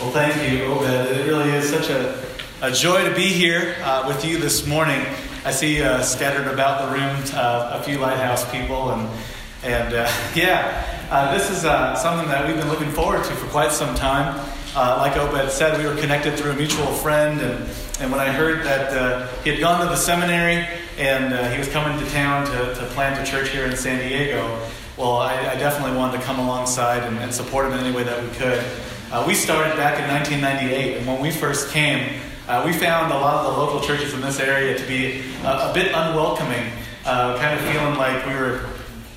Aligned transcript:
Well, 0.00 0.10
thank 0.10 0.50
you, 0.50 0.64
Obed. 0.64 0.90
It 1.16 1.24
really 1.24 1.50
is 1.50 1.70
such 1.70 1.88
a, 1.88 2.20
a 2.62 2.72
joy 2.72 3.08
to 3.08 3.14
be 3.14 3.28
here 3.28 3.76
uh, 3.84 4.04
with 4.08 4.24
you 4.24 4.38
this 4.38 4.66
morning. 4.66 5.06
I 5.44 5.52
see 5.52 5.84
uh, 5.84 6.02
scattered 6.02 6.52
about 6.52 6.90
the 6.90 6.98
room 6.98 7.16
uh, 7.32 7.78
a 7.78 7.82
few 7.84 7.98
lighthouse 7.98 8.44
people, 8.50 8.90
and 8.90 9.08
and 9.62 9.94
uh, 9.94 10.10
yeah, 10.34 11.06
uh, 11.12 11.32
this 11.32 11.48
is 11.48 11.64
uh, 11.64 11.94
something 11.94 12.26
that 12.26 12.44
we've 12.44 12.56
been 12.56 12.68
looking 12.68 12.90
forward 12.90 13.22
to 13.22 13.30
for 13.36 13.46
quite 13.50 13.70
some 13.70 13.94
time. 13.94 14.36
like 14.74 15.16
Obed 15.16 15.48
said, 15.52 15.78
we 15.78 15.86
were 15.86 15.94
connected 16.00 16.36
through 16.36 16.50
a 16.50 16.56
mutual 16.56 16.86
friend, 16.86 17.40
and 17.40 17.70
and 18.00 18.10
when 18.10 18.20
I 18.20 18.32
heard 18.32 18.64
that 18.64 19.30
he 19.44 19.50
had 19.50 19.60
gone 19.60 19.80
to 19.80 19.86
the 19.86 19.96
seminary 19.96 20.66
and 20.98 21.52
he 21.52 21.58
was 21.58 21.68
coming 21.68 21.96
to 22.04 22.10
town 22.10 22.46
to, 22.46 22.74
to 22.74 22.86
plant 22.94 23.20
a 23.20 23.30
church 23.30 23.50
here 23.50 23.64
in 23.64 23.76
San 23.76 24.00
Diego, 24.00 24.60
well, 24.96 25.18
I, 25.18 25.34
I 25.34 25.54
definitely 25.54 25.96
wanted 25.96 26.18
to 26.18 26.24
come 26.24 26.40
alongside 26.40 27.04
and, 27.04 27.16
and 27.18 27.32
support 27.32 27.66
him 27.66 27.74
in 27.74 27.78
any 27.78 27.94
way 27.94 28.02
that 28.02 28.20
we 28.20 28.28
could. 28.30 28.64
Uh, 29.14 29.24
we 29.24 29.32
started 29.32 29.76
back 29.76 30.00
in 30.02 30.08
1998, 30.08 30.96
and 30.96 31.06
when 31.06 31.22
we 31.22 31.30
first 31.30 31.70
came, 31.70 32.18
uh, 32.48 32.64
we 32.66 32.72
found 32.72 33.12
a 33.12 33.14
lot 33.16 33.46
of 33.46 33.54
the 33.54 33.60
local 33.60 33.80
churches 33.80 34.12
in 34.12 34.20
this 34.20 34.40
area 34.40 34.76
to 34.76 34.84
be 34.88 35.22
uh, 35.44 35.70
a 35.70 35.72
bit 35.72 35.92
unwelcoming, 35.94 36.68
uh, 37.06 37.38
kind 37.38 37.56
of 37.56 37.64
feeling 37.64 37.96
like 37.96 38.26
we 38.26 38.34
were 38.34 38.68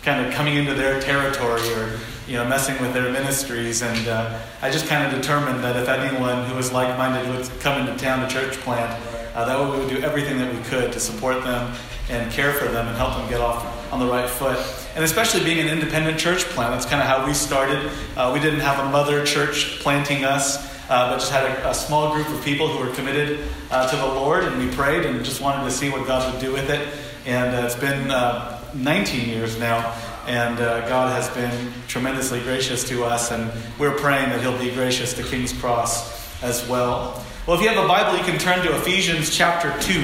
kind 0.04 0.24
of 0.24 0.32
coming 0.32 0.56
into 0.56 0.76
their 0.76 1.02
territory 1.02 1.68
or 1.74 1.98
you 2.28 2.36
know 2.36 2.46
messing 2.48 2.80
with 2.80 2.94
their 2.94 3.12
ministries. 3.12 3.82
And 3.82 4.08
uh, 4.08 4.40
I 4.62 4.70
just 4.70 4.86
kind 4.86 5.04
of 5.04 5.20
determined 5.20 5.64
that 5.64 5.76
if 5.76 5.90
anyone 5.90 6.46
who 6.46 6.54
was 6.54 6.72
like-minded 6.72 7.36
would 7.36 7.50
come 7.60 7.82
into 7.82 7.98
town 7.98 8.20
to 8.20 8.32
church 8.32 8.54
plant, 8.58 9.04
uh, 9.38 9.46
that 9.46 9.60
way, 9.60 9.70
we 9.70 9.86
would 9.86 9.90
do 9.90 10.00
everything 10.00 10.40
that 10.40 10.52
we 10.52 10.60
could 10.64 10.92
to 10.92 11.00
support 11.00 11.44
them 11.44 11.72
and 12.10 12.32
care 12.32 12.54
for 12.54 12.66
them 12.70 12.88
and 12.88 12.98
help 12.98 13.16
them 13.16 13.30
get 13.30 13.40
off 13.40 13.94
on 13.94 14.00
the 14.00 14.06
right 14.08 14.28
foot. 14.28 14.58
And 14.96 15.04
especially 15.04 15.44
being 15.44 15.60
an 15.60 15.68
independent 15.68 16.18
church 16.18 16.46
plant, 16.46 16.74
that's 16.74 16.88
kind 16.88 17.00
of 17.00 17.08
how 17.08 17.24
we 17.24 17.36
started. 17.36 17.92
Uh, 18.16 18.32
we 18.34 18.40
didn't 18.40 18.62
have 18.62 18.84
a 18.84 18.90
mother 18.90 19.24
church 19.28 19.78
planting 19.82 20.26
us, 20.26 20.58
uh, 20.90 21.12
but 21.12 21.20
just 21.20 21.32
had 21.32 21.44
a, 21.44 21.70
a, 21.70 21.74
small 21.76 22.16
group 22.16 22.28
of 22.30 22.44
people 22.44 22.68
who 22.68 22.84
were 22.84 22.92
committed 22.96 23.48
uh, 23.70 23.88
to 23.88 23.96
the 23.96 24.08
Lord, 24.08 24.44
and 24.44 24.58
we 24.58 24.76
prayed 24.76 25.06
and 25.06 25.24
just 25.24 25.40
wanted 25.40 25.64
to 25.66 25.72
see 25.72 25.92
what 25.92 26.08
God 26.08 26.34
would 26.34 26.42
do 26.42 26.52
with 26.52 26.72
it. 26.72 26.88
And 27.28 27.56
uh, 27.56 27.68
it's 27.68 27.76
been 27.76 28.10
uh, 28.10 28.60
19 28.74 29.30
years 29.30 29.60
now, 29.60 29.94
and 30.26 30.60
uh, 30.60 30.90
God 30.90 31.12
has 31.12 31.30
been 31.36 31.72
tremendously 31.88 32.42
gracious 32.42 32.90
to 32.90 33.06
us, 33.06 33.32
and 33.32 33.52
we're 33.78 33.96
praying 33.98 34.30
that 34.30 34.42
He'll 34.42 34.58
be 34.58 34.72
gracious 34.72 35.14
to 35.14 35.22
King's 35.22 35.54
Cross 35.54 36.27
as 36.42 36.68
well. 36.68 37.24
Well, 37.46 37.58
if 37.58 37.64
you 37.64 37.70
have 37.70 37.84
a 37.84 37.88
Bible, 37.88 38.18
you 38.18 38.24
can 38.24 38.38
turn 38.40 38.66
to 38.66 38.76
Ephesians 38.76 39.36
chapter 39.36 39.78
2 39.82 40.04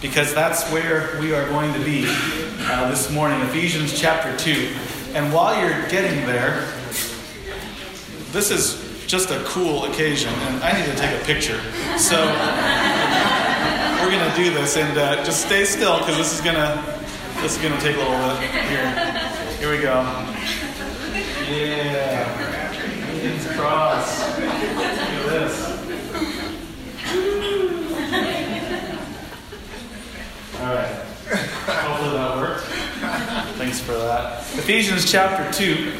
because 0.00 0.34
that's 0.34 0.70
where 0.70 1.18
we 1.20 1.34
are 1.34 1.48
going 1.48 1.72
to 1.72 1.84
be 1.84 2.04
uh, 2.06 2.88
this 2.90 3.10
morning, 3.10 3.40
Ephesians 3.42 3.98
chapter 3.98 4.36
2. 4.36 4.74
And 5.14 5.32
while 5.32 5.60
you're 5.60 5.88
getting 5.88 6.26
there, 6.26 6.72
this 8.32 8.50
is 8.50 9.06
just 9.06 9.30
a 9.30 9.42
cool 9.44 9.84
occasion, 9.84 10.32
and 10.32 10.62
I 10.62 10.78
need 10.78 10.86
to 10.86 10.96
take 10.96 11.20
a 11.20 11.24
picture. 11.24 11.60
So 11.98 12.16
we're 14.02 14.10
going 14.10 14.30
to 14.30 14.36
do 14.36 14.52
this, 14.52 14.76
and 14.76 14.98
uh, 14.98 15.24
just 15.24 15.46
stay 15.46 15.64
still 15.64 15.98
because 15.98 16.16
this 16.16 16.34
is 16.34 16.40
going 16.40 16.56
to 16.56 16.94
this 17.44 17.56
is 17.56 17.62
to 17.62 17.78
take 17.80 17.96
a 17.96 17.98
little 17.98 18.16
bit. 18.40 18.50
Here, 18.50 18.90
here 19.58 19.70
we 19.70 19.78
go. 19.82 20.00
Yeah, 21.46 22.34
Cross. 23.54 24.38
Look 24.38 24.48
at 24.48 25.26
this. 25.28 25.54
All 30.58 30.74
right. 30.74 30.94
Hopefully 31.66 32.12
that 32.16 32.36
worked. 32.38 33.53
Thanks 33.64 33.80
for 33.80 33.92
that. 33.92 34.40
Ephesians 34.58 35.10
chapter 35.10 35.50
2. 35.50 35.94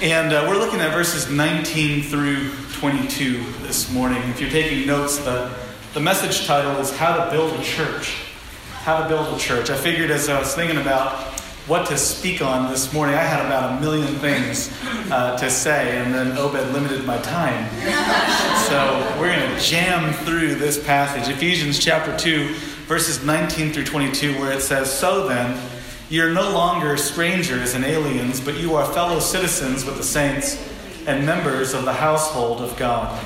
And 0.00 0.32
uh, 0.32 0.46
we're 0.48 0.56
looking 0.56 0.80
at 0.80 0.94
verses 0.94 1.28
19 1.28 2.04
through 2.04 2.48
22 2.72 3.44
this 3.60 3.92
morning. 3.92 4.22
If 4.30 4.40
you're 4.40 4.48
taking 4.48 4.86
notes, 4.86 5.18
the, 5.18 5.54
the 5.92 6.00
message 6.00 6.46
title 6.46 6.80
is 6.80 6.90
How 6.96 7.22
to 7.22 7.30
Build 7.30 7.52
a 7.60 7.62
Church. 7.62 8.16
How 8.76 9.02
to 9.02 9.08
Build 9.10 9.36
a 9.36 9.38
Church. 9.38 9.68
I 9.68 9.76
figured 9.76 10.10
as 10.10 10.30
I 10.30 10.38
was 10.38 10.54
thinking 10.54 10.78
about 10.78 11.12
what 11.68 11.86
to 11.88 11.98
speak 11.98 12.40
on 12.40 12.70
this 12.70 12.94
morning, 12.94 13.14
I 13.14 13.24
had 13.24 13.44
about 13.44 13.76
a 13.76 13.80
million 13.82 14.14
things 14.14 14.74
uh, 15.10 15.36
to 15.36 15.50
say, 15.50 15.98
and 15.98 16.14
then 16.14 16.38
Obed 16.38 16.72
limited 16.72 17.04
my 17.04 17.18
time. 17.18 17.68
So 18.68 19.20
we're 19.20 19.36
going 19.36 19.54
to 19.54 19.60
jam 19.60 20.14
through 20.24 20.54
this 20.54 20.82
passage. 20.82 21.28
Ephesians 21.28 21.78
chapter 21.78 22.16
2 22.16 22.54
verses 22.92 23.24
19 23.24 23.72
through 23.72 23.84
22, 23.84 24.38
where 24.38 24.52
it 24.52 24.60
says, 24.60 24.92
So 24.92 25.26
then, 25.26 25.58
you're 26.12 26.30
no 26.30 26.50
longer 26.50 26.98
strangers 26.98 27.72
and 27.72 27.86
aliens, 27.86 28.38
but 28.38 28.58
you 28.58 28.74
are 28.74 28.84
fellow 28.92 29.18
citizens 29.18 29.82
with 29.86 29.96
the 29.96 30.02
saints 30.02 30.62
and 31.06 31.24
members 31.24 31.72
of 31.72 31.86
the 31.86 31.92
household 31.94 32.60
of 32.60 32.76
God, 32.76 33.18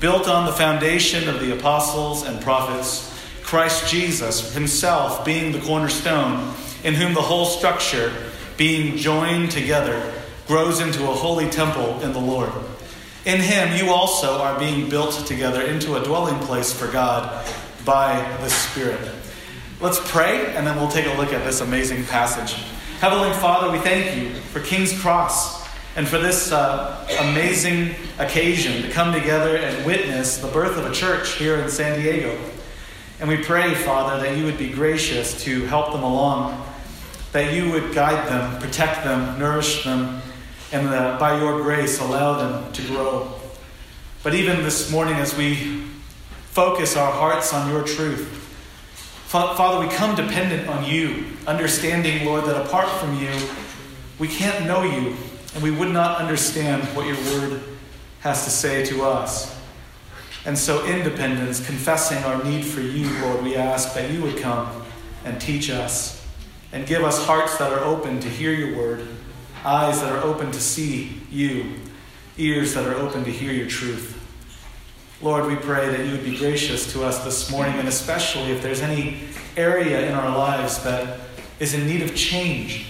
built 0.00 0.26
on 0.26 0.46
the 0.46 0.52
foundation 0.52 1.28
of 1.28 1.38
the 1.38 1.54
apostles 1.54 2.22
and 2.22 2.40
prophets, 2.40 3.14
Christ 3.42 3.90
Jesus 3.90 4.54
himself 4.54 5.22
being 5.22 5.52
the 5.52 5.60
cornerstone, 5.60 6.54
in 6.82 6.94
whom 6.94 7.12
the 7.12 7.20
whole 7.20 7.44
structure, 7.44 8.10
being 8.56 8.96
joined 8.96 9.50
together, 9.50 10.10
grows 10.46 10.80
into 10.80 11.02
a 11.02 11.14
holy 11.14 11.50
temple 11.50 12.00
in 12.00 12.14
the 12.14 12.18
Lord. 12.18 12.52
In 13.26 13.38
him 13.38 13.76
you 13.76 13.92
also 13.92 14.38
are 14.38 14.58
being 14.58 14.88
built 14.88 15.26
together 15.26 15.60
into 15.60 15.96
a 15.96 16.02
dwelling 16.02 16.38
place 16.46 16.72
for 16.72 16.90
God 16.90 17.46
by 17.84 18.16
the 18.40 18.48
Spirit. 18.48 19.10
Let's 19.80 20.00
pray, 20.10 20.54
and 20.54 20.66
then 20.66 20.76
we'll 20.76 20.90
take 20.90 21.06
a 21.06 21.18
look 21.18 21.32
at 21.32 21.44
this 21.44 21.60
amazing 21.60 22.04
passage. 22.04 22.54
Heavenly 23.00 23.32
Father, 23.34 23.72
we 23.72 23.78
thank 23.78 24.16
you 24.16 24.30
for 24.34 24.60
King's 24.60 24.98
Cross 25.00 25.66
and 25.96 26.06
for 26.06 26.18
this 26.18 26.52
uh, 26.52 27.06
amazing 27.20 27.96
occasion 28.18 28.82
to 28.82 28.90
come 28.90 29.12
together 29.12 29.56
and 29.56 29.84
witness 29.84 30.38
the 30.38 30.46
birth 30.48 30.78
of 30.78 30.86
a 30.86 30.94
church 30.94 31.34
here 31.34 31.56
in 31.56 31.68
San 31.68 32.00
Diego. 32.00 32.38
And 33.18 33.28
we 33.28 33.42
pray, 33.42 33.74
Father, 33.74 34.22
that 34.22 34.36
you 34.36 34.44
would 34.44 34.58
be 34.58 34.70
gracious 34.70 35.42
to 35.42 35.64
help 35.66 35.92
them 35.92 36.04
along, 36.04 36.64
that 37.32 37.52
you 37.52 37.70
would 37.72 37.94
guide 37.94 38.28
them, 38.28 38.60
protect 38.60 39.04
them, 39.04 39.38
nourish 39.38 39.82
them, 39.82 40.22
and 40.72 40.86
that 40.88 41.18
by 41.18 41.40
your 41.40 41.62
grace 41.62 42.00
allow 42.00 42.38
them 42.38 42.72
to 42.72 42.82
grow. 42.82 43.32
But 44.22 44.34
even 44.34 44.62
this 44.62 44.90
morning, 44.90 45.16
as 45.16 45.36
we 45.36 45.82
focus 46.54 46.96
our 46.96 47.10
hearts 47.10 47.52
on 47.52 47.68
your 47.68 47.82
truth. 47.82 48.43
Father, 49.26 49.84
we 49.84 49.92
come 49.92 50.14
dependent 50.14 50.68
on 50.68 50.84
you, 50.84 51.26
understanding, 51.46 52.24
Lord, 52.24 52.44
that 52.44 52.64
apart 52.64 52.88
from 53.00 53.18
you, 53.18 53.32
we 54.18 54.28
can't 54.28 54.66
know 54.66 54.82
you, 54.82 55.16
and 55.54 55.62
we 55.62 55.70
would 55.70 55.90
not 55.90 56.18
understand 56.18 56.82
what 56.96 57.06
your 57.06 57.16
word 57.16 57.62
has 58.20 58.44
to 58.44 58.50
say 58.50 58.84
to 58.86 59.02
us. 59.02 59.58
And 60.46 60.56
so, 60.56 60.86
independence, 60.86 61.64
confessing 61.64 62.18
our 62.24 62.44
need 62.44 62.64
for 62.64 62.80
you, 62.80 63.10
Lord, 63.20 63.42
we 63.42 63.56
ask 63.56 63.94
that 63.94 64.10
you 64.10 64.22
would 64.22 64.36
come 64.36 64.82
and 65.24 65.40
teach 65.40 65.70
us 65.70 66.24
and 66.72 66.86
give 66.86 67.02
us 67.02 67.24
hearts 67.26 67.56
that 67.58 67.72
are 67.72 67.80
open 67.80 68.20
to 68.20 68.28
hear 68.28 68.52
your 68.52 68.76
word, 68.76 69.06
eyes 69.64 70.00
that 70.00 70.12
are 70.12 70.22
open 70.22 70.52
to 70.52 70.60
see 70.60 71.20
you, 71.30 71.74
ears 72.36 72.74
that 72.74 72.86
are 72.86 72.96
open 72.96 73.24
to 73.24 73.30
hear 73.30 73.52
your 73.52 73.68
truth. 73.68 74.20
Lord, 75.24 75.46
we 75.46 75.56
pray 75.56 75.88
that 75.88 76.04
you 76.04 76.12
would 76.12 76.22
be 76.22 76.36
gracious 76.36 76.92
to 76.92 77.02
us 77.02 77.24
this 77.24 77.50
morning, 77.50 77.76
and 77.76 77.88
especially 77.88 78.52
if 78.52 78.62
there's 78.62 78.82
any 78.82 79.20
area 79.56 80.06
in 80.06 80.12
our 80.12 80.36
lives 80.36 80.84
that 80.84 81.18
is 81.58 81.72
in 81.72 81.86
need 81.86 82.02
of 82.02 82.14
change, 82.14 82.88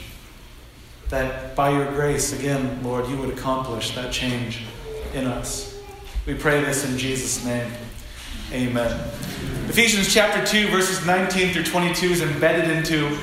that 1.10 1.54
by 1.54 1.70
your 1.70 1.86
grace, 1.92 2.36
again, 2.36 2.82
Lord, 2.82 3.08
you 3.08 3.16
would 3.18 3.30
accomplish 3.30 3.94
that 3.94 4.12
change 4.12 4.64
in 5.14 5.28
us. 5.28 5.80
We 6.26 6.34
pray 6.34 6.60
this 6.60 6.84
in 6.84 6.98
Jesus' 6.98 7.44
name. 7.44 7.70
Amen. 8.50 8.90
Ephesians 9.68 10.12
chapter 10.12 10.44
2, 10.44 10.70
verses 10.70 11.06
19 11.06 11.52
through 11.52 11.62
22 11.62 12.06
is 12.06 12.20
embedded 12.20 12.68
into 12.68 13.16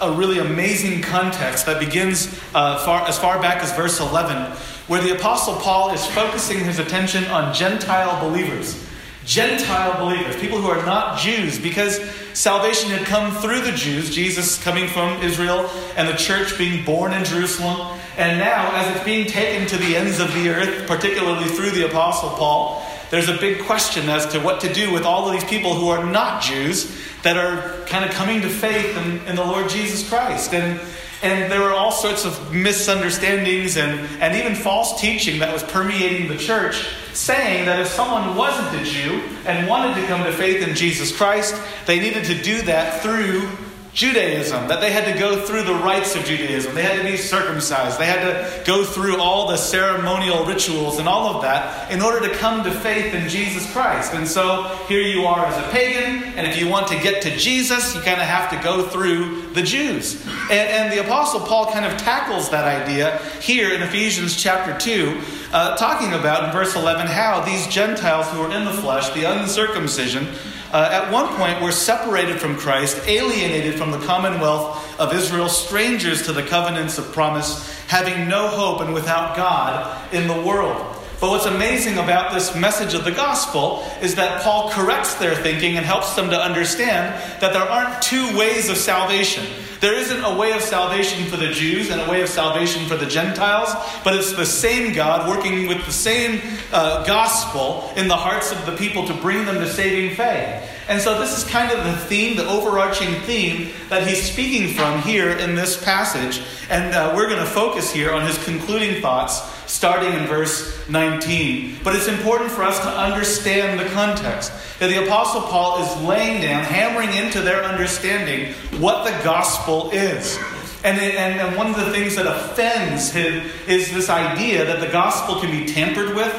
a 0.00 0.12
really 0.12 0.38
amazing 0.38 1.02
context 1.02 1.66
that 1.66 1.80
begins 1.80 2.28
uh, 2.54 2.78
far, 2.84 3.04
as 3.08 3.18
far 3.18 3.42
back 3.42 3.64
as 3.64 3.74
verse 3.74 3.98
11 3.98 4.56
where 4.86 5.02
the 5.02 5.14
Apostle 5.16 5.56
Paul 5.56 5.90
is 5.90 6.04
focusing 6.06 6.58
his 6.58 6.78
attention 6.78 7.24
on 7.26 7.54
Gentile 7.54 8.28
believers. 8.28 8.84
Gentile 9.24 10.04
believers, 10.04 10.36
people 10.36 10.60
who 10.60 10.68
are 10.68 10.84
not 10.84 11.18
Jews, 11.18 11.58
because 11.58 11.98
salvation 12.34 12.90
had 12.90 13.06
come 13.06 13.34
through 13.34 13.62
the 13.62 13.72
Jews, 13.72 14.14
Jesus 14.14 14.62
coming 14.62 14.86
from 14.86 15.22
Israel 15.22 15.70
and 15.96 16.06
the 16.06 16.16
church 16.16 16.58
being 16.58 16.84
born 16.84 17.14
in 17.14 17.24
Jerusalem. 17.24 17.98
And 18.18 18.38
now, 18.38 18.70
as 18.74 18.94
it's 18.94 19.04
being 19.04 19.26
taken 19.26 19.66
to 19.68 19.78
the 19.78 19.96
ends 19.96 20.20
of 20.20 20.32
the 20.34 20.50
earth, 20.50 20.86
particularly 20.86 21.48
through 21.48 21.70
the 21.70 21.86
Apostle 21.86 22.30
Paul, 22.30 22.86
there's 23.10 23.28
a 23.28 23.38
big 23.38 23.64
question 23.64 24.10
as 24.10 24.26
to 24.32 24.40
what 24.40 24.60
to 24.60 24.72
do 24.72 24.92
with 24.92 25.04
all 25.04 25.26
of 25.26 25.32
these 25.32 25.44
people 25.44 25.74
who 25.74 25.88
are 25.88 26.04
not 26.04 26.42
Jews 26.42 26.94
that 27.22 27.38
are 27.38 27.82
kind 27.86 28.04
of 28.04 28.10
coming 28.10 28.42
to 28.42 28.48
faith 28.50 28.96
in, 28.98 29.26
in 29.26 29.36
the 29.36 29.44
Lord 29.44 29.70
Jesus 29.70 30.06
Christ. 30.06 30.52
And 30.52 30.78
and 31.24 31.50
there 31.50 31.62
were 31.62 31.72
all 31.72 31.90
sorts 31.90 32.26
of 32.26 32.52
misunderstandings 32.52 33.78
and, 33.78 33.98
and 34.20 34.36
even 34.36 34.54
false 34.54 35.00
teaching 35.00 35.38
that 35.40 35.52
was 35.52 35.62
permeating 35.62 36.28
the 36.28 36.36
church, 36.36 36.86
saying 37.14 37.64
that 37.64 37.80
if 37.80 37.88
someone 37.88 38.36
wasn't 38.36 38.80
a 38.80 38.84
Jew 38.84 39.22
and 39.46 39.66
wanted 39.66 39.98
to 39.98 40.06
come 40.06 40.22
to 40.24 40.32
faith 40.32 40.66
in 40.66 40.76
Jesus 40.76 41.16
Christ, 41.16 41.58
they 41.86 41.98
needed 41.98 42.24
to 42.26 42.42
do 42.42 42.60
that 42.62 43.00
through 43.02 43.48
Judaism, 43.94 44.66
that 44.66 44.80
they 44.80 44.90
had 44.90 45.10
to 45.12 45.16
go 45.18 45.40
through 45.46 45.62
the 45.62 45.74
rites 45.74 46.16
of 46.16 46.24
Judaism. 46.24 46.74
They 46.74 46.82
had 46.82 46.96
to 46.96 47.04
be 47.04 47.16
circumcised. 47.16 47.98
They 47.98 48.06
had 48.06 48.22
to 48.22 48.64
go 48.64 48.84
through 48.84 49.20
all 49.20 49.46
the 49.46 49.56
ceremonial 49.56 50.44
rituals 50.44 50.98
and 50.98 51.08
all 51.08 51.36
of 51.36 51.42
that 51.42 51.92
in 51.92 52.02
order 52.02 52.28
to 52.28 52.34
come 52.34 52.64
to 52.64 52.72
faith 52.72 53.14
in 53.14 53.28
Jesus 53.28 53.70
Christ. 53.72 54.12
And 54.12 54.26
so 54.26 54.64
here 54.88 55.00
you 55.00 55.22
are 55.26 55.46
as 55.46 55.56
a 55.64 55.70
pagan, 55.70 56.24
and 56.34 56.44
if 56.44 56.58
you 56.60 56.68
want 56.68 56.88
to 56.88 56.98
get 56.98 57.22
to 57.22 57.36
Jesus, 57.36 57.94
you 57.94 58.00
kind 58.00 58.20
of 58.20 58.26
have 58.26 58.50
to 58.50 58.60
go 58.64 58.88
through 58.88 59.52
the 59.52 59.62
Jews. 59.62 60.20
And, 60.50 60.52
and 60.52 60.92
the 60.92 61.04
Apostle 61.04 61.40
Paul 61.40 61.70
kind 61.70 61.84
of 61.84 61.96
tackles 61.96 62.50
that 62.50 62.64
idea 62.64 63.18
here 63.40 63.72
in 63.72 63.80
Ephesians 63.80 64.34
chapter 64.34 64.76
2, 64.76 65.20
uh, 65.52 65.76
talking 65.76 66.14
about 66.14 66.44
in 66.44 66.50
verse 66.50 66.74
11 66.74 67.06
how 67.06 67.44
these 67.44 67.68
Gentiles 67.68 68.28
who 68.30 68.40
are 68.40 68.52
in 68.52 68.64
the 68.64 68.72
flesh, 68.72 69.08
the 69.10 69.22
uncircumcision, 69.22 70.26
uh, 70.74 70.88
at 70.90 71.12
one 71.12 71.28
point 71.36 71.62
were 71.62 71.70
separated 71.70 72.40
from 72.40 72.56
Christ, 72.56 73.00
alienated 73.06 73.76
from 73.76 73.92
the 73.92 73.98
commonwealth 74.00 75.00
of 75.00 75.14
Israel, 75.14 75.48
strangers 75.48 76.26
to 76.26 76.32
the 76.32 76.42
covenants 76.42 76.98
of 76.98 77.12
promise, 77.12 77.72
having 77.86 78.28
no 78.28 78.48
hope 78.48 78.80
and 78.80 78.92
without 78.92 79.36
God 79.36 80.12
in 80.12 80.26
the 80.26 80.42
world. 80.42 80.93
But 81.24 81.30
what's 81.30 81.46
amazing 81.46 81.96
about 81.96 82.34
this 82.34 82.54
message 82.54 82.92
of 82.92 83.04
the 83.04 83.10
gospel 83.10 83.82
is 84.02 84.14
that 84.16 84.42
Paul 84.42 84.68
corrects 84.68 85.14
their 85.14 85.34
thinking 85.34 85.78
and 85.78 85.86
helps 85.86 86.14
them 86.16 86.28
to 86.28 86.38
understand 86.38 87.14
that 87.40 87.54
there 87.54 87.62
aren't 87.62 88.02
two 88.02 88.36
ways 88.36 88.68
of 88.68 88.76
salvation. 88.76 89.46
There 89.80 89.94
isn't 89.94 90.22
a 90.22 90.36
way 90.36 90.52
of 90.52 90.60
salvation 90.60 91.24
for 91.30 91.38
the 91.38 91.48
Jews 91.48 91.88
and 91.88 92.02
a 92.02 92.10
way 92.10 92.20
of 92.20 92.28
salvation 92.28 92.86
for 92.86 92.96
the 92.96 93.06
Gentiles, 93.06 93.70
but 94.04 94.14
it's 94.14 94.34
the 94.34 94.44
same 94.44 94.92
God 94.92 95.26
working 95.26 95.66
with 95.66 95.82
the 95.86 95.92
same 95.92 96.42
uh, 96.70 97.06
gospel 97.06 97.90
in 97.96 98.06
the 98.06 98.18
hearts 98.18 98.52
of 98.52 98.66
the 98.66 98.76
people 98.76 99.06
to 99.06 99.14
bring 99.14 99.46
them 99.46 99.54
to 99.54 99.66
saving 99.66 100.14
faith. 100.14 100.62
And 100.88 101.00
so, 101.00 101.18
this 101.18 101.36
is 101.36 101.44
kind 101.44 101.70
of 101.70 101.84
the 101.84 101.96
theme, 101.96 102.36
the 102.36 102.46
overarching 102.46 103.14
theme 103.22 103.70
that 103.88 104.06
he's 104.06 104.22
speaking 104.22 104.74
from 104.74 105.00
here 105.02 105.30
in 105.30 105.54
this 105.54 105.82
passage. 105.82 106.42
And 106.68 106.94
uh, 106.94 107.12
we're 107.16 107.28
going 107.28 107.40
to 107.40 107.46
focus 107.46 107.90
here 107.90 108.12
on 108.12 108.26
his 108.26 108.42
concluding 108.44 109.00
thoughts 109.00 109.40
starting 109.66 110.12
in 110.12 110.26
verse 110.26 110.88
19. 110.88 111.78
But 111.82 111.96
it's 111.96 112.08
important 112.08 112.50
for 112.50 112.62
us 112.62 112.78
to 112.80 112.88
understand 112.88 113.80
the 113.80 113.86
context. 113.86 114.52
That 114.78 114.88
the 114.88 115.04
Apostle 115.04 115.42
Paul 115.42 115.82
is 115.82 116.02
laying 116.02 116.42
down, 116.42 116.64
hammering 116.64 117.14
into 117.14 117.40
their 117.40 117.64
understanding 117.64 118.52
what 118.80 119.04
the 119.04 119.24
gospel 119.24 119.90
is. 119.90 120.38
And, 120.84 120.98
it, 120.98 121.14
and, 121.14 121.40
and, 121.40 121.56
one 121.56 121.68
of 121.68 121.76
the 121.76 121.90
things 121.92 122.14
that 122.16 122.26
offends 122.26 123.10
him 123.10 123.50
is 123.66 123.90
this 123.90 124.10
idea 124.10 124.66
that 124.66 124.80
the 124.80 124.88
gospel 124.88 125.40
can 125.40 125.50
be 125.50 125.64
tampered 125.64 126.14
with, 126.14 126.32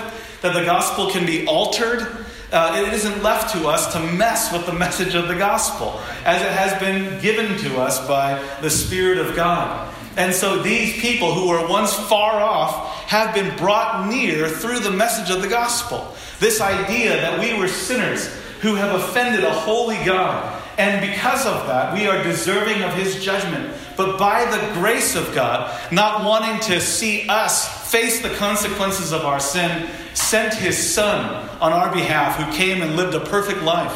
that 0.46 0.54
the 0.54 0.66
gospel 0.66 1.10
can 1.10 1.26
be 1.26 1.48
altered, 1.48 2.26
uh, 2.52 2.84
it 2.86 2.94
isn't 2.94 3.24
left 3.24 3.52
to 3.56 3.68
us 3.68 3.92
to 3.94 4.00
mess 4.00 4.54
with 4.54 4.66
the 4.68 4.74
message 4.74 5.16
of 5.16 5.28
the 5.28 5.36
gospel 5.36 6.00
as 6.24 6.40
it 6.40 6.52
has 6.52 6.80
been 6.80 7.20
given 7.20 7.58
to 7.58 7.82
us 7.82 8.06
by 8.08 8.40
the 8.62 8.70
Spirit 8.70 9.18
of 9.18 9.36
God. 9.36 9.92
And 10.18 10.34
so 10.34 10.62
these 10.62 10.94
people 11.02 11.34
who 11.34 11.50
were 11.50 11.68
once 11.68 11.94
far 11.94 12.40
off 12.40 12.94
have 13.08 13.34
been 13.34 13.58
brought 13.58 14.08
near 14.08 14.48
through 14.48 14.80
the 14.80 14.92
message 14.92 15.36
of 15.36 15.42
the 15.42 15.48
gospel. 15.48 16.16
This 16.40 16.62
idea 16.62 17.10
that 17.18 17.40
we 17.40 17.60
were 17.60 17.68
sinners 17.68 18.28
who 18.62 18.76
have 18.76 18.94
offended 18.96 19.44
a 19.44 19.52
holy 19.52 19.98
God. 20.06 20.62
And 20.78 21.02
because 21.12 21.46
of 21.46 21.68
that, 21.68 21.94
we 21.94 22.06
are 22.06 22.22
deserving 22.24 22.84
of 22.84 22.94
his 22.94 23.24
judgment. 23.24 23.74
But 23.98 24.20
by 24.20 24.46
the 24.46 24.80
grace 24.80 25.16
of 25.16 25.34
God, 25.34 25.74
not 25.92 26.24
wanting 26.24 26.60
to 26.72 26.80
see 26.80 27.28
us 27.28 27.75
face 27.86 28.22
the 28.22 28.34
consequences 28.36 29.12
of 29.12 29.22
our 29.22 29.40
sin, 29.40 29.90
sent 30.14 30.54
his 30.54 30.78
son 30.78 31.50
on 31.62 31.72
our 31.72 31.94
behalf, 31.94 32.38
who 32.38 32.52
came 32.58 32.82
and 32.82 32.96
lived 32.96 33.14
a 33.14 33.20
perfect 33.20 33.62
life. 33.64 33.94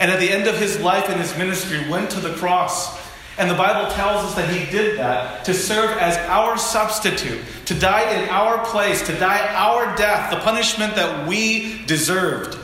And 0.00 0.10
at 0.10 0.20
the 0.20 0.30
end 0.30 0.46
of 0.46 0.58
his 0.58 0.80
life 0.80 1.08
and 1.08 1.20
his 1.20 1.36
ministry, 1.36 1.88
went 1.88 2.10
to 2.10 2.20
the 2.20 2.34
cross. 2.34 2.98
And 3.36 3.50
the 3.50 3.54
Bible 3.54 3.90
tells 3.92 4.24
us 4.24 4.34
that 4.34 4.48
he 4.48 4.70
did 4.70 4.98
that 4.98 5.44
to 5.44 5.54
serve 5.54 5.96
as 5.98 6.16
our 6.28 6.58
substitute, 6.58 7.40
to 7.66 7.74
die 7.78 8.10
in 8.12 8.28
our 8.30 8.64
place, 8.64 9.06
to 9.06 9.18
die 9.18 9.54
our 9.54 9.96
death, 9.96 10.30
the 10.30 10.40
punishment 10.40 10.96
that 10.96 11.28
we 11.28 11.84
deserved, 11.86 12.58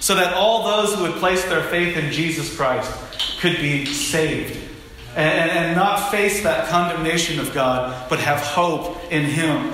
so 0.00 0.14
that 0.14 0.34
all 0.34 0.64
those 0.64 0.94
who 0.94 1.02
would 1.02 1.14
place 1.14 1.44
their 1.44 1.62
faith 1.64 1.96
in 1.96 2.12
Jesus 2.12 2.54
Christ 2.54 2.92
could 3.40 3.56
be 3.56 3.86
saved 3.86 4.68
and, 5.16 5.50
and 5.50 5.76
not 5.76 6.10
face 6.10 6.42
that 6.42 6.68
condemnation 6.68 7.40
of 7.40 7.52
God, 7.52 8.08
but 8.08 8.20
have 8.20 8.40
hope 8.40 9.00
in 9.10 9.24
him. 9.24 9.72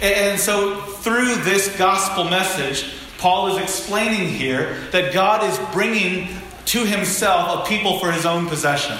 And 0.00 0.40
so, 0.40 0.80
through 0.80 1.34
this 1.36 1.76
gospel 1.76 2.24
message, 2.24 2.94
Paul 3.18 3.48
is 3.48 3.62
explaining 3.62 4.28
here 4.28 4.78
that 4.92 5.12
God 5.12 5.44
is 5.44 5.58
bringing 5.72 6.28
to 6.66 6.86
himself 6.86 7.64
a 7.64 7.68
people 7.68 7.98
for 7.98 8.10
his 8.10 8.24
own 8.24 8.46
possession. 8.46 8.96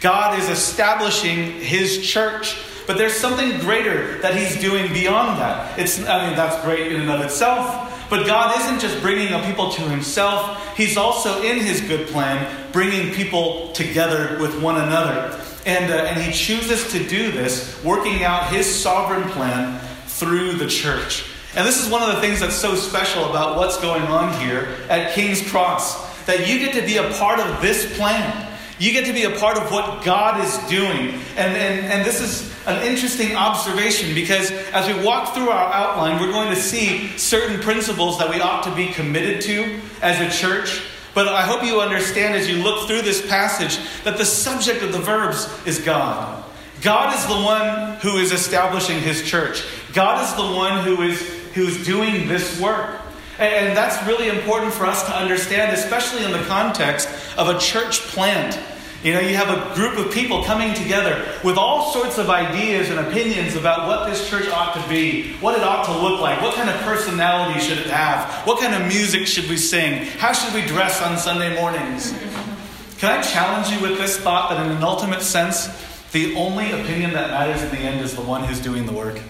God 0.00 0.38
is 0.38 0.48
establishing 0.48 1.52
his 1.60 2.06
church. 2.06 2.56
But 2.86 2.98
there's 2.98 3.14
something 3.14 3.58
greater 3.60 4.18
that 4.18 4.36
he's 4.36 4.60
doing 4.60 4.92
beyond 4.92 5.40
that. 5.40 5.78
It's, 5.78 5.98
I 6.06 6.26
mean, 6.26 6.36
that's 6.36 6.62
great 6.64 6.92
in 6.92 7.00
and 7.00 7.10
of 7.10 7.22
itself. 7.22 8.08
But 8.10 8.26
God 8.26 8.58
isn't 8.60 8.80
just 8.80 9.00
bringing 9.00 9.32
a 9.32 9.42
people 9.46 9.70
to 9.72 9.82
himself, 9.82 10.76
he's 10.76 10.98
also, 10.98 11.42
in 11.42 11.58
his 11.58 11.80
good 11.80 12.08
plan, 12.08 12.70
bringing 12.72 13.14
people 13.14 13.72
together 13.72 14.38
with 14.38 14.60
one 14.60 14.76
another. 14.76 15.40
And, 15.64 15.90
uh, 15.90 15.96
and 15.96 16.22
he 16.22 16.30
chooses 16.30 16.92
to 16.92 17.08
do 17.08 17.32
this, 17.32 17.82
working 17.82 18.22
out 18.22 18.52
his 18.52 18.66
sovereign 18.66 19.30
plan 19.30 19.80
through 20.24 20.54
the 20.54 20.66
church. 20.66 21.24
And 21.54 21.66
this 21.66 21.84
is 21.84 21.90
one 21.90 22.02
of 22.02 22.14
the 22.14 22.20
things 22.22 22.40
that's 22.40 22.56
so 22.56 22.74
special 22.74 23.28
about 23.28 23.58
what's 23.58 23.78
going 23.80 24.02
on 24.04 24.40
here 24.40 24.74
at 24.88 25.12
King's 25.12 25.46
Cross 25.50 26.24
that 26.24 26.48
you 26.48 26.58
get 26.58 26.74
to 26.74 26.86
be 26.86 26.96
a 26.96 27.10
part 27.12 27.38
of 27.38 27.60
this 27.60 27.94
plan. 27.96 28.50
You 28.78 28.92
get 28.92 29.04
to 29.04 29.12
be 29.12 29.24
a 29.24 29.38
part 29.38 29.58
of 29.58 29.70
what 29.70 30.02
God 30.02 30.42
is 30.42 30.56
doing. 30.68 31.20
And, 31.36 31.56
and, 31.56 31.86
and 31.92 32.06
this 32.06 32.20
is 32.22 32.52
an 32.66 32.82
interesting 32.86 33.36
observation 33.36 34.14
because 34.14 34.50
as 34.72 34.92
we 34.92 35.04
walk 35.04 35.34
through 35.34 35.50
our 35.50 35.72
outline, 35.72 36.20
we're 36.20 36.32
going 36.32 36.48
to 36.48 36.60
see 36.60 37.16
certain 37.18 37.60
principles 37.60 38.18
that 38.18 38.30
we 38.30 38.40
ought 38.40 38.64
to 38.64 38.74
be 38.74 38.88
committed 38.88 39.42
to 39.42 39.78
as 40.00 40.20
a 40.20 40.36
church. 40.36 40.82
But 41.12 41.28
I 41.28 41.42
hope 41.42 41.62
you 41.62 41.80
understand 41.80 42.34
as 42.34 42.48
you 42.48 42.62
look 42.62 42.88
through 42.88 43.02
this 43.02 43.24
passage 43.28 43.78
that 44.04 44.16
the 44.16 44.24
subject 44.24 44.82
of 44.82 44.92
the 44.92 44.98
verbs 44.98 45.48
is 45.66 45.78
God. 45.80 46.42
God 46.80 47.14
is 47.14 47.24
the 47.26 47.32
one 47.32 47.96
who 48.00 48.18
is 48.18 48.32
establishing 48.32 48.98
his 48.98 49.22
church. 49.22 49.64
God 49.94 50.22
is 50.24 50.34
the 50.34 50.42
one 50.42 50.84
who 50.84 51.02
is 51.02 51.20
who's 51.54 51.84
doing 51.86 52.28
this 52.28 52.60
work. 52.60 53.00
And 53.38 53.76
that's 53.76 54.04
really 54.06 54.28
important 54.28 54.72
for 54.72 54.86
us 54.86 55.04
to 55.06 55.16
understand, 55.16 55.72
especially 55.72 56.24
in 56.24 56.32
the 56.32 56.42
context 56.44 57.08
of 57.36 57.48
a 57.48 57.58
church 57.58 58.00
plant. 58.00 58.58
You 59.02 59.12
know, 59.12 59.20
you 59.20 59.36
have 59.36 59.50
a 59.50 59.74
group 59.74 59.98
of 59.98 60.12
people 60.12 60.44
coming 60.44 60.72
together 60.72 61.28
with 61.44 61.58
all 61.58 61.92
sorts 61.92 62.16
of 62.16 62.30
ideas 62.30 62.90
and 62.90 62.98
opinions 62.98 63.54
about 63.54 63.86
what 63.86 64.08
this 64.08 64.30
church 64.30 64.48
ought 64.48 64.72
to 64.80 64.88
be, 64.88 65.34
what 65.40 65.58
it 65.58 65.62
ought 65.62 65.84
to 65.84 65.92
look 65.92 66.20
like, 66.20 66.40
what 66.40 66.54
kind 66.54 66.70
of 66.70 66.76
personality 66.82 67.60
should 67.60 67.78
it 67.78 67.88
have, 67.88 68.46
what 68.46 68.60
kind 68.60 68.74
of 68.74 68.88
music 68.88 69.26
should 69.26 69.48
we 69.48 69.58
sing, 69.58 70.06
how 70.18 70.32
should 70.32 70.54
we 70.54 70.62
dress 70.62 71.02
on 71.02 71.18
Sunday 71.18 71.54
mornings. 71.60 72.12
Can 72.98 73.18
I 73.18 73.20
challenge 73.20 73.68
you 73.68 73.80
with 73.86 73.98
this 73.98 74.16
thought 74.16 74.50
that, 74.50 74.64
in 74.64 74.72
an 74.72 74.82
ultimate 74.82 75.20
sense, 75.20 75.68
the 76.12 76.34
only 76.36 76.70
opinion 76.70 77.12
that 77.12 77.30
matters 77.30 77.62
in 77.62 77.70
the 77.70 77.82
end 77.82 78.00
is 78.00 78.14
the 78.14 78.22
one 78.22 78.44
who's 78.44 78.60
doing 78.60 78.86
the 78.86 78.92
work? 78.92 79.20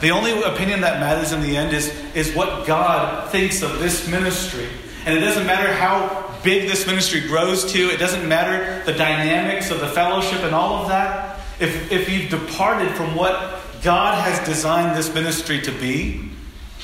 The 0.00 0.10
only 0.10 0.32
opinion 0.42 0.80
that 0.80 1.00
matters 1.00 1.32
in 1.32 1.40
the 1.40 1.56
end 1.56 1.72
is, 1.72 1.88
is 2.14 2.34
what 2.34 2.66
God 2.66 3.30
thinks 3.30 3.62
of 3.62 3.78
this 3.78 4.08
ministry. 4.08 4.68
And 5.06 5.16
it 5.16 5.20
doesn't 5.20 5.46
matter 5.46 5.72
how 5.72 6.32
big 6.42 6.68
this 6.68 6.86
ministry 6.86 7.20
grows 7.20 7.70
to, 7.72 7.78
it 7.90 7.98
doesn't 7.98 8.28
matter 8.28 8.82
the 8.84 8.92
dynamics 8.92 9.70
of 9.70 9.80
the 9.80 9.88
fellowship 9.88 10.40
and 10.42 10.54
all 10.54 10.82
of 10.82 10.88
that. 10.88 11.40
If, 11.60 11.92
if 11.92 12.08
you've 12.08 12.30
departed 12.30 12.92
from 12.94 13.14
what 13.14 13.60
God 13.82 14.18
has 14.22 14.44
designed 14.46 14.96
this 14.96 15.12
ministry 15.12 15.60
to 15.62 15.72
be, 15.72 16.28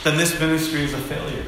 then 0.04 0.16
this 0.16 0.38
ministry 0.38 0.82
is 0.82 0.94
a 0.94 0.98
failure. 0.98 1.46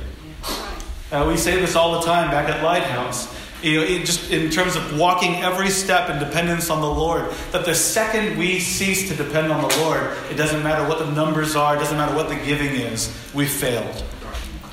Uh, 1.12 1.26
we 1.28 1.36
say 1.36 1.60
this 1.60 1.74
all 1.74 2.00
the 2.00 2.06
time 2.06 2.30
back 2.30 2.48
at 2.48 2.62
Lighthouse 2.62 3.26
you 3.62 3.80
know, 3.80 4.04
just 4.04 4.30
in 4.30 4.50
terms 4.50 4.76
of 4.76 4.98
walking 4.98 5.36
every 5.36 5.70
step 5.70 6.08
in 6.10 6.18
dependence 6.18 6.70
on 6.70 6.80
the 6.80 6.90
Lord, 6.90 7.30
that 7.52 7.64
the 7.64 7.74
second 7.74 8.38
we 8.38 8.60
cease 8.60 9.08
to 9.08 9.14
depend 9.16 9.52
on 9.52 9.68
the 9.68 9.76
Lord, 9.78 10.02
it 10.30 10.34
doesn't 10.34 10.62
matter 10.62 10.88
what 10.88 10.98
the 10.98 11.10
numbers 11.12 11.56
are, 11.56 11.76
it 11.76 11.78
doesn't 11.78 11.96
matter 11.96 12.14
what 12.14 12.28
the 12.28 12.36
giving 12.36 12.74
is, 12.74 13.14
we 13.34 13.46
failed. 13.46 14.04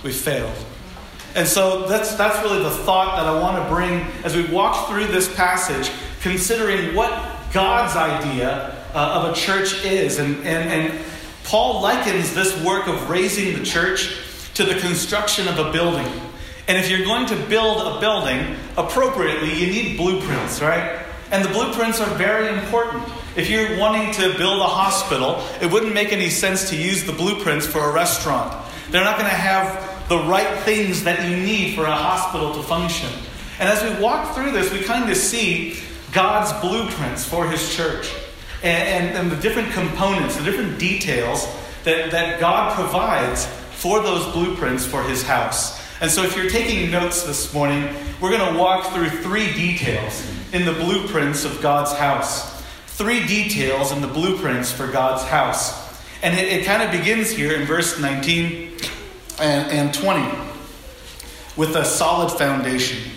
We 0.04 0.12
failed. 0.12 0.56
And 1.36 1.48
so 1.48 1.88
that's, 1.88 2.16
that's 2.16 2.42
really 2.44 2.64
the 2.64 2.72
thought 2.72 3.18
that 3.18 3.26
I 3.26 3.40
want 3.40 3.62
to 3.62 3.70
bring 3.70 4.02
as 4.24 4.36
we 4.36 4.46
walk 4.46 4.90
through 4.90 5.08
this 5.08 5.34
passage, 5.36 5.92
considering 6.22 6.96
what 6.96 7.12
God's 7.54 7.96
idea 7.96 8.84
uh, 8.94 9.22
of 9.22 9.32
a 9.32 9.36
church 9.36 9.86
is. 9.86 10.18
And, 10.18 10.38
and, 10.38 10.70
and 10.70 11.06
Paul 11.44 11.82
likens 11.82 12.34
this 12.34 12.60
work 12.64 12.88
of 12.88 13.10
raising 13.10 13.58
the 13.58 13.64
church 13.64 14.18
to 14.56 14.64
the 14.64 14.80
construction 14.80 15.48
of 15.48 15.60
a 15.60 15.72
building. 15.72 16.08
And 16.68 16.78
if 16.78 16.90
you're 16.90 17.06
going 17.06 17.28
to 17.28 17.36
build 17.48 17.96
a 17.96 18.00
building 18.00 18.56
appropriately, 18.76 19.54
you 19.54 19.68
need 19.68 19.98
blueprints, 19.98 20.62
right? 20.62 21.06
And 21.32 21.44
the 21.44 21.50
blueprints 21.50 22.00
are 22.02 22.14
very 22.16 22.48
important. 22.48 23.04
If 23.36 23.50
you're 23.50 23.78
wanting 23.78 24.14
to 24.14 24.38
build 24.38 24.60
a 24.62 24.66
hospital, 24.66 25.44
it 25.62 25.72
wouldn't 25.72 25.94
make 25.94 26.12
any 26.12 26.30
sense 26.30 26.70
to 26.70 26.76
use 26.76 27.04
the 27.06 27.14
blueprints 27.14 27.66
for 27.66 27.90
a 27.90 27.94
restaurant. 27.94 28.54
They're 28.90 29.04
not 29.04 29.18
going 29.18 29.30
to 29.30 29.36
have 29.36 30.10
the 30.10 30.18
right 30.20 30.60
things 30.60 31.04
that 31.04 31.30
you 31.30 31.38
need 31.38 31.76
for 31.76 31.86
a 31.86 31.92
hospital 31.92 32.54
to 32.56 32.64
function. 32.64 33.10
And 33.60 33.70
as 33.70 33.84
we 33.84 34.02
walk 34.02 34.36
through 34.36 34.52
this, 34.52 34.72
we 34.72 34.82
kind 34.82 35.10
of 35.10 35.18
see 35.18 35.78
God's 36.12 36.52
blueprints 36.62 37.28
for 37.28 37.50
his 37.50 37.76
church 37.76 38.14
and, 38.64 39.08
and, 39.08 39.18
and, 39.18 39.32
the 39.32 39.36
different 39.36 39.72
components, 39.72 40.36
the 40.36 40.44
different 40.44 40.80
details 40.80 41.48
that, 41.84 42.12
that 42.12 42.40
God 42.40 42.74
provides 42.76 43.46
for 43.72 44.02
those 44.02 44.26
blueprints 44.34 44.86
for 44.86 45.04
his 45.04 45.22
house. 45.22 45.87
And 46.00 46.12
so, 46.12 46.24
if 46.24 46.38
you're 46.38 46.50
taking 46.50 46.92
notes 46.92 47.24
this 47.24 47.54
morning, 47.54 47.94
we're 48.22 48.30
going 48.30 48.54
to 48.54 48.60
walk 48.60 48.94
through 48.94 49.10
three 49.10 49.52
details 49.54 50.26
in 50.54 50.66
the 50.66 50.74
blueprints 50.74 51.44
of 51.44 51.60
God's 51.62 51.92
house. 51.94 52.62
Three 52.86 53.26
details 53.26 53.92
in 53.92 54.02
the 54.02 54.08
blueprints 54.08 54.72
for 54.72 54.88
God's 54.88 55.24
house. 55.24 55.88
And 56.22 56.38
it, 56.38 56.52
it 56.52 56.66
kind 56.66 56.84
of 56.84 56.92
begins 56.92 57.32
here 57.32 57.54
in 57.54 57.66
verse 57.66 58.00
19 58.00 58.78
and, 59.40 59.72
and 59.72 59.94
20 59.94 60.48
with 61.56 61.76
a 61.76 61.84
solid 61.84 62.38
foundation. 62.38 63.12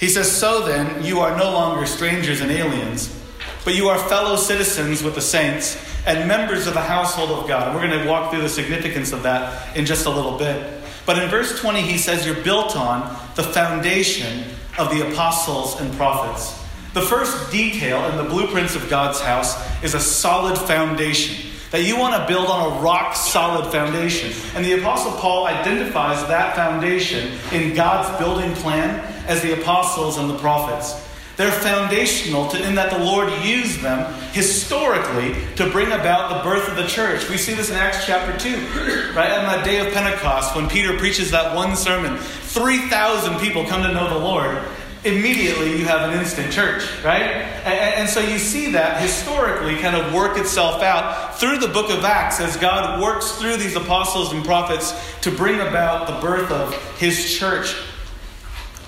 He 0.00 0.08
says, 0.08 0.30
So 0.30 0.66
then, 0.66 1.04
you 1.04 1.20
are 1.20 1.36
no 1.38 1.52
longer 1.52 1.86
strangers 1.86 2.40
and 2.40 2.50
aliens, 2.50 3.16
but 3.64 3.74
you 3.74 3.88
are 3.88 3.98
fellow 4.08 4.36
citizens 4.36 5.02
with 5.02 5.14
the 5.14 5.20
saints 5.20 5.80
and 6.06 6.28
members 6.28 6.66
of 6.66 6.74
the 6.74 6.80
household 6.80 7.30
of 7.30 7.48
God. 7.48 7.68
And 7.68 7.76
we're 7.76 7.88
going 7.88 8.02
to 8.02 8.08
walk 8.08 8.32
through 8.32 8.42
the 8.42 8.48
significance 8.48 9.12
of 9.12 9.22
that 9.22 9.76
in 9.76 9.86
just 9.86 10.06
a 10.06 10.10
little 10.10 10.38
bit. 10.38 10.75
But 11.06 11.22
in 11.22 11.30
verse 11.30 11.58
20, 11.60 11.80
he 11.82 11.96
says, 11.96 12.26
You're 12.26 12.42
built 12.42 12.76
on 12.76 13.16
the 13.36 13.44
foundation 13.44 14.44
of 14.76 14.90
the 14.90 15.08
apostles 15.10 15.80
and 15.80 15.94
prophets. 15.94 16.62
The 16.92 17.02
first 17.02 17.52
detail 17.52 18.04
in 18.10 18.16
the 18.16 18.24
blueprints 18.24 18.74
of 18.74 18.90
God's 18.90 19.20
house 19.20 19.54
is 19.82 19.94
a 19.94 20.00
solid 20.00 20.58
foundation. 20.58 21.50
That 21.70 21.82
you 21.82 21.98
want 21.98 22.14
to 22.14 22.26
build 22.26 22.46
on 22.46 22.72
a 22.72 22.80
rock 22.80 23.14
solid 23.14 23.70
foundation. 23.70 24.32
And 24.54 24.64
the 24.64 24.80
Apostle 24.80 25.12
Paul 25.12 25.46
identifies 25.46 26.26
that 26.28 26.56
foundation 26.56 27.38
in 27.52 27.74
God's 27.74 28.18
building 28.18 28.52
plan 28.54 29.00
as 29.26 29.42
the 29.42 29.60
apostles 29.60 30.16
and 30.16 30.30
the 30.30 30.38
prophets. 30.38 31.05
They're 31.36 31.52
foundational 31.52 32.48
to, 32.48 32.66
in 32.66 32.74
that 32.76 32.90
the 32.90 32.98
Lord 32.98 33.30
used 33.44 33.80
them 33.80 34.12
historically 34.32 35.34
to 35.56 35.70
bring 35.70 35.88
about 35.88 36.30
the 36.30 36.48
birth 36.48 36.68
of 36.68 36.76
the 36.76 36.86
church. 36.86 37.28
We 37.28 37.36
see 37.36 37.52
this 37.52 37.70
in 37.70 37.76
Acts 37.76 38.06
chapter 38.06 38.36
2, 38.38 39.12
right? 39.14 39.32
On 39.32 39.44
that 39.44 39.64
day 39.64 39.86
of 39.86 39.92
Pentecost, 39.92 40.56
when 40.56 40.68
Peter 40.68 40.96
preaches 40.96 41.30
that 41.32 41.54
one 41.54 41.76
sermon, 41.76 42.16
3,000 42.16 43.38
people 43.38 43.66
come 43.66 43.82
to 43.82 43.92
know 43.92 44.08
the 44.08 44.24
Lord 44.24 44.58
immediately 45.06 45.78
you 45.78 45.84
have 45.84 46.10
an 46.10 46.18
instant 46.18 46.52
church, 46.52 46.82
right? 47.04 47.22
And, 47.22 47.94
and, 47.94 48.08
so 48.08 48.20
you 48.20 48.38
see 48.38 48.72
that 48.72 49.00
historically 49.00 49.76
kind 49.76 49.94
of 49.94 50.12
work 50.12 50.36
itself 50.36 50.82
out 50.82 51.38
through 51.38 51.58
the 51.58 51.68
book 51.68 51.90
of 51.90 52.04
Acts 52.04 52.40
as 52.40 52.56
God 52.56 53.00
works 53.00 53.32
through 53.32 53.56
these 53.56 53.76
apostles 53.76 54.32
and 54.32 54.44
prophets 54.44 54.92
to 55.20 55.30
bring 55.30 55.60
about 55.60 56.08
the 56.08 56.14
birth 56.20 56.50
of 56.50 56.74
his 56.98 57.32
church. 57.38 57.76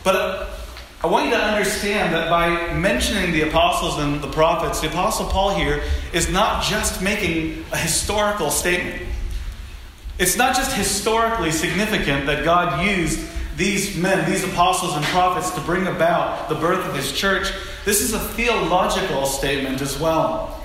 But 0.02 0.57
I 1.02 1.06
want 1.06 1.26
you 1.26 1.30
to 1.30 1.40
understand 1.40 2.12
that 2.12 2.28
by 2.28 2.74
mentioning 2.74 3.30
the 3.30 3.42
apostles 3.42 4.00
and 4.00 4.20
the 4.20 4.28
prophets, 4.28 4.80
the 4.80 4.88
apostle 4.88 5.26
Paul 5.26 5.54
here 5.54 5.82
is 6.12 6.28
not 6.28 6.64
just 6.64 7.00
making 7.00 7.64
a 7.70 7.76
historical 7.76 8.50
statement. 8.50 9.02
It's 10.18 10.36
not 10.36 10.56
just 10.56 10.74
historically 10.74 11.52
significant 11.52 12.26
that 12.26 12.44
God 12.44 12.84
used 12.84 13.20
these 13.56 13.96
men, 13.96 14.28
these 14.28 14.42
apostles 14.42 14.96
and 14.96 15.04
prophets, 15.06 15.50
to 15.50 15.60
bring 15.60 15.86
about 15.86 16.48
the 16.48 16.56
birth 16.56 16.84
of 16.84 16.96
his 16.96 17.12
church, 17.12 17.52
this 17.84 18.00
is 18.00 18.12
a 18.12 18.18
theological 18.18 19.26
statement 19.26 19.80
as 19.80 19.98
well. 19.98 20.62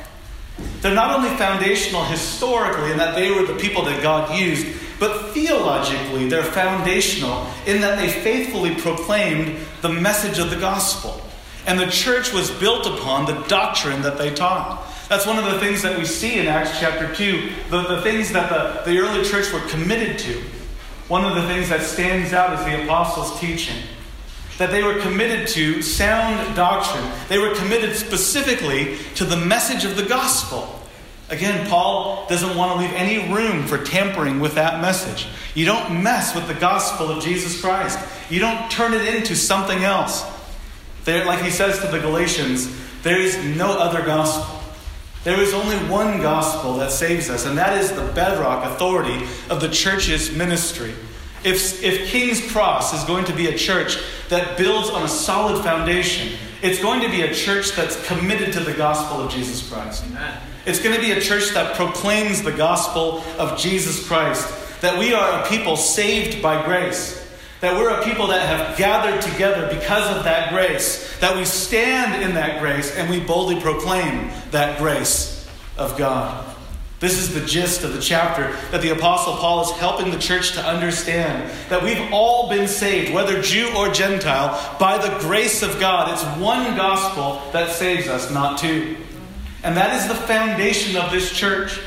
They're 0.81 0.93
not 0.93 1.15
only 1.15 1.35
foundational 1.37 2.03
historically 2.05 2.91
in 2.91 2.97
that 2.97 3.15
they 3.15 3.31
were 3.31 3.45
the 3.45 3.55
people 3.59 3.83
that 3.85 4.01
God 4.03 4.37
used, 4.37 4.67
but 4.99 5.31
theologically 5.31 6.27
they're 6.27 6.43
foundational 6.43 7.47
in 7.65 7.81
that 7.81 7.97
they 7.97 8.09
faithfully 8.09 8.75
proclaimed 8.75 9.57
the 9.81 9.89
message 9.89 10.39
of 10.39 10.49
the 10.49 10.55
gospel. 10.55 11.21
And 11.65 11.79
the 11.79 11.87
church 11.87 12.33
was 12.33 12.51
built 12.51 12.85
upon 12.85 13.25
the 13.25 13.39
doctrine 13.47 14.01
that 14.01 14.17
they 14.17 14.33
taught. 14.33 14.85
That's 15.09 15.25
one 15.25 15.37
of 15.37 15.45
the 15.45 15.59
things 15.59 15.81
that 15.81 15.97
we 15.97 16.05
see 16.05 16.39
in 16.39 16.47
Acts 16.47 16.79
chapter 16.79 17.13
2, 17.13 17.49
the, 17.69 17.83
the 17.83 18.01
things 18.01 18.31
that 18.31 18.49
the, 18.49 18.91
the 18.91 18.99
early 18.99 19.23
church 19.23 19.51
were 19.53 19.61
committed 19.69 20.17
to. 20.19 20.41
One 21.07 21.25
of 21.25 21.35
the 21.35 21.47
things 21.47 21.69
that 21.69 21.81
stands 21.83 22.33
out 22.33 22.57
is 22.57 22.65
the 22.65 22.83
apostles' 22.83 23.39
teaching. 23.39 23.77
That 24.57 24.71
they 24.71 24.83
were 24.83 24.99
committed 25.01 25.47
to 25.49 25.81
sound 25.81 26.55
doctrine. 26.55 27.09
They 27.27 27.37
were 27.37 27.53
committed 27.55 27.95
specifically 27.95 28.97
to 29.15 29.25
the 29.25 29.37
message 29.37 29.83
of 29.83 29.95
the 29.95 30.03
gospel. 30.03 30.79
Again, 31.29 31.67
Paul 31.67 32.27
doesn't 32.27 32.55
want 32.55 32.73
to 32.73 32.85
leave 32.85 32.93
any 32.95 33.33
room 33.33 33.65
for 33.65 33.77
tampering 33.77 34.39
with 34.39 34.55
that 34.55 34.81
message. 34.81 35.27
You 35.55 35.65
don't 35.65 36.03
mess 36.03 36.35
with 36.35 36.47
the 36.47 36.53
gospel 36.53 37.09
of 37.09 37.23
Jesus 37.23 37.59
Christ, 37.59 37.99
you 38.29 38.39
don't 38.39 38.69
turn 38.69 38.93
it 38.93 39.15
into 39.15 39.35
something 39.35 39.83
else. 39.83 40.23
There, 41.05 41.25
like 41.25 41.43
he 41.43 41.49
says 41.49 41.79
to 41.79 41.87
the 41.87 41.99
Galatians, 41.99 42.73
there 43.03 43.19
is 43.19 43.37
no 43.57 43.77
other 43.77 44.05
gospel. 44.05 44.61
There 45.23 45.39
is 45.39 45.53
only 45.53 45.77
one 45.89 46.21
gospel 46.21 46.75
that 46.75 46.91
saves 46.91 47.29
us, 47.29 47.45
and 47.45 47.57
that 47.57 47.81
is 47.81 47.91
the 47.91 48.05
bedrock 48.13 48.65
authority 48.65 49.25
of 49.49 49.61
the 49.61 49.69
church's 49.69 50.35
ministry. 50.35 50.93
If, 51.43 51.83
if 51.83 52.09
King's 52.09 52.51
Cross 52.51 52.93
is 52.93 53.03
going 53.03 53.25
to 53.25 53.33
be 53.33 53.47
a 53.47 53.57
church 53.57 53.97
that 54.29 54.57
builds 54.57 54.89
on 54.89 55.03
a 55.03 55.07
solid 55.07 55.63
foundation, 55.63 56.37
it's 56.61 56.81
going 56.81 57.01
to 57.01 57.09
be 57.09 57.21
a 57.21 57.33
church 57.33 57.71
that's 57.71 58.03
committed 58.07 58.53
to 58.53 58.61
the 58.61 58.73
gospel 58.73 59.21
of 59.21 59.31
Jesus 59.31 59.69
Christ. 59.69 60.05
Amen. 60.05 60.41
It's 60.65 60.81
going 60.81 60.95
to 60.95 61.01
be 61.01 61.11
a 61.11 61.19
church 61.19 61.49
that 61.49 61.75
proclaims 61.75 62.41
the 62.41 62.53
gospel 62.53 63.23
of 63.37 63.59
Jesus 63.59 64.07
Christ, 64.07 64.81
that 64.81 64.97
we 64.97 65.13
are 65.13 65.41
a 65.41 65.47
people 65.47 65.75
saved 65.75 66.41
by 66.41 66.63
grace 66.63 67.23
that 67.63 67.77
we're 67.77 67.97
a 67.97 68.03
people 68.03 68.27
that 68.27 68.45
have 68.45 68.77
gathered 68.77 69.21
together 69.21 69.73
because 69.73 70.13
of 70.17 70.25
that 70.25 70.49
grace, 70.51 71.17
that 71.21 71.33
we 71.33 71.45
stand 71.45 72.21
in 72.21 72.35
that 72.35 72.59
grace 72.59 72.93
and 72.97 73.09
we 73.09 73.21
boldly 73.21 73.57
proclaim 73.61 74.29
that 74.51 74.77
grace 74.77 75.49
of 75.77 75.97
God. 75.97 76.52
This 77.03 77.19
is 77.19 77.33
the 77.33 77.45
gist 77.45 77.83
of 77.83 77.91
the 77.91 77.99
chapter 77.99 78.55
that 78.71 78.81
the 78.81 78.91
Apostle 78.91 79.35
Paul 79.35 79.63
is 79.63 79.71
helping 79.71 80.09
the 80.09 80.17
church 80.17 80.53
to 80.53 80.65
understand 80.65 81.51
that 81.67 81.83
we've 81.83 82.13
all 82.13 82.47
been 82.47 82.65
saved, 82.65 83.13
whether 83.13 83.41
Jew 83.41 83.69
or 83.75 83.89
Gentile, 83.89 84.77
by 84.79 84.97
the 84.97 85.19
grace 85.19 85.63
of 85.63 85.81
God. 85.81 86.13
It's 86.13 86.23
one 86.41 86.77
gospel 86.77 87.41
that 87.51 87.71
saves 87.71 88.07
us, 88.07 88.31
not 88.31 88.57
two. 88.57 88.95
And 89.65 89.75
that 89.75 90.01
is 90.01 90.07
the 90.07 90.15
foundation 90.15 90.95
of 90.95 91.11
this 91.11 91.29
church. 91.29 91.77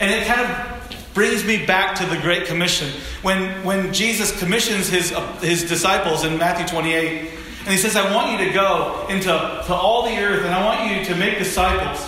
And 0.00 0.10
it 0.10 0.26
kind 0.26 0.40
of 0.40 1.14
brings 1.14 1.44
me 1.44 1.64
back 1.64 1.94
to 1.98 2.06
the 2.06 2.20
Great 2.20 2.46
Commission. 2.46 2.90
When, 3.22 3.64
when 3.64 3.94
Jesus 3.94 4.36
commissions 4.36 4.88
his, 4.88 5.12
uh, 5.12 5.32
his 5.34 5.68
disciples 5.68 6.24
in 6.24 6.38
Matthew 6.38 6.66
28, 6.66 7.30
and 7.60 7.68
he 7.68 7.76
says, 7.76 7.94
I 7.94 8.12
want 8.12 8.32
you 8.32 8.48
to 8.48 8.52
go 8.52 9.06
into 9.10 9.28
to 9.28 9.72
all 9.72 10.02
the 10.02 10.18
earth 10.18 10.44
and 10.44 10.52
I 10.52 10.64
want 10.64 10.90
you 10.90 11.04
to 11.04 11.14
make 11.14 11.38
disciples. 11.38 12.04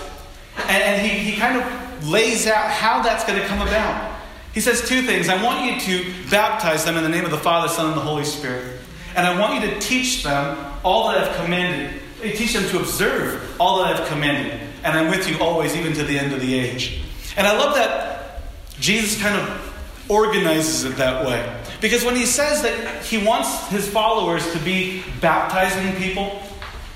And, 0.56 0.82
and 0.82 1.06
he, 1.06 1.30
he 1.30 1.38
kind 1.38 1.62
of 1.62 1.81
lays 2.04 2.46
out 2.46 2.70
how 2.70 3.02
that's 3.02 3.24
going 3.24 3.40
to 3.40 3.46
come 3.46 3.60
about. 3.60 4.20
He 4.52 4.60
says 4.60 4.86
two 4.86 5.02
things. 5.02 5.28
I 5.28 5.42
want 5.42 5.64
you 5.64 5.80
to 5.80 6.30
baptize 6.30 6.84
them 6.84 6.96
in 6.96 7.02
the 7.02 7.08
name 7.08 7.24
of 7.24 7.30
the 7.30 7.38
Father, 7.38 7.68
Son, 7.68 7.86
and 7.86 7.96
the 7.96 8.00
Holy 8.00 8.24
Spirit. 8.24 8.78
And 9.14 9.26
I 9.26 9.38
want 9.38 9.62
you 9.62 9.70
to 9.70 9.80
teach 9.80 10.22
them 10.22 10.72
all 10.84 11.08
that 11.08 11.18
I've 11.18 11.36
commanded. 11.36 12.00
Teach 12.20 12.52
them 12.52 12.68
to 12.68 12.78
observe 12.78 13.56
all 13.60 13.82
that 13.82 13.96
I've 13.96 14.08
commanded. 14.08 14.60
And 14.84 14.98
I'm 14.98 15.10
with 15.10 15.28
you 15.28 15.38
always, 15.38 15.74
even 15.74 15.92
to 15.94 16.04
the 16.04 16.18
end 16.18 16.32
of 16.32 16.40
the 16.40 16.54
age. 16.58 17.02
And 17.36 17.46
I 17.46 17.56
love 17.56 17.74
that 17.76 18.42
Jesus 18.78 19.20
kind 19.20 19.40
of 19.40 20.10
organizes 20.10 20.84
it 20.84 20.96
that 20.96 21.26
way. 21.26 21.60
Because 21.80 22.04
when 22.04 22.14
he 22.14 22.26
says 22.26 22.62
that 22.62 23.04
he 23.04 23.24
wants 23.24 23.68
his 23.68 23.88
followers 23.88 24.52
to 24.52 24.58
be 24.60 25.02
baptizing 25.20 25.94
people, 25.96 26.42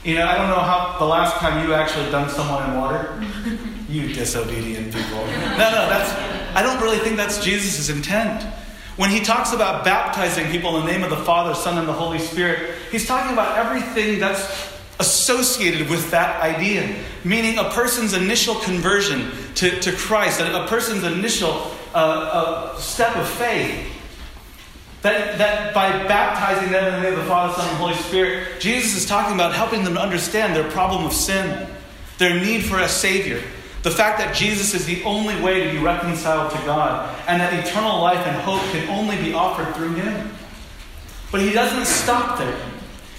you 0.05 0.15
know, 0.15 0.27
I 0.27 0.37
don't 0.37 0.49
know 0.49 0.61
how 0.61 0.97
the 0.99 1.07
last 1.07 1.37
time 1.37 1.67
you 1.67 1.75
actually 1.75 2.07
dunked 2.07 2.31
someone 2.31 2.71
in 2.71 2.77
water. 2.77 3.69
You 3.88 4.12
disobedient 4.12 4.93
people. 4.93 5.19
No, 5.19 5.71
no, 5.71 5.88
that's, 5.88 6.12
I 6.57 6.62
don't 6.62 6.83
really 6.83 6.99
think 6.99 7.16
that's 7.16 7.43
Jesus' 7.45 7.88
intent. 7.88 8.43
When 8.97 9.11
he 9.11 9.21
talks 9.21 9.52
about 9.52 9.85
baptizing 9.85 10.47
people 10.50 10.78
in 10.78 10.87
the 10.87 10.93
name 10.93 11.05
of 11.05 11.11
the 11.11 11.16
Father, 11.19 11.55
Son, 11.55 11.78
and 11.78 11.87
the 11.87 11.93
Holy 11.93 12.19
Spirit, 12.19 12.75
he's 12.90 13.07
talking 13.07 13.33
about 13.33 13.59
everything 13.59 14.19
that's 14.19 14.75
associated 14.99 15.90
with 15.90 16.11
that 16.11 16.40
idea, 16.40 16.97
meaning 17.23 17.59
a 17.59 17.64
person's 17.71 18.14
initial 18.14 18.55
conversion 18.57 19.31
to, 19.57 19.78
to 19.81 19.93
Christ, 19.93 20.40
a 20.40 20.66
person's 20.69 21.05
initial 21.05 21.50
uh, 21.95 21.99
uh, 21.99 22.78
step 22.78 23.14
of 23.16 23.28
faith. 23.28 23.93
That, 25.02 25.38
that 25.38 25.75
by 25.75 25.90
baptizing 26.09 26.73
them 26.73 26.87
in 26.87 26.95
the 26.95 27.11
name 27.11 27.19
of 27.19 27.25
the 27.25 27.28
Father, 27.28 27.52
Son, 27.55 27.69
and 27.69 27.76
Holy 27.76 27.95
Spirit, 27.95 28.61
Jesus 28.61 28.97
is 28.97 29.07
talking 29.07 29.35
about 29.35 29.55
helping 29.55 29.85
them 29.85 29.95
to 29.95 30.00
understand 30.00 30.57
their 30.57 30.69
problem 30.71 31.05
of 31.05 31.12
sin, 31.12 31.69
their 32.19 32.35
need 32.40 32.64
for 32.64 32.81
a 32.81 32.88
Savior, 32.88 33.43
the 33.87 33.93
fact 33.93 34.19
that 34.19 34.35
Jesus 34.35 34.75
is 34.75 34.85
the 34.85 35.00
only 35.05 35.40
way 35.40 35.62
to 35.62 35.71
be 35.71 35.78
reconciled 35.78 36.50
to 36.50 36.59
God, 36.66 37.16
and 37.28 37.40
that 37.40 37.52
eternal 37.52 38.00
life 38.00 38.26
and 38.26 38.37
hope 38.38 38.61
can 38.73 38.88
only 38.88 39.16
be 39.19 39.33
offered 39.33 39.73
through 39.76 39.95
Him. 39.95 40.28
But 41.31 41.40
He 41.40 41.52
doesn't 41.52 41.87
stop 41.87 42.37
there. 42.37 42.59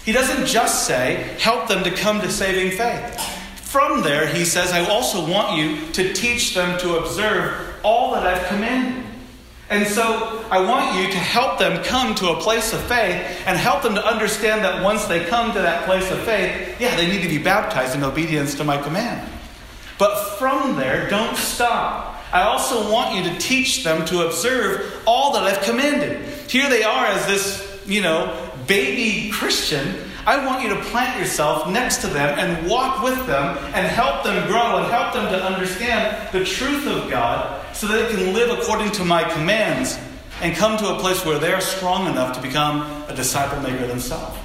He 0.04 0.12
doesn't 0.12 0.46
just 0.46 0.86
say, 0.86 1.38
help 1.40 1.70
them 1.70 1.86
to 1.86 1.92
come 1.92 2.20
to 2.20 2.30
saving 2.30 2.78
faith. 2.78 3.18
From 3.62 4.02
there, 4.02 4.28
he 4.28 4.44
says, 4.44 4.74
I 4.74 4.86
also 4.90 5.26
want 5.26 5.56
you 5.56 5.90
to 5.94 6.12
teach 6.14 6.54
them 6.54 6.78
to 6.80 6.98
observe 6.98 7.80
all 7.82 8.12
that 8.16 8.28
I've 8.28 8.46
commanded. 8.48 9.06
And 9.70 9.88
so 9.88 10.46
I 10.52 10.60
want 10.60 11.00
you 11.00 11.10
to 11.10 11.18
help 11.18 11.60
them 11.60 11.82
come 11.86 12.14
to 12.16 12.32
a 12.32 12.42
place 12.42 12.74
of 12.74 12.82
faith 12.84 13.42
and 13.46 13.58
help 13.58 13.84
them 13.84 13.96
to 13.96 14.06
understand 14.06 14.66
that 14.66 14.84
once 14.84 15.06
they 15.06 15.24
come 15.24 15.54
to 15.54 15.60
that 15.60 15.86
place 15.86 16.12
of 16.12 16.20
faith, 16.24 16.76
yeah, 16.78 16.94
they 16.98 17.08
need 17.08 17.22
to 17.22 17.30
be 17.30 17.38
baptized 17.38 17.96
in 17.96 18.04
obedience 18.04 18.54
to 18.56 18.66
my 18.66 18.82
command. 18.82 19.37
But 19.98 20.38
from 20.38 20.76
there, 20.76 21.10
don't 21.10 21.36
stop. 21.36 22.24
I 22.32 22.44
also 22.44 22.92
want 22.92 23.16
you 23.16 23.32
to 23.32 23.38
teach 23.40 23.84
them 23.84 24.06
to 24.08 24.28
observe 24.28 25.02
all 25.06 25.34
that 25.34 25.44
I've 25.44 25.64
commanded. 25.64 26.22
Here 26.50 26.70
they 26.70 26.84
are 26.84 27.06
as 27.06 27.26
this, 27.26 27.82
you 27.88 28.02
know, 28.02 28.52
baby 28.68 29.32
Christian. 29.32 29.96
I 30.26 30.46
want 30.46 30.62
you 30.62 30.70
to 30.76 30.82
plant 30.86 31.20
yourself 31.20 31.70
next 31.70 32.02
to 32.02 32.08
them 32.08 32.38
and 32.38 32.70
walk 32.70 33.02
with 33.02 33.26
them 33.28 33.58
and 33.74 33.88
help 33.88 34.26
them 34.26 34.46
grow 34.48 34.80
and 34.80 34.92
help 34.92 35.14
them 35.14 35.32
to 35.32 35.42
understand 35.42 36.34
the 36.34 36.44
truth 36.44 36.86
of 36.86 37.10
God 37.10 37.66
so 37.74 37.88
that 37.88 38.10
they 38.10 38.16
can 38.16 38.34
live 38.34 38.60
according 38.60 38.92
to 38.94 39.06
my 39.06 39.24
commands 39.24 39.98
and 40.42 40.56
come 40.56 40.78
to 40.78 40.96
a 40.96 41.00
place 41.00 41.26
where 41.26 41.40
they're 41.40 41.62
strong 41.62 42.08
enough 42.08 42.36
to 42.36 42.42
become 42.42 42.82
a 43.08 43.16
disciple 43.16 43.60
maker 43.62 43.88
themselves. 43.88 44.38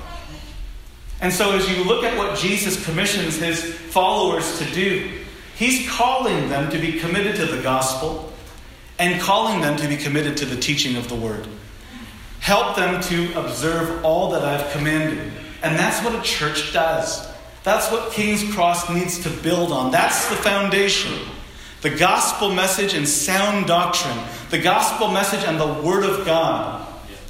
And 1.21 1.33
so, 1.33 1.53
as 1.53 1.69
you 1.69 1.85
look 1.85 2.05
at 2.05 2.17
what 2.17 2.39
Jesus 2.39 2.85
commissions 2.85 3.37
his 3.37 3.63
followers 3.63 4.59
to 4.59 4.65
do, 4.73 5.22
he's 5.63 5.89
calling 5.89 6.49
them 6.49 6.71
to 6.71 6.79
be 6.79 6.99
committed 6.99 7.37
to 7.37 7.47
the 7.47 7.63
gospel 7.63 8.33
and 8.99 9.21
calling 9.21 9.61
them 9.61 9.77
to 9.77 9.87
be 9.87 9.97
committed 9.97 10.37
to 10.37 10.45
the 10.45 10.57
teaching 10.57 10.97
of 10.97 11.09
the 11.09 11.15
word. 11.15 11.47
Help 12.41 12.75
them 12.75 13.01
to 13.01 13.33
observe 13.39 14.05
all 14.05 14.31
that 14.31 14.43
I've 14.43 14.73
commanded. 14.73 15.19
And 15.63 15.79
that's 15.79 16.05
what 16.05 16.19
a 16.19 16.23
church 16.23 16.73
does. 16.73 17.29
That's 17.63 17.91
what 17.93 18.13
King's 18.13 18.53
Cross 18.53 18.91
needs 18.91 19.23
to 19.23 19.31
build 19.31 19.71
on. 19.71 19.93
That's 19.93 20.29
the 20.29 20.35
foundation. 20.35 21.17
The 21.83 21.91
gospel 21.91 22.53
message 22.53 22.95
and 22.95 23.09
sound 23.09 23.67
doctrine. 23.67 24.19
The 24.51 24.59
gospel 24.59 25.13
message 25.13 25.45
and 25.45 25.61
the 25.61 25.81
Word 25.87 26.05
of 26.05 26.27
God. 26.27 26.85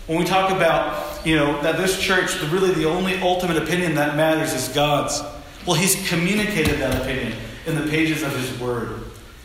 When 0.06 0.18
we 0.18 0.24
talk 0.24 0.50
about, 0.50 1.26
you 1.26 1.36
know, 1.36 1.60
that 1.60 1.76
this 1.76 2.00
church, 2.00 2.40
really 2.44 2.72
the 2.72 2.86
only 2.86 3.20
ultimate 3.20 3.58
opinion 3.58 3.94
that 3.96 4.16
matters 4.16 4.54
is 4.54 4.68
God's. 4.68 5.20
Well, 5.66 5.76
He's 5.76 6.08
communicated 6.08 6.80
that 6.80 7.02
opinion 7.02 7.34
in 7.66 7.74
the 7.74 7.88
pages 7.90 8.22
of 8.22 8.36
His 8.36 8.58
Word. 8.58 9.04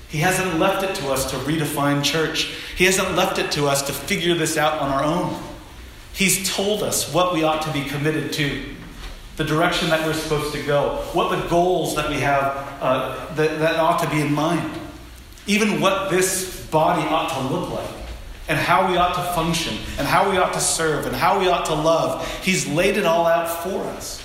He 0.10 0.20
hasn't 0.20 0.58
left 0.58 0.84
it 0.84 0.96
to 1.02 1.12
us 1.12 1.30
to 1.32 1.38
redefine 1.38 2.04
church. 2.04 2.54
He 2.78 2.86
hasn't 2.86 3.16
left 3.16 3.40
it 3.40 3.52
to 3.54 3.68
us 3.68 3.82
to 3.88 3.94
figure 3.94 4.36
this 4.36 4.58
out 4.58 4.80
on 4.80 4.90
our 4.90 5.04
own. 5.04 5.42
He's 6.14 6.50
told 6.50 6.82
us 6.82 7.14
what 7.14 7.34
we 7.34 7.44
ought 7.44 7.62
to 7.64 7.74
be 7.74 7.84
committed 7.84 8.32
to, 8.34 8.64
the 9.36 9.44
direction 9.44 9.90
that 9.90 10.06
we're 10.06 10.14
supposed 10.14 10.54
to 10.54 10.64
go, 10.64 11.04
what 11.14 11.30
the 11.30 11.48
goals 11.48 11.96
that 11.96 12.10
we 12.10 12.16
have 12.16 12.44
uh, 12.82 13.34
that, 13.36 13.60
that 13.60 13.76
ought 13.76 14.02
to 14.02 14.10
be 14.10 14.22
in 14.22 14.34
mind, 14.34 14.80
even 15.46 15.82
what 15.82 16.10
this 16.10 16.66
body 16.68 17.04
ought 17.08 17.30
to 17.30 17.54
look 17.54 17.70
like, 17.70 17.90
and 18.48 18.58
how 18.58 18.90
we 18.90 18.98
ought 18.98 19.14
to 19.14 19.34
function, 19.34 19.78
and 20.00 20.08
how 20.08 20.32
we 20.32 20.38
ought 20.38 20.54
to 20.54 20.60
serve, 20.60 21.06
and 21.06 21.16
how 21.16 21.40
we 21.40 21.50
ought 21.50 21.66
to 21.66 21.76
love. 21.76 22.26
He's 22.42 22.66
laid 22.66 22.98
it 22.98 23.06
all 23.06 23.28
out 23.28 23.50
for 23.64 23.84
us. 23.90 24.24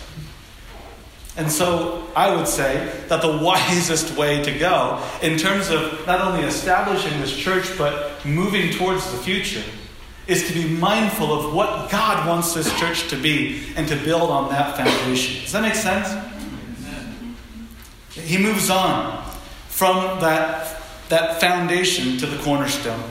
And 1.36 1.50
so 1.50 2.06
I 2.14 2.34
would 2.34 2.46
say 2.46 2.92
that 3.08 3.22
the 3.22 3.38
wisest 3.38 4.16
way 4.18 4.42
to 4.42 4.58
go 4.58 5.02
in 5.22 5.38
terms 5.38 5.70
of 5.70 6.06
not 6.06 6.20
only 6.20 6.44
establishing 6.46 7.18
this 7.20 7.34
church, 7.34 7.66
but 7.78 8.24
moving 8.24 8.70
towards 8.70 9.10
the 9.10 9.18
future 9.18 9.64
is 10.26 10.46
to 10.48 10.52
be 10.52 10.68
mindful 10.68 11.32
of 11.32 11.54
what 11.54 11.90
God 11.90 12.28
wants 12.28 12.52
this 12.54 12.72
church 12.78 13.08
to 13.08 13.16
be 13.16 13.64
and 13.76 13.88
to 13.88 13.96
build 13.96 14.30
on 14.30 14.50
that 14.50 14.76
foundation. 14.76 15.42
Does 15.42 15.52
that 15.52 15.62
make 15.62 15.74
sense? 15.74 16.08
He 18.10 18.36
moves 18.36 18.68
on 18.68 19.24
from 19.68 20.20
that, 20.20 20.82
that 21.08 21.40
foundation 21.40 22.18
to 22.18 22.26
the 22.26 22.40
cornerstone. 22.42 23.02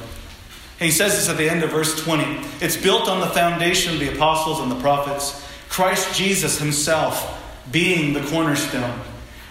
He 0.80 0.92
says 0.92 1.14
this 1.14 1.28
at 1.28 1.38
the 1.38 1.50
end 1.50 1.64
of 1.64 1.72
verse 1.72 2.00
20. 2.04 2.24
It's 2.62 2.78
built 2.78 3.08
on 3.10 3.20
the 3.20 3.28
foundation 3.28 3.94
of 3.94 4.00
the 4.00 4.14
apostles 4.14 4.60
and 4.60 4.72
the 4.72 4.80
prophets, 4.80 5.44
Christ 5.70 6.16
Jesus 6.16 6.60
himself 6.60 7.40
being 7.72 8.14
the 8.14 8.22
cornerstone. 8.30 9.00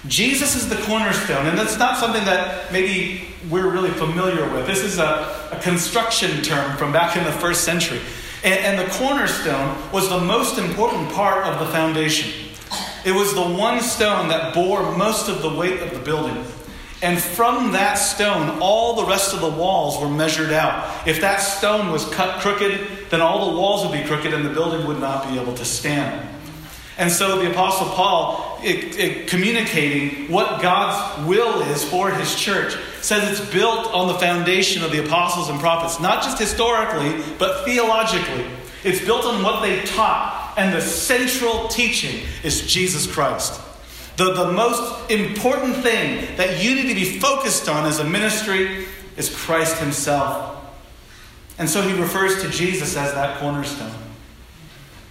Jesus 0.06 0.56
is 0.56 0.68
the 0.68 0.76
cornerstone, 0.86 1.46
and 1.46 1.58
that's 1.58 1.78
not 1.78 1.98
something 1.98 2.24
that 2.24 2.72
maybe 2.72 3.26
we're 3.50 3.70
really 3.70 3.90
familiar 3.90 4.50
with. 4.54 4.66
This 4.66 4.82
is 4.82 4.98
a, 4.98 5.48
a 5.52 5.60
construction 5.60 6.42
term 6.42 6.76
from 6.76 6.92
back 6.92 7.16
in 7.16 7.24
the 7.24 7.32
first 7.32 7.64
century. 7.64 8.00
And, 8.42 8.58
and 8.60 8.78
the 8.78 8.90
cornerstone 8.94 9.76
was 9.92 10.08
the 10.08 10.20
most 10.20 10.58
important 10.58 11.10
part 11.12 11.44
of 11.44 11.58
the 11.58 11.66
foundation. 11.72 12.48
It 13.04 13.12
was 13.12 13.34
the 13.34 13.42
one 13.42 13.80
stone 13.80 14.28
that 14.28 14.54
bore 14.54 14.96
most 14.96 15.28
of 15.28 15.42
the 15.42 15.52
weight 15.52 15.80
of 15.80 15.92
the 15.92 16.00
building. 16.00 16.44
And 17.02 17.18
from 17.18 17.72
that 17.72 17.94
stone, 17.94 18.58
all 18.60 18.96
the 18.96 19.06
rest 19.06 19.32
of 19.32 19.40
the 19.40 19.48
walls 19.48 20.00
were 20.00 20.08
measured 20.08 20.52
out. 20.52 21.08
If 21.08 21.22
that 21.22 21.38
stone 21.38 21.90
was 21.90 22.06
cut 22.10 22.40
crooked, 22.40 23.08
then 23.08 23.22
all 23.22 23.50
the 23.50 23.56
walls 23.58 23.86
would 23.86 23.98
be 23.98 24.06
crooked 24.06 24.34
and 24.34 24.44
the 24.44 24.50
building 24.50 24.86
would 24.86 25.00
not 25.00 25.28
be 25.28 25.38
able 25.38 25.54
to 25.54 25.64
stand. 25.64 26.28
And 27.00 27.10
so 27.10 27.40
the 27.40 27.50
Apostle 27.50 27.86
Paul, 27.86 28.60
it, 28.62 28.98
it, 28.98 29.26
communicating 29.26 30.30
what 30.30 30.60
God's 30.60 31.26
will 31.26 31.62
is 31.62 31.82
for 31.82 32.10
his 32.10 32.34
church, 32.34 32.76
says 33.00 33.40
it's 33.40 33.50
built 33.50 33.90
on 33.94 34.08
the 34.08 34.18
foundation 34.18 34.84
of 34.84 34.92
the 34.92 35.02
apostles 35.02 35.48
and 35.48 35.58
prophets, 35.58 35.98
not 35.98 36.22
just 36.22 36.38
historically, 36.38 37.24
but 37.38 37.64
theologically. 37.64 38.44
It's 38.84 39.02
built 39.02 39.24
on 39.24 39.42
what 39.42 39.62
they 39.62 39.82
taught, 39.84 40.52
and 40.58 40.74
the 40.74 40.82
central 40.82 41.68
teaching 41.68 42.20
is 42.44 42.70
Jesus 42.70 43.10
Christ. 43.10 43.58
The, 44.18 44.34
the 44.34 44.52
most 44.52 45.10
important 45.10 45.76
thing 45.76 46.36
that 46.36 46.62
you 46.62 46.74
need 46.74 46.88
to 46.88 46.94
be 46.94 47.18
focused 47.18 47.66
on 47.66 47.86
as 47.86 47.98
a 47.98 48.04
ministry 48.04 48.84
is 49.16 49.34
Christ 49.34 49.78
Himself. 49.78 50.62
And 51.58 51.68
so 51.68 51.80
he 51.80 51.98
refers 51.98 52.42
to 52.42 52.50
Jesus 52.50 52.94
as 52.94 53.14
that 53.14 53.40
cornerstone. 53.40 54.09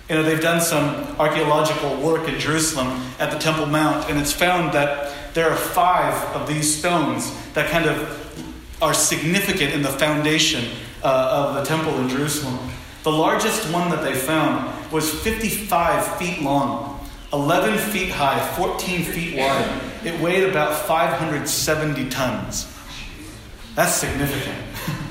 You 0.09 0.15
know, 0.15 0.23
they've 0.23 0.41
done 0.41 0.59
some 0.59 1.05
archaeological 1.19 1.95
work 1.97 2.27
in 2.27 2.39
Jerusalem 2.39 2.87
at 3.19 3.31
the 3.31 3.37
Temple 3.37 3.67
Mount, 3.67 4.09
and 4.09 4.19
it's 4.19 4.33
found 4.33 4.73
that 4.73 5.13
there 5.35 5.47
are 5.47 5.55
five 5.55 6.15
of 6.35 6.47
these 6.47 6.79
stones 6.79 7.31
that 7.53 7.69
kind 7.69 7.85
of 7.85 8.75
are 8.81 8.93
significant 8.93 9.71
in 9.71 9.83
the 9.83 9.89
foundation 9.89 10.65
uh, 11.03 11.47
of 11.47 11.55
the 11.55 11.63
temple 11.63 11.95
in 11.99 12.09
Jerusalem. 12.09 12.57
The 13.03 13.11
largest 13.11 13.71
one 13.71 13.91
that 13.91 14.03
they 14.03 14.15
found 14.15 14.91
was 14.91 15.13
55 15.21 16.17
feet 16.17 16.41
long, 16.41 17.05
11 17.31 17.77
feet 17.77 18.09
high, 18.09 18.39
14 18.55 19.03
feet 19.03 19.37
wide. 19.37 19.81
It 20.03 20.19
weighed 20.19 20.49
about 20.49 20.75
570 20.87 22.09
tons. 22.09 22.65
That's 23.75 23.93
significant. 23.93 24.57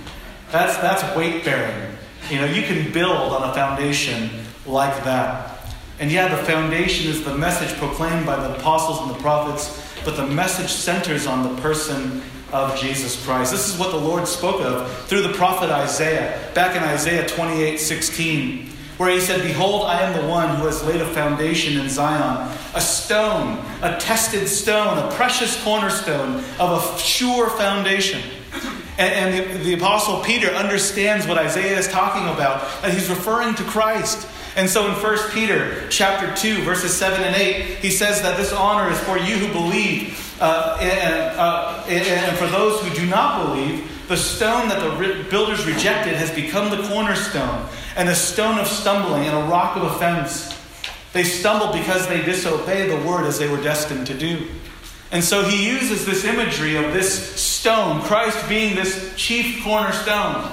that's, 0.50 0.76
that's 0.78 1.16
weight 1.16 1.44
bearing. 1.44 1.96
You 2.30 2.38
know, 2.38 2.46
you 2.46 2.62
can 2.62 2.92
build 2.92 3.32
on 3.32 3.48
a 3.48 3.54
foundation 3.54 4.28
like 4.68 5.04
that. 5.04 5.58
And 5.98 6.12
yeah, 6.12 6.28
the 6.28 6.42
foundation 6.44 7.10
is 7.10 7.24
the 7.24 7.36
message 7.36 7.76
proclaimed 7.78 8.24
by 8.24 8.36
the 8.36 8.56
apostles 8.56 9.00
and 9.00 9.10
the 9.10 9.20
prophets, 9.20 9.84
but 10.04 10.16
the 10.16 10.26
message 10.26 10.70
centers 10.70 11.26
on 11.26 11.42
the 11.42 11.60
person 11.60 12.22
of 12.52 12.78
Jesus 12.78 13.22
Christ. 13.24 13.50
This 13.50 13.72
is 13.72 13.78
what 13.78 13.90
the 13.90 13.98
Lord 13.98 14.26
spoke 14.26 14.60
of 14.62 14.90
through 15.06 15.22
the 15.22 15.32
prophet 15.32 15.70
Isaiah, 15.70 16.50
back 16.54 16.76
in 16.76 16.82
Isaiah 16.82 17.26
28 17.28 17.78
16, 17.78 18.70
where 18.96 19.10
he 19.10 19.20
said, 19.20 19.42
Behold, 19.42 19.86
I 19.86 20.02
am 20.02 20.20
the 20.20 20.28
one 20.28 20.56
who 20.56 20.66
has 20.66 20.84
laid 20.84 21.00
a 21.00 21.12
foundation 21.12 21.78
in 21.78 21.88
Zion, 21.88 22.56
a 22.74 22.80
stone, 22.80 23.64
a 23.82 23.98
tested 23.98 24.48
stone, 24.48 24.98
a 24.98 25.10
precious 25.14 25.62
cornerstone 25.62 26.44
of 26.58 26.82
a 26.82 26.98
sure 26.98 27.50
foundation. 27.50 28.22
And, 28.98 29.34
and 29.34 29.54
the, 29.54 29.58
the 29.58 29.74
apostle 29.74 30.20
Peter 30.24 30.48
understands 30.48 31.26
what 31.26 31.38
Isaiah 31.38 31.78
is 31.78 31.88
talking 31.88 32.28
about, 32.34 32.68
and 32.82 32.92
he's 32.92 33.08
referring 33.08 33.54
to 33.54 33.62
Christ. 33.62 34.26
And 34.56 34.68
so 34.68 34.86
in 34.88 34.92
1 34.92 35.18
Peter 35.30 35.88
chapter 35.88 36.34
2, 36.34 36.64
verses 36.64 36.92
7 36.94 37.22
and 37.22 37.36
8, 37.36 37.78
he 37.78 37.90
says 37.90 38.22
that 38.22 38.36
this 38.36 38.52
honor 38.52 38.90
is 38.90 38.98
for 39.00 39.16
you 39.16 39.36
who 39.36 39.52
believe. 39.52 40.24
Uh, 40.40 40.78
and, 40.80 41.38
uh, 41.38 41.84
and 41.88 42.36
for 42.36 42.48
those 42.48 42.80
who 42.82 42.94
do 42.94 43.06
not 43.06 43.46
believe, 43.46 43.88
the 44.08 44.16
stone 44.16 44.68
that 44.68 44.80
the 44.80 45.24
builders 45.30 45.64
rejected 45.66 46.14
has 46.14 46.32
become 46.32 46.70
the 46.70 46.88
cornerstone, 46.88 47.68
and 47.94 48.08
a 48.08 48.14
stone 48.14 48.58
of 48.58 48.66
stumbling 48.66 49.24
and 49.26 49.36
a 49.36 49.50
rock 49.50 49.76
of 49.76 49.84
offense. 49.84 50.56
They 51.12 51.24
stumbled 51.24 51.72
because 51.72 52.08
they 52.08 52.22
disobeyed 52.22 52.90
the 52.90 53.06
word 53.06 53.26
as 53.26 53.38
they 53.38 53.48
were 53.48 53.62
destined 53.62 54.06
to 54.08 54.14
do. 54.14 54.48
And 55.10 55.22
so 55.22 55.42
he 55.42 55.68
uses 55.68 56.04
this 56.04 56.24
imagery 56.24 56.76
of 56.76 56.92
this 56.92 57.12
stone, 57.58 58.00
Christ 58.02 58.48
being 58.48 58.76
this 58.76 59.12
chief 59.16 59.64
cornerstone. 59.64 60.50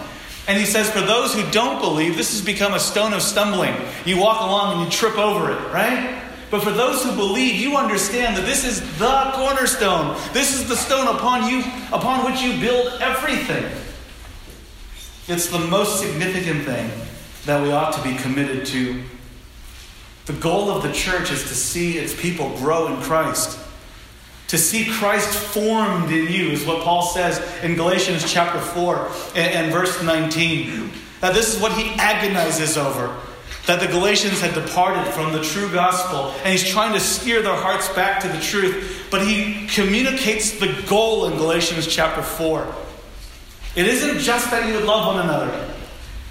And 0.47 0.59
he 0.59 0.65
says, 0.65 0.89
for 0.89 1.01
those 1.01 1.33
who 1.33 1.49
don't 1.51 1.79
believe, 1.79 2.17
this 2.17 2.31
has 2.31 2.41
become 2.43 2.73
a 2.73 2.79
stone 2.79 3.13
of 3.13 3.21
stumbling. 3.21 3.75
You 4.05 4.17
walk 4.17 4.41
along 4.41 4.73
and 4.73 4.85
you 4.85 4.91
trip 4.91 5.17
over 5.17 5.51
it, 5.51 5.73
right? 5.73 6.21
But 6.49 6.61
for 6.61 6.71
those 6.71 7.03
who 7.03 7.15
believe, 7.15 7.55
you 7.55 7.77
understand 7.77 8.37
that 8.37 8.45
this 8.45 8.63
is 8.63 8.81
the 8.97 9.31
cornerstone. 9.33 10.15
This 10.33 10.53
is 10.53 10.67
the 10.67 10.75
stone 10.75 11.15
upon 11.15 11.49
you, 11.49 11.59
upon 11.91 12.25
which 12.25 12.41
you 12.41 12.59
build 12.59 13.01
everything. 13.01 13.65
It's 15.27 15.47
the 15.47 15.59
most 15.59 15.99
significant 15.99 16.65
thing 16.65 16.89
that 17.45 17.61
we 17.61 17.71
ought 17.71 17.93
to 17.93 18.03
be 18.03 18.15
committed 18.15 18.65
to. 18.67 19.03
The 20.25 20.33
goal 20.33 20.71
of 20.71 20.83
the 20.83 20.91
church 20.91 21.31
is 21.31 21.43
to 21.43 21.55
see 21.55 21.97
its 21.97 22.19
people 22.19 22.55
grow 22.57 22.87
in 22.87 23.01
Christ. 23.01 23.59
To 24.49 24.57
see 24.57 24.85
Christ 24.85 25.29
formed 25.29 26.11
in 26.11 26.31
you 26.31 26.49
is 26.49 26.65
what 26.65 26.83
Paul 26.83 27.01
says 27.01 27.41
in 27.63 27.75
Galatians 27.75 28.31
chapter 28.31 28.59
4 28.59 29.11
and, 29.35 29.53
and 29.53 29.73
verse 29.73 30.03
19. 30.03 30.91
That 31.21 31.33
this 31.33 31.55
is 31.55 31.61
what 31.61 31.71
he 31.71 31.89
agonizes 31.99 32.77
over. 32.77 33.15
That 33.65 33.79
the 33.79 33.87
Galatians 33.87 34.39
had 34.41 34.53
departed 34.53 35.11
from 35.11 35.33
the 35.33 35.41
true 35.41 35.71
gospel, 35.71 36.31
and 36.43 36.51
he's 36.51 36.63
trying 36.63 36.93
to 36.93 36.99
steer 36.99 37.41
their 37.41 37.55
hearts 37.55 37.89
back 37.89 38.19
to 38.21 38.27
the 38.27 38.39
truth. 38.39 39.07
But 39.09 39.25
he 39.25 39.65
communicates 39.67 40.59
the 40.59 40.79
goal 40.87 41.25
in 41.25 41.37
Galatians 41.37 41.87
chapter 41.87 42.21
4. 42.21 42.75
It 43.75 43.87
isn't 43.87 44.19
just 44.19 44.51
that 44.51 44.67
you 44.67 44.75
would 44.75 44.85
love 44.85 45.15
one 45.15 45.25
another, 45.25 45.73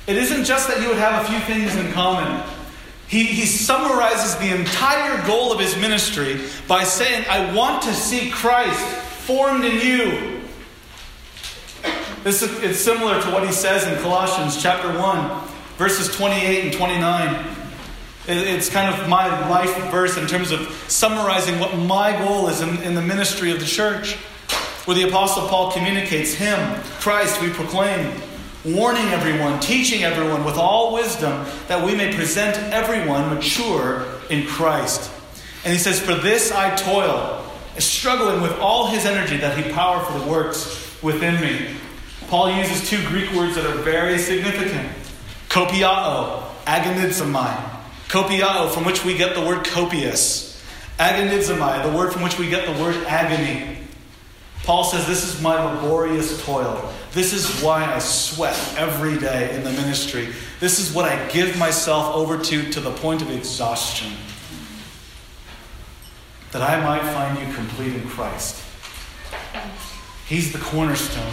it 0.07 0.16
isn't 0.16 0.44
just 0.44 0.68
that 0.68 0.81
you 0.81 0.88
would 0.88 0.98
have 0.98 1.24
a 1.24 1.29
few 1.29 1.40
things 1.40 1.74
in 1.74 1.92
common. 1.92 2.42
He, 3.09 3.25
he 3.25 3.47
summarizes 3.47 4.37
the 4.37 4.55
entire 4.55 5.25
goal 5.27 5.53
of 5.53 5.61
his 5.61 5.77
ministry 5.77 6.40
by 6.67 6.85
saying, 6.85 7.25
I 7.29 7.55
want 7.55 7.83
to 7.83 7.93
see 7.93 8.31
Christ 8.31 8.81
formed 9.27 9.64
in 9.64 9.81
you. 9.81 10.40
This 12.23 12.43
is, 12.43 12.62
it's 12.62 12.79
similar 12.79 13.21
to 13.21 13.31
what 13.31 13.47
he 13.47 13.53
says 13.53 13.87
in 13.87 14.03
Colossians 14.03 14.61
chapter 14.61 14.88
1, 14.99 15.49
verses 15.77 16.14
28 16.17 16.64
and 16.64 16.73
29. 16.73 17.57
It's 18.27 18.71
kind 18.71 18.95
of 18.95 19.07
my 19.09 19.49
life 19.51 19.77
verse 19.90 20.17
in 20.17 20.27
terms 20.27 20.51
of 20.51 20.61
summarizing 20.88 21.61
what 21.61 21.77
my 21.77 22.17
goal 22.25 22.49
is 22.49 22.62
in, 22.62 22.83
in 22.83 22.95
the 22.95 23.03
ministry 23.03 23.51
of 23.51 23.61
the 23.61 23.67
church, 23.67 24.14
where 24.87 24.97
the 24.97 25.07
Apostle 25.07 25.47
Paul 25.49 25.73
communicates 25.73 26.33
Him, 26.33 26.81
Christ, 27.01 27.43
we 27.43 27.51
proclaim 27.51 28.19
warning 28.64 29.07
everyone, 29.09 29.61
teaching 29.61 30.03
everyone 30.05 30.44
with 30.44 30.57
all 30.57 30.94
wisdom, 30.94 31.46
that 31.68 31.85
we 31.85 31.94
may 31.94 32.14
present 32.14 32.57
everyone 32.72 33.35
mature 33.35 34.07
in 34.31 34.46
Christ. 34.46 35.11
And 35.64 35.72
he 35.72 35.79
says, 35.79 36.00
For 36.00 36.14
this 36.14 36.53
I 36.53 36.74
toil, 36.77 37.44
struggling 37.79 38.40
with 38.40 38.53
all 38.59 38.87
his 38.87 39.05
energy 39.05 39.37
that 39.38 39.59
he 39.59 39.70
powerfully 39.72 40.29
works 40.29 41.03
within 41.03 41.40
me. 41.40 41.77
Paul 42.29 42.57
uses 42.57 42.88
two 42.88 43.07
Greek 43.09 43.33
words 43.33 43.55
that 43.57 43.66
are 43.66 43.83
very 43.83 44.18
significant 44.18 44.90
kopiao, 45.48 46.42
agonizomai. 46.64 47.70
Kopiao, 48.09 48.70
from 48.72 48.85
which 48.85 49.05
we 49.05 49.16
get 49.16 49.35
the 49.35 49.40
word 49.40 49.64
copious. 49.64 50.62
Agonizomai, 50.98 51.83
the 51.83 51.96
word 51.96 52.12
from 52.12 52.22
which 52.22 52.38
we 52.38 52.48
get 52.48 52.66
the 52.66 52.83
word 52.83 52.96
agony. 53.07 53.79
Paul 54.64 54.85
says, 54.85 55.07
This 55.07 55.24
is 55.24 55.40
my 55.42 55.62
laborious 55.62 56.44
toil. 56.44 56.92
This 57.14 57.33
is 57.33 57.62
why 57.62 57.85
I 57.85 58.00
sweat 58.00 58.59
every 58.77 59.16
day 59.16 59.55
in 59.55 59.62
the 59.62 59.70
ministry. 59.70 60.31
This 60.59 60.81
is 60.81 60.92
what 60.92 61.05
I 61.05 61.29
give 61.29 61.57
myself 61.57 62.12
over 62.12 62.42
to 62.42 62.70
to 62.72 62.81
the 62.81 62.90
point 62.90 63.22
of 63.22 63.31
exhaustion. 63.31 64.12
That 66.50 66.62
I 66.62 66.83
might 66.83 67.03
find 67.12 67.38
you 67.38 67.55
complete 67.55 67.94
in 67.94 68.09
Christ. 68.09 68.61
He's 70.27 70.53
the 70.53 70.59
cornerstone. 70.59 71.33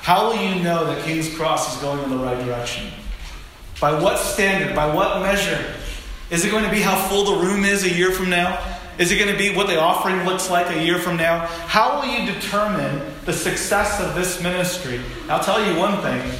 How 0.00 0.26
will 0.26 0.36
you 0.36 0.64
know 0.64 0.84
that 0.86 1.04
King's 1.04 1.32
Cross 1.32 1.76
is 1.76 1.80
going 1.80 2.02
in 2.02 2.10
the 2.10 2.16
right 2.16 2.44
direction? 2.44 2.90
By 3.80 4.00
what 4.00 4.18
standard? 4.18 4.74
By 4.74 4.92
what 4.92 5.22
measure? 5.22 5.74
Is 6.30 6.44
it 6.44 6.50
going 6.50 6.64
to 6.64 6.70
be 6.70 6.80
how 6.80 6.96
full 7.08 7.36
the 7.36 7.46
room 7.46 7.64
is 7.64 7.84
a 7.84 7.90
year 7.90 8.10
from 8.10 8.30
now? 8.30 8.58
Is 8.98 9.10
it 9.10 9.18
going 9.18 9.32
to 9.32 9.38
be 9.38 9.54
what 9.54 9.66
the 9.66 9.80
offering 9.80 10.24
looks 10.24 10.50
like 10.50 10.74
a 10.74 10.84
year 10.84 10.98
from 10.98 11.16
now? 11.16 11.46
How 11.46 12.00
will 12.00 12.08
you 12.08 12.30
determine 12.30 13.02
the 13.24 13.32
success 13.32 14.00
of 14.00 14.14
this 14.14 14.42
ministry? 14.42 15.00
I'll 15.28 15.42
tell 15.42 15.64
you 15.64 15.78
one 15.78 16.00
thing. 16.02 16.38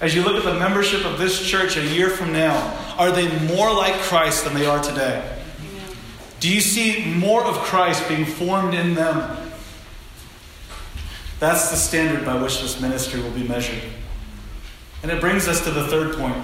As 0.00 0.14
you 0.14 0.22
look 0.22 0.36
at 0.36 0.44
the 0.44 0.58
membership 0.58 1.04
of 1.04 1.18
this 1.18 1.44
church 1.44 1.76
a 1.76 1.84
year 1.84 2.10
from 2.10 2.32
now, 2.32 2.54
are 2.98 3.10
they 3.10 3.28
more 3.46 3.72
like 3.72 3.94
Christ 3.94 4.44
than 4.44 4.54
they 4.54 4.66
are 4.66 4.82
today? 4.82 5.38
Do 6.40 6.52
you 6.52 6.60
see 6.60 7.04
more 7.14 7.42
of 7.44 7.56
Christ 7.56 8.06
being 8.08 8.24
formed 8.24 8.74
in 8.74 8.94
them? 8.94 9.36
That's 11.38 11.70
the 11.70 11.76
standard 11.76 12.24
by 12.24 12.40
which 12.40 12.60
this 12.60 12.80
ministry 12.80 13.22
will 13.22 13.30
be 13.30 13.46
measured. 13.46 13.82
And 15.02 15.10
it 15.10 15.20
brings 15.20 15.48
us 15.48 15.62
to 15.64 15.70
the 15.70 15.86
third 15.86 16.16
point, 16.16 16.36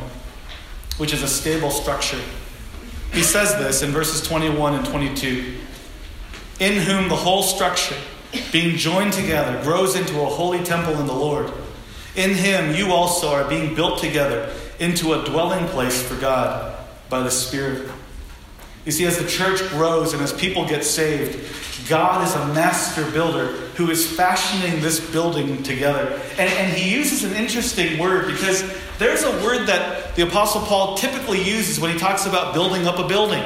which 0.99 1.13
is 1.13 1.23
a 1.23 1.29
stable 1.29 1.71
structure. 1.71 2.21
He 3.13 3.23
says 3.23 3.57
this 3.57 3.83
in 3.83 3.91
verses 3.91 4.27
21 4.27 4.75
and 4.75 4.87
22 4.87 5.59
In 6.61 6.81
whom 6.81 7.09
the 7.09 7.17
whole 7.17 7.43
structure, 7.43 7.97
being 8.51 8.77
joined 8.77 9.13
together, 9.13 9.63
grows 9.63 9.97
into 9.97 10.21
a 10.21 10.27
holy 10.27 10.63
temple 10.65 10.99
in 10.99 11.07
the 11.07 11.13
Lord. 11.13 11.53
In 12.17 12.35
him 12.35 12.75
you 12.75 12.93
also 12.93 13.29
are 13.29 13.49
being 13.49 13.75
built 13.75 14.01
together 14.01 14.55
into 14.79 15.13
a 15.13 15.25
dwelling 15.25 15.67
place 15.69 16.03
for 16.03 16.19
God 16.21 16.77
by 17.09 17.21
the 17.21 17.31
Spirit. 17.31 17.91
You 18.85 18.93
see, 18.93 19.07
as 19.07 19.19
the 19.19 19.29
church 19.29 19.61
grows 19.69 20.13
and 20.13 20.23
as 20.23 20.33
people 20.33 20.67
get 20.67 20.83
saved, 20.85 21.35
God 21.89 22.27
is 22.27 22.35
a 22.35 22.47
master 22.55 23.11
builder 23.11 23.49
who 23.77 23.91
is 23.91 24.11
fashioning 24.11 24.81
this 24.81 25.01
building 25.11 25.63
together. 25.63 26.21
And, 26.39 26.53
and 26.53 26.73
he 26.73 26.95
uses 26.95 27.25
an 27.25 27.35
interesting 27.35 27.99
word 27.99 28.27
because 28.27 28.63
there's 28.99 29.25
a 29.25 29.31
word 29.45 29.67
that 29.67 30.15
the 30.17 30.23
Apostle 30.23 30.63
Paul 30.63 30.97
typically 30.97 31.43
uses 31.43 31.81
when 31.81 31.93
he 31.93 31.99
talks 31.99 32.27
about 32.27 32.55
building 32.55 32.87
up 32.87 32.99
a 32.99 33.07
building, 33.07 33.43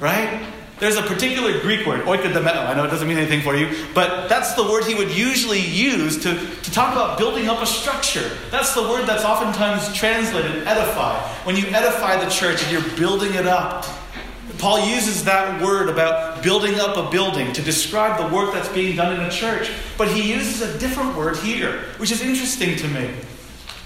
right? 0.00 0.46
There's 0.78 0.96
a 0.96 1.02
particular 1.02 1.60
Greek 1.60 1.86
word, 1.86 2.02
oikodomeo. 2.02 2.66
I 2.66 2.74
know 2.74 2.84
it 2.84 2.90
doesn't 2.90 3.08
mean 3.08 3.18
anything 3.18 3.40
for 3.40 3.56
you, 3.56 3.74
but 3.94 4.28
that's 4.28 4.54
the 4.54 4.62
word 4.62 4.84
he 4.84 4.94
would 4.94 5.10
usually 5.10 5.58
use 5.58 6.22
to, 6.22 6.34
to 6.34 6.70
talk 6.70 6.92
about 6.92 7.18
building 7.18 7.48
up 7.48 7.60
a 7.60 7.66
structure. 7.66 8.30
That's 8.50 8.74
the 8.74 8.82
word 8.82 9.06
that's 9.06 9.24
oftentimes 9.24 9.92
translated 9.96 10.66
edify. 10.68 11.18
When 11.44 11.56
you 11.56 11.66
edify 11.66 12.22
the 12.22 12.30
church 12.30 12.62
and 12.62 12.70
you're 12.70 12.96
building 12.96 13.34
it 13.34 13.46
up. 13.46 13.84
Paul 14.58 14.86
uses 14.88 15.24
that 15.24 15.62
word 15.62 15.88
about 15.88 16.42
building 16.42 16.80
up 16.80 16.96
a 16.96 17.08
building 17.10 17.52
to 17.52 17.62
describe 17.62 18.18
the 18.18 18.34
work 18.34 18.52
that's 18.52 18.68
being 18.68 18.96
done 18.96 19.14
in 19.14 19.20
a 19.20 19.30
church, 19.30 19.70
but 19.96 20.08
he 20.08 20.32
uses 20.32 20.62
a 20.62 20.78
different 20.78 21.16
word 21.16 21.36
here, 21.36 21.80
which 21.98 22.10
is 22.10 22.22
interesting 22.22 22.76
to 22.76 22.88
me. 22.88 23.10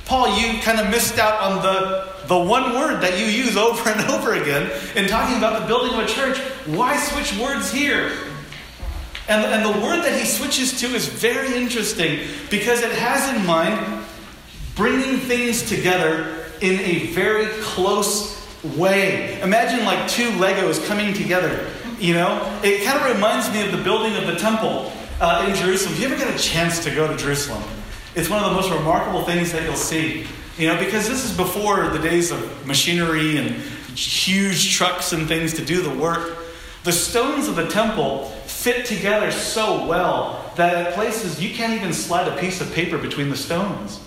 Paul, 0.06 0.38
you 0.38 0.60
kind 0.62 0.80
of 0.80 0.90
missed 0.90 1.18
out 1.18 1.40
on 1.40 1.62
the, 1.62 2.26
the 2.26 2.38
one 2.38 2.74
word 2.74 3.00
that 3.02 3.18
you 3.18 3.26
use 3.26 3.56
over 3.68 3.90
and 3.90 4.00
over 4.10 4.34
again 4.34 4.70
in 4.96 5.08
talking 5.08 5.36
about 5.36 5.60
the 5.60 5.66
building 5.66 5.92
of 5.92 6.00
a 6.00 6.06
church. 6.06 6.38
Why 6.66 6.96
switch 6.96 7.38
words 7.38 7.70
here? 7.70 8.10
And, 9.28 9.44
and 9.44 9.64
the 9.64 9.80
word 9.84 10.02
that 10.02 10.18
he 10.18 10.26
switches 10.26 10.80
to 10.80 10.86
is 10.88 11.06
very 11.06 11.54
interesting 11.54 12.26
because 12.50 12.82
it 12.82 12.92
has 12.92 13.36
in 13.36 13.46
mind 13.46 14.04
bringing 14.74 15.18
things 15.18 15.62
together 15.68 16.46
in 16.60 16.80
a 16.80 17.06
very 17.08 17.46
close 17.62 18.31
way. 18.64 19.40
Imagine 19.42 19.84
like 19.84 20.08
two 20.08 20.30
Legos 20.32 20.84
coming 20.86 21.14
together. 21.14 21.68
You 21.98 22.14
know, 22.14 22.60
it 22.62 22.84
kind 22.84 22.98
of 22.98 23.14
reminds 23.14 23.50
me 23.52 23.64
of 23.64 23.72
the 23.72 23.82
building 23.82 24.16
of 24.16 24.26
the 24.26 24.36
temple 24.36 24.92
uh, 25.20 25.46
in 25.48 25.54
Jerusalem. 25.54 25.94
If 25.94 26.00
you 26.00 26.06
ever 26.06 26.16
get 26.16 26.34
a 26.34 26.38
chance 26.38 26.82
to 26.84 26.94
go 26.94 27.06
to 27.06 27.16
Jerusalem, 27.16 27.62
it's 28.14 28.28
one 28.28 28.42
of 28.42 28.50
the 28.50 28.56
most 28.56 28.70
remarkable 28.70 29.24
things 29.24 29.52
that 29.52 29.62
you'll 29.62 29.74
see. 29.74 30.26
You 30.58 30.68
know, 30.68 30.78
because 30.78 31.08
this 31.08 31.24
is 31.24 31.36
before 31.36 31.88
the 31.88 31.98
days 31.98 32.30
of 32.30 32.66
machinery 32.66 33.38
and 33.38 33.56
huge 33.96 34.74
trucks 34.74 35.12
and 35.12 35.26
things 35.28 35.54
to 35.54 35.64
do 35.64 35.82
the 35.82 35.90
work. 35.90 36.38
The 36.84 36.92
stones 36.92 37.48
of 37.48 37.56
the 37.56 37.68
temple 37.68 38.26
fit 38.46 38.86
together 38.86 39.30
so 39.30 39.86
well 39.86 40.52
that 40.56 40.74
at 40.74 40.94
places 40.94 41.40
you 41.40 41.54
can't 41.54 41.72
even 41.72 41.92
slide 41.92 42.28
a 42.28 42.36
piece 42.38 42.60
of 42.60 42.72
paper 42.74 42.98
between 42.98 43.30
the 43.30 43.36
stones. 43.36 44.00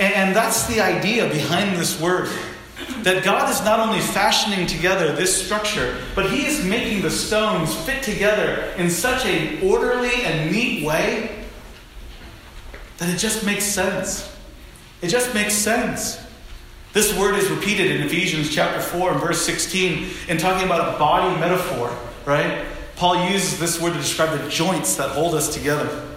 And, 0.00 0.34
that's 0.34 0.66
the 0.66 0.80
idea 0.80 1.28
behind 1.28 1.76
this 1.76 2.00
word. 2.00 2.28
That 3.02 3.24
God 3.24 3.50
is 3.50 3.62
not 3.64 3.80
only 3.80 4.00
fashioning 4.00 4.66
together 4.66 5.12
this 5.12 5.44
structure, 5.44 5.98
but 6.14 6.30
He 6.30 6.46
is 6.46 6.64
making 6.64 7.02
the 7.02 7.10
stones 7.10 7.74
fit 7.74 8.02
together 8.02 8.72
in 8.76 8.90
such 8.90 9.26
an 9.26 9.62
orderly 9.62 10.24
and 10.24 10.52
neat 10.52 10.84
way 10.84 11.44
that 12.98 13.08
it 13.08 13.18
just 13.18 13.44
makes 13.44 13.64
sense. 13.64 14.32
It 15.00 15.08
just 15.08 15.34
makes 15.34 15.54
sense. 15.54 16.20
This 16.92 17.16
word 17.18 17.34
is 17.34 17.50
repeated 17.50 17.90
in 17.90 18.02
Ephesians 18.02 18.54
chapter 18.54 18.80
4 18.80 19.12
and 19.12 19.20
verse 19.20 19.42
16 19.42 20.08
in 20.28 20.38
talking 20.38 20.66
about 20.66 20.94
a 20.94 20.98
body 20.98 21.40
metaphor, 21.40 21.96
right? 22.26 22.64
Paul 22.94 23.30
uses 23.30 23.58
this 23.58 23.80
word 23.80 23.94
to 23.94 23.98
describe 23.98 24.38
the 24.38 24.48
joints 24.48 24.94
that 24.96 25.08
hold 25.10 25.34
us 25.34 25.52
together. 25.52 26.08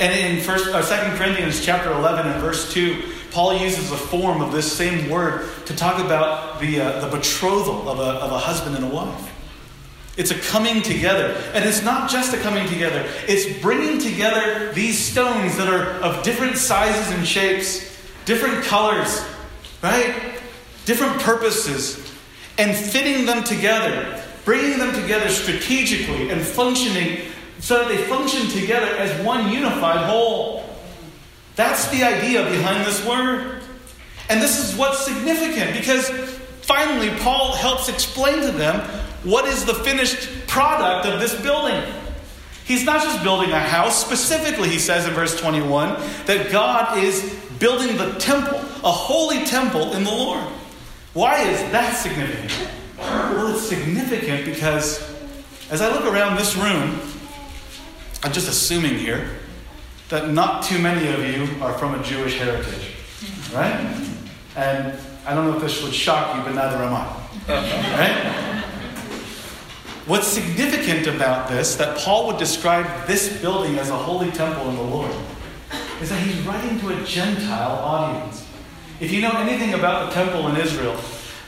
And 0.00 0.12
in 0.12 0.42
first, 0.42 0.68
uh, 0.68 0.82
2 0.82 1.16
Corinthians 1.16 1.64
chapter 1.64 1.92
11 1.92 2.26
and 2.26 2.40
verse 2.40 2.72
2, 2.72 3.02
Paul 3.36 3.58
uses 3.58 3.92
a 3.92 3.98
form 3.98 4.40
of 4.40 4.50
this 4.50 4.72
same 4.72 5.10
word 5.10 5.46
to 5.66 5.76
talk 5.76 6.02
about 6.02 6.58
the, 6.58 6.80
uh, 6.80 7.06
the 7.06 7.14
betrothal 7.14 7.86
of 7.86 7.98
a, 7.98 8.02
of 8.02 8.32
a 8.32 8.38
husband 8.38 8.76
and 8.76 8.82
a 8.86 8.88
wife. 8.88 9.30
It's 10.16 10.30
a 10.30 10.38
coming 10.38 10.80
together. 10.80 11.38
And 11.52 11.62
it's 11.62 11.82
not 11.82 12.08
just 12.08 12.32
a 12.32 12.38
coming 12.38 12.66
together, 12.66 13.06
it's 13.28 13.60
bringing 13.60 13.98
together 13.98 14.72
these 14.72 14.98
stones 14.98 15.58
that 15.58 15.68
are 15.68 16.00
of 16.00 16.24
different 16.24 16.56
sizes 16.56 17.14
and 17.14 17.26
shapes, 17.26 17.94
different 18.24 18.64
colors, 18.64 19.22
right? 19.82 20.14
Different 20.86 21.20
purposes, 21.20 22.10
and 22.56 22.74
fitting 22.74 23.26
them 23.26 23.44
together, 23.44 24.18
bringing 24.46 24.78
them 24.78 24.94
together 24.94 25.28
strategically 25.28 26.30
and 26.30 26.40
functioning 26.40 27.20
so 27.58 27.80
that 27.80 27.88
they 27.88 27.98
function 28.04 28.48
together 28.48 28.96
as 28.96 29.26
one 29.26 29.52
unified 29.52 30.06
whole. 30.06 30.64
That's 31.56 31.88
the 31.88 32.04
idea 32.04 32.44
behind 32.44 32.86
this 32.86 33.04
word. 33.04 33.62
And 34.28 34.42
this 34.42 34.62
is 34.62 34.76
what's 34.76 35.04
significant 35.04 35.72
because 35.76 36.08
finally 36.62 37.10
Paul 37.20 37.54
helps 37.54 37.88
explain 37.88 38.40
to 38.42 38.52
them 38.52 38.80
what 39.24 39.46
is 39.46 39.64
the 39.64 39.74
finished 39.74 40.46
product 40.46 41.06
of 41.06 41.18
this 41.18 41.40
building? 41.40 41.82
He's 42.64 42.84
not 42.84 43.02
just 43.02 43.22
building 43.22 43.50
a 43.52 43.60
house. 43.60 44.04
Specifically, 44.04 44.68
he 44.68 44.78
says 44.78 45.06
in 45.06 45.14
verse 45.14 45.40
21 45.40 45.94
that 46.26 46.50
God 46.50 46.98
is 46.98 47.34
building 47.58 47.96
the 47.96 48.12
temple, 48.18 48.58
a 48.58 48.92
holy 48.92 49.44
temple 49.44 49.92
in 49.94 50.04
the 50.04 50.10
Lord. 50.10 50.44
Why 51.14 51.40
is 51.42 51.58
that 51.72 51.92
significant? 51.92 52.68
Well, 52.98 53.54
it's 53.54 53.66
significant 53.66 54.44
because 54.44 55.00
as 55.70 55.80
I 55.80 55.90
look 55.92 56.04
around 56.12 56.36
this 56.36 56.56
room, 56.56 57.00
I'm 58.22 58.32
just 58.32 58.48
assuming 58.48 58.98
here 58.98 59.30
that 60.08 60.30
not 60.30 60.62
too 60.62 60.78
many 60.78 61.08
of 61.08 61.24
you 61.24 61.62
are 61.62 61.72
from 61.78 61.98
a 61.98 62.02
Jewish 62.02 62.38
heritage, 62.38 62.92
right? 63.52 63.94
And 64.56 64.96
I 65.26 65.34
don't 65.34 65.46
know 65.50 65.56
if 65.56 65.62
this 65.62 65.82
would 65.82 65.92
shock 65.92 66.36
you, 66.36 66.42
but 66.42 66.54
neither 66.54 66.76
am 66.76 66.94
I. 66.94 67.26
Right? 67.48 68.62
What's 70.06 70.28
significant 70.28 71.08
about 71.08 71.48
this, 71.48 71.74
that 71.76 71.98
Paul 71.98 72.28
would 72.28 72.38
describe 72.38 73.08
this 73.08 73.40
building 73.40 73.78
as 73.78 73.90
a 73.90 73.96
holy 73.96 74.30
temple 74.30 74.68
in 74.68 74.76
the 74.76 74.82
Lord, 74.82 75.10
is 76.00 76.10
that 76.10 76.20
he's 76.20 76.40
writing 76.46 76.78
to 76.80 76.90
a 76.90 77.04
Gentile 77.04 77.72
audience. 77.72 78.46
If 79.00 79.10
you 79.10 79.20
know 79.20 79.32
anything 79.32 79.74
about 79.74 80.08
the 80.08 80.14
temple 80.14 80.46
in 80.48 80.56
Israel, 80.56 80.96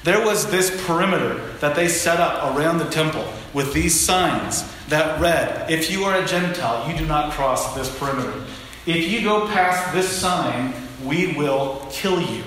there 0.02 0.24
was 0.24 0.50
this 0.50 0.84
perimeter 0.84 1.38
that 1.60 1.76
they 1.76 1.88
set 1.88 2.18
up 2.18 2.56
around 2.56 2.78
the 2.78 2.88
temple 2.90 3.24
with 3.54 3.72
these 3.72 3.98
signs 3.98 4.64
that 4.88 5.20
read, 5.20 5.70
If 5.70 5.90
you 5.90 6.04
are 6.04 6.20
a 6.20 6.26
Gentile, 6.26 6.90
you 6.90 6.96
do 6.96 7.06
not 7.06 7.32
cross 7.32 7.74
this 7.74 7.96
perimeter. 7.98 8.44
If 8.86 9.08
you 9.10 9.22
go 9.22 9.46
past 9.48 9.92
this 9.92 10.08
sign, 10.08 10.72
we 11.04 11.34
will 11.34 11.86
kill 11.90 12.20
you. 12.20 12.42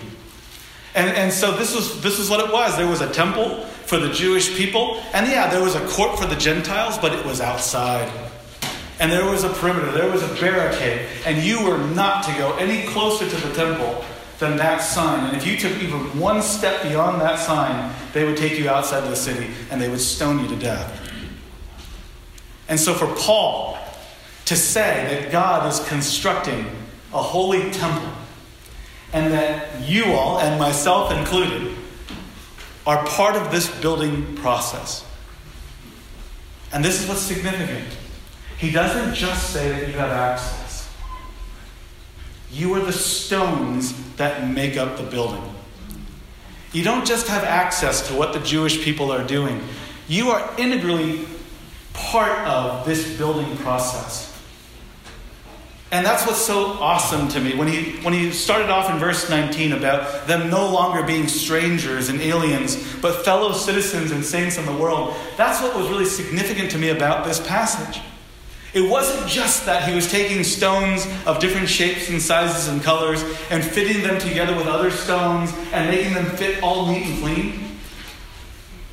And, 0.96 1.10
and 1.16 1.32
so 1.32 1.56
this 1.56 1.76
was, 1.76 2.02
this 2.02 2.18
was 2.18 2.30
what 2.30 2.46
it 2.46 2.52
was. 2.52 2.76
There 2.78 2.88
was 2.88 3.02
a 3.02 3.12
temple 3.12 3.64
for 3.86 3.98
the 3.98 4.12
Jewish 4.12 4.56
people, 4.56 5.02
and 5.14 5.28
yeah, 5.28 5.50
there 5.50 5.64
was 5.64 5.76
a 5.76 5.86
court 5.88 6.18
for 6.18 6.26
the 6.26 6.36
Gentiles, 6.36 6.98
but 6.98 7.14
it 7.14 7.26
was 7.26 7.42
outside. 7.42 8.12
And 9.00 9.12
there 9.12 9.26
was 9.26 9.44
a 9.44 9.50
perimeter, 9.50 9.92
there 9.92 10.12
was 10.12 10.24
a 10.24 10.34
barricade, 10.40 11.08
and 11.26 11.44
you 11.44 11.64
were 11.64 11.78
not 11.78 12.24
to 12.26 12.32
go 12.34 12.56
any 12.58 12.88
closer 12.88 13.28
to 13.28 13.48
the 13.48 13.54
temple 13.54 14.04
than 14.42 14.58
that 14.58 14.80
sign. 14.80 15.30
And 15.30 15.38
if 15.38 15.48
you 15.48 15.56
took 15.56 15.82
even 15.82 16.20
one 16.20 16.42
step 16.42 16.84
beyond 16.84 17.22
that 17.22 17.40
sign, 17.40 17.94
they 18.12 18.26
would 18.26 18.36
take 18.36 18.60
you 18.60 18.68
outside 18.68 19.04
of 19.04 19.10
the 19.10 19.16
city 19.16 19.48
and 19.70 19.80
they 19.80 19.88
would 19.88 20.02
stone 20.02 20.40
you 20.40 20.48
to 20.50 20.56
death. 20.58 21.10
And 22.68 22.78
so 22.78 22.94
for 22.94 23.08
Paul 23.16 23.78
to 24.46 24.56
say 24.56 25.08
that 25.08 25.32
God 25.32 25.72
is 25.72 25.80
constructing 25.88 26.66
a 27.14 27.22
holy 27.22 27.72
temple 27.72 28.12
and 29.14 29.32
that 29.32 29.82
you 29.88 30.06
all, 30.06 30.40
and 30.40 30.60
myself 30.60 31.12
included, 31.12 31.76
are 32.88 33.06
part 33.06 33.36
of 33.36 33.52
this 33.52 33.70
building 33.80 34.36
process. 34.38 35.06
And 36.74 36.84
this 36.84 37.02
is 37.02 37.08
what's 37.08 37.22
significant. 37.22 37.88
He 38.58 38.72
doesn't 38.72 39.14
just 39.14 39.52
say 39.52 39.70
that 39.70 39.88
you 39.88 39.94
have 39.94 40.10
access, 40.10 40.61
you 42.52 42.74
are 42.74 42.80
the 42.80 42.94
stones 42.94 43.94
that 44.18 44.50
make 44.50 44.78
up 44.78 44.98
the 44.98 45.04
building. 45.04 45.44
You 46.74 46.84
don't 46.84 47.06
just 47.06 47.28
have 47.28 47.44
access 47.44 48.08
to 48.08 48.14
what 48.14 48.34
the 48.34 48.40
Jewish 48.40 48.84
people 48.84 49.12
are 49.12 49.26
doing, 49.26 49.62
you 50.08 50.30
are 50.30 50.50
integrally 50.58 51.26
part 51.94 52.38
of 52.48 52.86
this 52.86 53.18
building 53.18 53.58
process. 53.58 54.28
And 55.92 56.06
that's 56.06 56.26
what's 56.26 56.42
so 56.42 56.68
awesome 56.80 57.28
to 57.30 57.42
me. 57.42 57.54
When 57.54 57.68
he, 57.68 57.98
when 57.98 58.14
he 58.14 58.32
started 58.32 58.70
off 58.70 58.90
in 58.90 58.98
verse 58.98 59.30
19 59.30 59.74
about 59.74 60.26
them 60.26 60.50
no 60.50 60.72
longer 60.72 61.04
being 61.04 61.28
strangers 61.28 62.08
and 62.08 62.22
aliens, 62.22 62.78
but 63.02 63.26
fellow 63.26 63.52
citizens 63.52 64.12
and 64.12 64.24
saints 64.24 64.58
in 64.58 64.66
the 64.66 64.74
world, 64.74 65.14
that's 65.36 65.62
what 65.62 65.76
was 65.76 65.90
really 65.90 66.06
significant 66.06 66.72
to 66.72 66.78
me 66.78 66.90
about 66.90 67.26
this 67.26 67.46
passage. 67.46 68.02
It 68.74 68.90
wasn't 68.90 69.28
just 69.28 69.66
that 69.66 69.88
he 69.88 69.94
was 69.94 70.10
taking 70.10 70.44
stones 70.44 71.06
of 71.26 71.40
different 71.40 71.68
shapes 71.68 72.10
and 72.10 72.22
sizes 72.22 72.70
and 72.70 72.82
colors 72.82 73.22
and 73.50 73.64
fitting 73.64 74.02
them 74.02 74.18
together 74.20 74.56
with 74.56 74.68
other 74.68 74.92
stones 74.92 75.54
and 75.74 75.90
making 75.90 76.14
them 76.14 76.26
fit 76.38 76.64
all 76.64 76.88
neat 76.88 77.06
and 77.06 77.20
clean. 77.20 77.78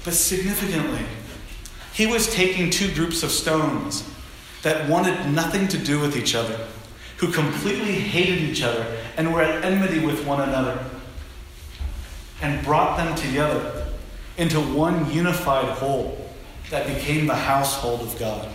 But 0.04 0.14
significantly, 0.14 1.06
he 1.92 2.06
was 2.06 2.32
taking 2.34 2.70
two 2.70 2.92
groups 2.92 3.22
of 3.22 3.30
stones 3.30 4.08
that 4.62 4.88
wanted 4.88 5.32
nothing 5.32 5.68
to 5.68 5.78
do 5.78 6.00
with 6.00 6.16
each 6.16 6.34
other 6.34 6.58
who 7.18 7.32
completely 7.32 7.94
hated 7.94 8.38
each 8.38 8.62
other 8.62 8.86
and 9.16 9.32
were 9.32 9.42
at 9.42 9.64
enmity 9.64 9.98
with 9.98 10.24
one 10.24 10.40
another, 10.40 10.84
and 12.40 12.64
brought 12.64 12.96
them 12.96 13.14
together 13.16 13.88
into 14.36 14.60
one 14.60 15.10
unified 15.10 15.64
whole 15.64 16.30
that 16.70 16.86
became 16.86 17.26
the 17.26 17.34
household 17.34 18.00
of 18.00 18.16
God. 18.18 18.48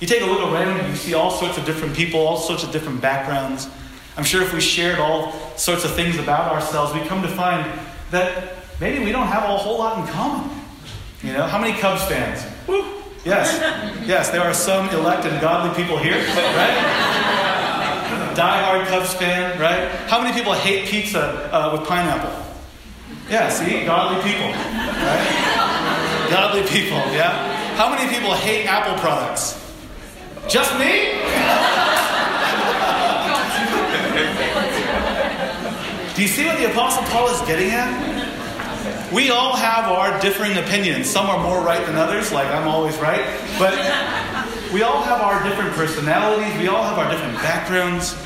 You 0.00 0.06
take 0.06 0.22
a 0.22 0.26
look 0.26 0.40
around, 0.40 0.88
you 0.88 0.96
see 0.96 1.14
all 1.14 1.30
sorts 1.30 1.58
of 1.58 1.66
different 1.66 1.94
people, 1.94 2.20
all 2.20 2.38
sorts 2.38 2.64
of 2.64 2.72
different 2.72 3.00
backgrounds. 3.00 3.68
I'm 4.16 4.24
sure 4.24 4.42
if 4.42 4.52
we 4.52 4.60
shared 4.60 4.98
all 4.98 5.32
sorts 5.56 5.84
of 5.84 5.92
things 5.94 6.18
about 6.18 6.52
ourselves, 6.52 6.92
we 6.94 7.00
come 7.06 7.22
to 7.22 7.28
find 7.28 7.70
that 8.10 8.56
maybe 8.80 9.04
we 9.04 9.12
don't 9.12 9.26
have 9.26 9.44
a 9.44 9.56
whole 9.56 9.78
lot 9.78 9.98
in 9.98 10.12
common. 10.12 10.50
You 11.22 11.34
know, 11.34 11.46
how 11.46 11.58
many 11.60 11.78
Cubs 11.78 12.02
fans? 12.06 12.44
Woo. 12.66 12.84
Yes, 13.24 13.60
yes, 14.06 14.30
there 14.30 14.40
are 14.40 14.54
some 14.54 14.88
elect 14.88 15.26
and 15.26 15.38
godly 15.42 15.74
people 15.80 15.98
here, 15.98 16.16
right? 16.16 17.10
die-hard 18.34 18.88
Cubs 18.88 19.12
fan, 19.12 19.60
right? 19.60 19.90
How 20.08 20.22
many 20.22 20.32
people 20.32 20.54
hate 20.54 20.88
pizza 20.88 21.50
uh, 21.52 21.76
with 21.76 21.86
pineapple? 21.86 22.32
Yeah, 23.28 23.50
see? 23.50 23.84
Godly 23.84 24.22
people, 24.22 24.48
right? 24.48 26.28
Godly 26.30 26.62
people, 26.62 26.96
yeah? 27.12 27.76
How 27.76 27.90
many 27.90 28.10
people 28.10 28.32
hate 28.32 28.64
Apple 28.66 28.98
products? 28.98 29.59
Just 30.48 30.78
me? 30.78 31.20
Do 36.14 36.22
you 36.22 36.28
see 36.28 36.44
what 36.44 36.58
the 36.58 36.70
Apostle 36.70 37.02
Paul 37.04 37.28
is 37.28 37.40
getting 37.42 37.70
at? 37.70 39.12
We 39.12 39.30
all 39.30 39.56
have 39.56 39.86
our 39.86 40.20
differing 40.20 40.56
opinions. 40.58 41.08
Some 41.08 41.26
are 41.26 41.42
more 41.42 41.64
right 41.64 41.84
than 41.86 41.96
others, 41.96 42.32
like 42.32 42.46
I'm 42.48 42.68
always 42.68 42.96
right. 42.98 43.24
But 43.58 43.72
we 44.72 44.82
all 44.82 45.02
have 45.02 45.20
our 45.20 45.42
different 45.42 45.72
personalities, 45.72 46.56
we 46.58 46.68
all 46.68 46.82
have 46.82 46.98
our 46.98 47.10
different 47.10 47.34
backgrounds. 47.36 48.16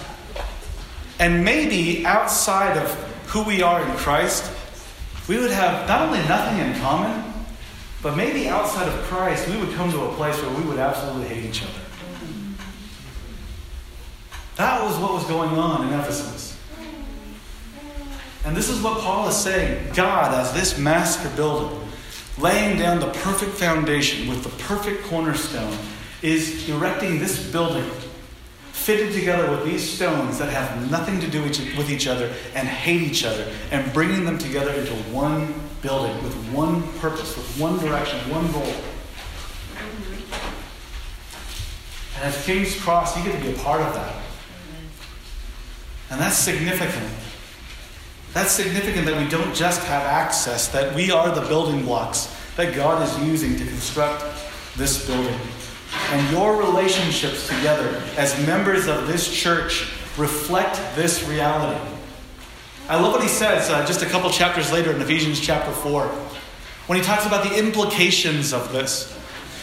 And 1.18 1.44
maybe 1.44 2.04
outside 2.04 2.76
of 2.76 2.90
who 3.28 3.42
we 3.44 3.62
are 3.62 3.84
in 3.84 3.96
Christ, 3.96 4.50
we 5.28 5.38
would 5.38 5.50
have 5.50 5.88
not 5.88 6.02
only 6.02 6.18
nothing 6.28 6.58
in 6.58 6.78
common, 6.80 7.32
but 8.02 8.16
maybe 8.16 8.48
outside 8.48 8.88
of 8.88 8.94
Christ, 9.04 9.48
we 9.48 9.56
would 9.56 9.72
come 9.74 9.90
to 9.90 10.02
a 10.02 10.12
place 10.14 10.40
where 10.42 10.54
we 10.54 10.64
would 10.64 10.78
absolutely 10.78 11.28
hate 11.28 11.44
each 11.44 11.62
other. 11.62 11.72
That 14.56 14.82
was 14.82 14.96
what 14.98 15.12
was 15.14 15.26
going 15.26 15.50
on 15.50 15.88
in 15.88 15.98
Ephesus. 15.98 16.56
And 18.44 18.56
this 18.56 18.68
is 18.68 18.82
what 18.82 19.00
Paul 19.00 19.28
is 19.28 19.36
saying 19.36 19.92
God, 19.94 20.34
as 20.34 20.52
this 20.52 20.78
master 20.78 21.28
builder, 21.30 21.74
laying 22.38 22.78
down 22.78 23.00
the 23.00 23.10
perfect 23.10 23.52
foundation 23.52 24.28
with 24.28 24.42
the 24.44 24.50
perfect 24.64 25.04
cornerstone, 25.04 25.76
is 26.22 26.68
erecting 26.68 27.18
this 27.18 27.50
building 27.50 27.90
fitted 28.72 29.14
together 29.14 29.50
with 29.50 29.64
these 29.64 29.88
stones 29.88 30.38
that 30.38 30.50
have 30.50 30.90
nothing 30.90 31.18
to 31.20 31.30
do 31.30 31.42
with 31.42 31.90
each 31.90 32.06
other 32.06 32.30
and 32.54 32.68
hate 32.68 33.00
each 33.00 33.24
other 33.24 33.50
and 33.70 33.90
bringing 33.94 34.26
them 34.26 34.36
together 34.36 34.72
into 34.72 34.92
one 35.10 35.54
building 35.80 36.14
with 36.22 36.34
one 36.52 36.82
purpose, 36.98 37.36
with 37.36 37.58
one 37.58 37.78
direction, 37.78 38.18
one 38.30 38.50
goal. 38.52 38.74
And 42.16 42.24
as 42.24 42.44
King's 42.44 42.78
Cross, 42.78 43.16
you 43.16 43.24
get 43.24 43.40
to 43.40 43.48
be 43.48 43.54
a 43.54 43.58
part 43.58 43.80
of 43.80 43.94
that. 43.94 44.23
And 46.14 46.22
that's 46.22 46.36
significant. 46.36 47.10
That's 48.34 48.52
significant 48.52 49.04
that 49.06 49.20
we 49.20 49.28
don't 49.28 49.52
just 49.52 49.82
have 49.82 50.04
access, 50.04 50.68
that 50.68 50.94
we 50.94 51.10
are 51.10 51.34
the 51.34 51.40
building 51.48 51.84
blocks 51.84 52.32
that 52.56 52.72
God 52.72 53.02
is 53.02 53.26
using 53.26 53.56
to 53.56 53.66
construct 53.66 54.24
this 54.76 55.08
building 55.08 55.36
and 56.10 56.30
your 56.30 56.56
relationships 56.56 57.48
together 57.48 58.00
as 58.16 58.46
members 58.46 58.86
of 58.86 59.08
this 59.08 59.28
church 59.28 59.92
reflect 60.16 60.76
this 60.94 61.26
reality. 61.26 61.84
I 62.88 62.94
love 63.00 63.12
what 63.12 63.22
he 63.22 63.28
says 63.28 63.68
uh, 63.68 63.84
just 63.84 64.02
a 64.02 64.06
couple 64.06 64.30
chapters 64.30 64.70
later 64.70 64.92
in 64.92 65.02
Ephesians 65.02 65.40
chapter 65.40 65.72
4 65.72 66.06
when 66.86 66.96
he 66.96 67.04
talks 67.04 67.26
about 67.26 67.42
the 67.42 67.58
implications 67.58 68.52
of 68.52 68.72
this. 68.72 69.18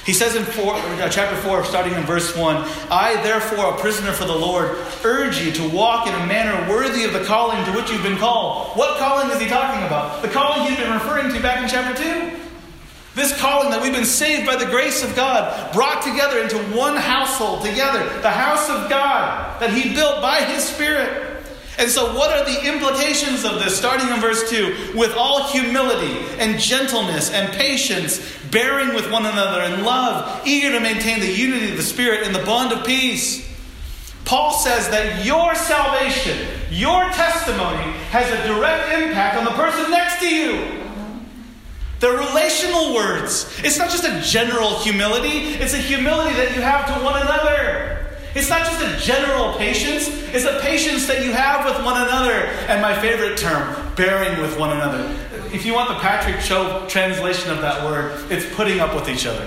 He 0.06 0.14
says 0.14 0.36
in 0.36 0.44
four, 0.44 0.74
uh, 0.74 1.10
chapter 1.10 1.36
4, 1.38 1.64
starting 1.66 1.94
in 1.94 2.04
verse 2.04 2.36
1 2.36 2.56
I, 2.90 3.22
therefore, 3.24 3.74
a 3.74 3.78
prisoner 3.78 4.12
for 4.12 4.26
the 4.26 4.36
Lord, 4.36 4.76
urge 5.04 5.40
you 5.40 5.52
to 5.52 5.70
walk 5.70 6.08
in 6.08 6.14
a 6.16 6.26
manner 6.26 6.70
worthy 6.72 7.04
of 7.04 7.14
the 7.14 7.24
calling 7.24 7.64
to 7.66 7.72
which 7.74 7.92
you've 7.92 8.02
been 8.02 8.18
called. 8.18 8.76
What 8.76 8.98
calling 8.98 9.30
is 9.30 9.40
he 9.40 9.48
talking 9.48 9.86
about? 9.86 10.24
The 10.24 10.30
calling 10.30 10.68
he's 10.68 10.78
been 10.78 10.92
referring 10.92 11.32
to 11.34 11.40
back 11.42 11.62
in 11.62 11.70
chapter 11.70 12.02
2. 12.32 12.42
This 13.14 13.38
calling 13.40 13.72
that 13.72 13.82
we've 13.82 13.94
been 13.94 14.06
saved 14.06 14.46
by 14.46 14.56
the 14.56 14.66
grace 14.66 15.04
of 15.04 15.16
God, 15.16 15.74
brought 15.74 16.02
together 16.02 16.40
into 16.40 16.58
one 16.76 16.96
household 16.96 17.62
together, 17.62 18.04
the 18.22 18.32
house 18.32 18.70
of 18.70 18.90
God 18.90 19.60
that 19.60 19.72
He 19.72 19.94
built 19.94 20.22
by 20.22 20.42
His 20.42 20.64
Spirit. 20.64 21.31
And 21.78 21.90
so, 21.90 22.16
what 22.16 22.32
are 22.32 22.46
the 22.46 22.68
implications 22.68 23.46
of 23.46 23.56
this? 23.56 23.78
Starting 23.78 24.10
in 24.10 24.20
verse 24.20 24.50
2 24.50 24.94
with 24.96 25.16
all 25.16 25.48
humility 25.48 26.20
and 26.38 26.60
gentleness 26.60 27.32
and 27.32 27.52
patience, 27.54 28.20
bearing 28.52 28.94
with 28.94 29.10
one 29.12 29.26
another 29.26 29.62
in 29.74 29.84
love, 29.84 30.46
eager 30.46 30.72
to 30.72 30.80
maintain 30.80 31.20
the 31.20 31.32
unity 31.32 31.72
of 31.72 31.78
the 31.78 31.84
Spirit 31.84 32.28
in 32.28 32.34
the 32.34 32.44
bond 32.44 32.74
of 32.74 32.86
peace. 32.86 33.48
Paul 34.26 34.54
says 34.54 34.90
that 34.90 35.26
your 35.26 35.56
salvation, 35.56 36.48
your 36.70 37.04
testimony, 37.12 37.92
has 38.12 38.30
a 38.32 38.48
direct 38.48 38.94
impact 38.94 39.38
on 39.38 39.46
the 39.46 39.52
person 39.52 39.90
next 39.92 40.20
to 40.20 40.30
you. 40.34 40.82
They're 42.00 42.18
relational 42.18 42.96
words. 42.96 43.60
It's 43.64 43.78
not 43.78 43.90
just 43.90 44.04
a 44.04 44.22
general 44.22 44.80
humility, 44.80 45.54
it's 45.56 45.74
a 45.74 45.78
humility 45.78 46.36
that 46.36 46.56
you 46.56 46.62
have 46.62 46.88
to 46.88 47.04
one 47.04 47.22
another. 47.22 48.01
It's 48.34 48.50
not 48.50 48.66
just 48.66 48.82
a 48.82 49.06
general 49.06 49.54
patience, 49.56 50.08
it's 50.34 50.46
a 50.46 50.60
patience 50.62 51.08
that 51.08 51.26
you 51.26 51.34
have 51.34 51.66
with 51.66 51.84
one 51.84 52.02
another. 52.02 52.46
And 52.68 52.82
my 52.82 52.98
favorite 53.00 53.38
term, 53.38 53.94
bearing 53.96 54.42
with 54.42 54.58
one 54.58 54.72
another. 54.72 55.04
If 55.54 55.66
you 55.66 55.74
want 55.74 55.90
the 55.90 55.96
Patrick 55.96 56.40
Cho 56.42 56.86
translation 56.88 57.52
of 57.52 57.60
that 57.62 57.84
word, 57.84 58.32
it's 58.32 58.46
putting 58.56 58.80
up 58.80 58.96
with 58.96 59.10
each 59.10 59.26
other. 59.26 59.46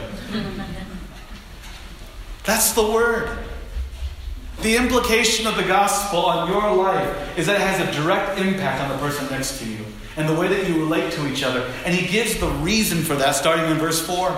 That's 2.44 2.72
the 2.72 2.86
word. 2.86 3.38
The 4.60 4.76
implication 4.76 5.46
of 5.46 5.56
the 5.56 5.62
gospel 5.62 6.20
on 6.20 6.48
your 6.48 6.74
life 6.74 7.38
is 7.38 7.46
that 7.46 7.56
it 7.56 7.60
has 7.60 7.80
a 7.80 8.00
direct 8.00 8.38
impact 8.38 8.82
on 8.82 8.90
the 8.90 8.98
person 8.98 9.26
next 9.30 9.58
to 9.60 9.66
you 9.66 9.84
and 10.16 10.28
the 10.28 10.34
way 10.34 10.48
that 10.48 10.68
you 10.68 10.78
relate 10.78 11.12
to 11.12 11.26
each 11.26 11.42
other. 11.42 11.70
And 11.84 11.94
he 11.94 12.06
gives 12.06 12.38
the 12.38 12.48
reason 12.48 12.98
for 13.02 13.14
that 13.16 13.34
starting 13.34 13.70
in 13.70 13.78
verse 13.78 14.06
4. 14.06 14.28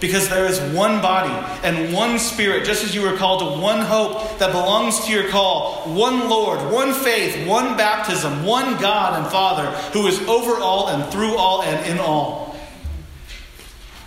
Because 0.00 0.28
there 0.28 0.44
is 0.44 0.60
one 0.74 1.00
body 1.00 1.32
and 1.62 1.92
one 1.92 2.18
spirit, 2.18 2.64
just 2.66 2.84
as 2.84 2.94
you 2.94 3.02
were 3.02 3.16
called 3.16 3.40
to 3.40 3.60
one 3.62 3.80
hope 3.80 4.38
that 4.38 4.52
belongs 4.52 5.04
to 5.06 5.12
your 5.12 5.28
call, 5.28 5.82
one 5.94 6.28
Lord, 6.28 6.70
one 6.70 6.92
faith, 6.92 7.46
one 7.48 7.76
baptism, 7.76 8.44
one 8.44 8.78
God 8.80 9.20
and 9.20 9.30
Father, 9.30 9.70
who 9.92 10.06
is 10.06 10.20
over 10.28 10.60
all 10.60 10.88
and 10.88 11.10
through 11.12 11.36
all 11.36 11.62
and 11.62 11.86
in 11.86 11.98
all. 11.98 12.56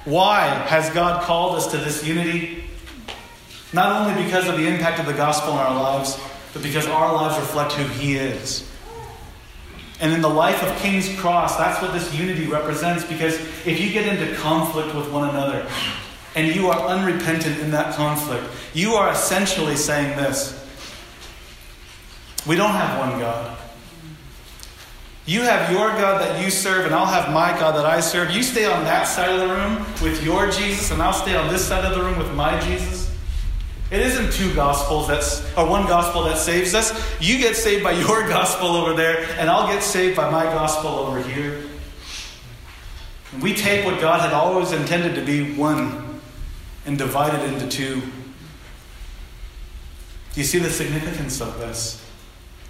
Why 0.05 0.47
has 0.47 0.89
God 0.91 1.23
called 1.23 1.55
us 1.55 1.71
to 1.71 1.77
this 1.77 2.05
unity? 2.05 2.63
Not 3.73 4.07
only 4.07 4.23
because 4.23 4.47
of 4.47 4.57
the 4.57 4.67
impact 4.67 4.99
of 4.99 5.05
the 5.05 5.13
gospel 5.13 5.53
in 5.53 5.59
our 5.59 5.73
lives, 5.73 6.19
but 6.53 6.63
because 6.63 6.87
our 6.87 7.13
lives 7.13 7.39
reflect 7.39 7.73
who 7.73 7.87
He 7.99 8.15
is. 8.15 8.69
And 10.01 10.13
in 10.13 10.21
the 10.21 10.29
life 10.29 10.63
of 10.63 10.75
King's 10.77 11.13
Cross, 11.19 11.57
that's 11.57 11.81
what 11.81 11.91
this 11.91 12.13
unity 12.13 12.47
represents 12.47 13.03
because 13.03 13.35
if 13.65 13.79
you 13.79 13.91
get 13.91 14.07
into 14.07 14.33
conflict 14.37 14.95
with 14.95 15.11
one 15.11 15.29
another 15.29 15.69
and 16.35 16.55
you 16.55 16.69
are 16.69 16.87
unrepentant 16.87 17.59
in 17.59 17.71
that 17.71 17.95
conflict, 17.95 18.45
you 18.73 18.93
are 18.93 19.11
essentially 19.11 19.75
saying 19.75 20.15
this 20.17 20.55
We 22.47 22.55
don't 22.55 22.71
have 22.71 22.99
one 22.99 23.19
God. 23.19 23.57
You 25.25 25.41
have 25.41 25.71
your 25.71 25.89
God 25.89 26.21
that 26.21 26.43
you 26.43 26.49
serve, 26.49 26.87
and 26.87 26.95
I'll 26.95 27.05
have 27.05 27.31
my 27.31 27.51
God 27.59 27.75
that 27.75 27.85
I 27.85 27.99
serve. 27.99 28.31
You 28.31 28.41
stay 28.41 28.65
on 28.65 28.83
that 28.85 29.03
side 29.03 29.29
of 29.29 29.47
the 29.47 29.53
room 29.53 29.85
with 30.01 30.23
your 30.23 30.49
Jesus, 30.49 30.89
and 30.89 31.01
I'll 31.03 31.13
stay 31.13 31.35
on 31.35 31.49
this 31.49 31.63
side 31.63 31.85
of 31.85 31.95
the 31.95 32.03
room 32.03 32.17
with 32.17 32.33
my 32.33 32.59
Jesus. 32.61 33.08
It 33.91 34.01
isn't 34.01 34.33
two 34.33 34.53
gospels 34.53 35.07
that's 35.07 35.41
or 35.57 35.67
one 35.67 35.87
gospel 35.87 36.23
that 36.25 36.37
saves 36.37 36.75
us. 36.75 36.93
You 37.19 37.39
get 37.39 37.55
saved 37.55 37.83
by 37.83 37.93
your 37.93 38.27
gospel 38.29 38.69
over 38.69 38.93
there, 38.93 39.25
and 39.39 39.49
I'll 39.49 39.67
get 39.67 39.81
saved 39.81 40.15
by 40.15 40.29
my 40.29 40.43
gospel 40.43 40.91
over 40.91 41.21
here. 41.21 41.63
And 43.31 43.41
we 43.41 43.53
take 43.53 43.85
what 43.85 43.99
God 43.99 44.21
had 44.21 44.33
always 44.33 44.71
intended 44.71 45.15
to 45.15 45.25
be 45.25 45.53
one 45.55 46.21
and 46.85 46.97
divide 46.97 47.33
it 47.33 47.53
into 47.53 47.67
two. 47.67 48.01
Do 50.33 50.41
you 50.41 50.43
see 50.43 50.59
the 50.59 50.69
significance 50.69 51.41
of 51.41 51.59
this? 51.59 52.05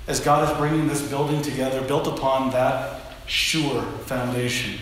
As 0.08 0.19
God 0.19 0.49
is 0.49 0.58
bringing 0.58 0.88
this 0.88 1.01
building 1.08 1.41
together, 1.41 1.82
built 1.82 2.08
upon 2.08 2.51
that 2.51 3.01
sure 3.27 3.84
foundation, 4.05 4.79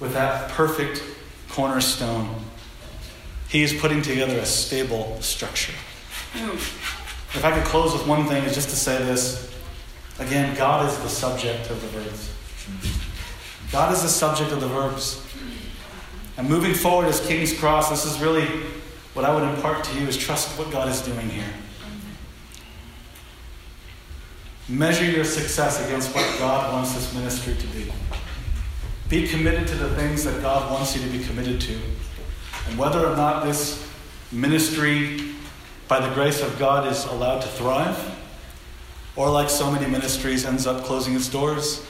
with 0.00 0.12
that 0.12 0.50
perfect 0.50 1.02
cornerstone. 1.48 2.42
He 3.48 3.62
is 3.62 3.72
putting 3.72 4.02
together 4.02 4.38
a 4.38 4.46
stable 4.46 5.20
structure. 5.20 5.72
If 6.34 7.44
I 7.44 7.52
could 7.52 7.64
close 7.64 7.92
with 7.92 8.06
one 8.06 8.26
thing, 8.26 8.44
is 8.44 8.54
just 8.54 8.70
to 8.70 8.76
say 8.76 8.98
this. 9.04 9.54
Again, 10.18 10.56
God 10.56 10.88
is 10.88 10.96
the 10.98 11.08
subject 11.08 11.70
of 11.70 11.80
the 11.80 11.88
verbs. 11.88 12.32
God 13.70 13.92
is 13.92 14.02
the 14.02 14.08
subject 14.08 14.52
of 14.52 14.60
the 14.60 14.68
verbs. 14.68 15.22
And 16.36 16.48
moving 16.48 16.74
forward 16.74 17.06
as 17.06 17.24
King's 17.26 17.56
Cross, 17.58 17.90
this 17.90 18.04
is 18.04 18.20
really 18.20 18.46
what 19.14 19.24
I 19.24 19.34
would 19.34 19.44
impart 19.44 19.84
to 19.84 19.98
you 19.98 20.06
is 20.06 20.16
trust 20.16 20.58
what 20.58 20.70
God 20.70 20.88
is 20.88 21.00
doing 21.00 21.28
here. 21.30 21.52
Measure 24.68 25.04
your 25.04 25.24
success 25.24 25.84
against 25.86 26.14
what 26.14 26.38
God 26.38 26.72
wants 26.72 26.92
this 26.92 27.14
ministry 27.14 27.54
to 27.54 27.66
be. 27.68 27.90
Be 29.08 29.28
committed 29.28 29.68
to 29.68 29.74
the 29.76 29.94
things 29.94 30.24
that 30.24 30.42
God 30.42 30.70
wants 30.72 30.96
you 30.96 31.02
to 31.02 31.08
be 31.08 31.24
committed 31.24 31.60
to. 31.62 31.78
And 32.68 32.78
whether 32.78 33.06
or 33.06 33.16
not 33.16 33.44
this 33.44 33.86
ministry, 34.32 35.34
by 35.88 36.00
the 36.06 36.12
grace 36.14 36.42
of 36.42 36.58
God, 36.58 36.90
is 36.90 37.04
allowed 37.04 37.42
to 37.42 37.48
thrive, 37.48 37.98
or 39.14 39.30
like 39.30 39.48
so 39.48 39.70
many 39.70 39.86
ministries, 39.86 40.44
ends 40.44 40.66
up 40.66 40.84
closing 40.84 41.14
its 41.14 41.28
doors, 41.28 41.86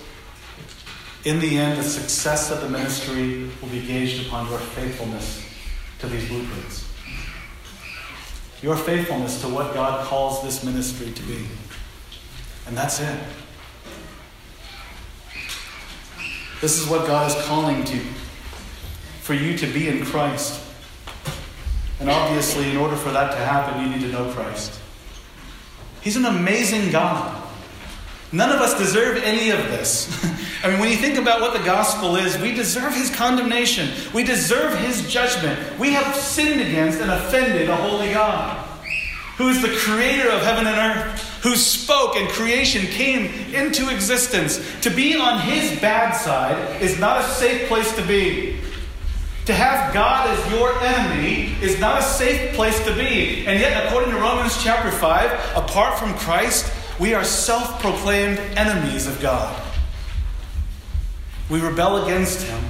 in 1.27 1.41
the 1.41 1.59
end, 1.59 1.77
the 1.77 1.83
success 1.83 2.53
of 2.53 2.61
the 2.61 2.69
ministry 2.69 3.51
will 3.61 3.69
be 3.71 3.85
gauged 3.85 4.29
upon 4.29 4.49
your 4.49 4.61
faithfulness 4.61 5.45
to 5.99 6.07
these 6.07 6.29
blueprints. 6.29 6.89
Your 8.63 8.77
faithfulness 8.77 9.41
to 9.41 9.49
what 9.49 9.75
God 9.75 10.07
calls 10.07 10.41
this 10.45 10.63
ministry 10.63 11.11
to 11.11 11.23
be. 11.25 11.45
And 12.69 12.77
that's 12.77 13.01
it. 13.01 13.19
This 16.61 16.81
is 16.81 16.89
what 16.89 17.09
God 17.09 17.29
is 17.29 17.45
calling 17.47 17.83
to 17.83 17.99
for 19.23 19.35
you 19.35 19.59
to 19.59 19.67
be 19.67 19.89
in 19.89 20.05
Christ. 20.05 20.63
And 22.01 22.11
obviously, 22.11 22.71
in 22.71 22.77
order 22.77 22.97
for 22.97 23.11
that 23.11 23.31
to 23.33 23.39
happen, 23.39 23.83
you 23.83 23.89
need 23.89 24.03
to 24.03 24.13
know 24.13 24.31
Christ. 24.33 24.81
He's 26.03 26.17
an 26.17 26.27
amazing 26.27 26.91
God. 26.91 27.43
None 28.33 28.51
of 28.51 28.61
us 28.61 28.77
deserve 28.79 29.23
any 29.23 29.51
of 29.51 29.59
this. 29.69 30.09
I 30.65 30.71
mean, 30.71 30.81
when 30.81 30.91
you 30.91 30.97
think 30.97 31.17
about 31.17 31.41
what 31.41 31.57
the 31.57 31.65
gospel 31.65 32.17
is, 32.17 32.39
we 32.39 32.53
deserve 32.53 32.95
his 32.95 33.15
condemnation. 33.15 33.89
We 34.13 34.25
deserve 34.25 34.79
his 34.79 35.11
judgment. 35.11 35.59
We 35.79 35.93
have 35.93 36.15
sinned 36.15 36.61
against 36.61 37.01
and 37.01 37.11
offended 37.11 37.69
a 37.69 37.77
holy 37.77 38.13
God 38.13 38.65
who 39.37 39.49
is 39.49 39.61
the 39.61 39.75
creator 39.77 40.31
of 40.31 40.43
heaven 40.43 40.67
and 40.67 40.77
earth, 40.77 41.21
who 41.43 41.57
spoke 41.57 42.17
and 42.17 42.29
creation 42.31 42.87
came 42.87 43.27
into 43.55 43.91
existence. 43.91 44.61
To 44.81 44.91
be 44.91 45.15
on 45.15 45.41
his 45.41 45.79
bad 45.81 46.13
side 46.13 46.81
is 46.83 46.99
not 46.99 47.21
a 47.21 47.25
safe 47.25 47.69
place 47.69 47.95
to 47.97 48.07
be. 48.07 48.59
To 49.47 49.55
have 49.55 49.95
God 49.95 50.29
as 50.29 50.53
your 50.53 50.77
enemy 50.83 51.55
is 51.63 51.79
not 51.79 52.01
a 52.01 52.03
safe 52.03 52.55
place 52.55 52.85
to 52.85 52.93
be. 52.95 53.47
And 53.47 53.61
yet, 53.61 53.87
according 53.87 54.11
to 54.11 54.19
Romans 54.19 54.61
chapter 54.61 54.91
5, 54.91 55.57
apart 55.57 55.99
from 56.01 56.15
Christ, 56.15 56.73
we 56.99 57.15
are 57.15 57.23
self 57.23 57.81
proclaimed 57.81 58.41
enemies 58.57 59.07
of 59.07 59.21
God. 59.21 59.63
We 61.49 61.61
rebel 61.61 62.05
against 62.05 62.43
Him 62.43 62.61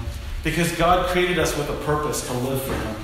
because 0.44 0.70
God 0.76 1.08
created 1.08 1.38
us 1.38 1.56
with 1.56 1.70
a 1.70 1.76
purpose 1.84 2.26
to 2.26 2.34
live 2.34 2.60
for 2.62 2.74
Him. 2.74 2.96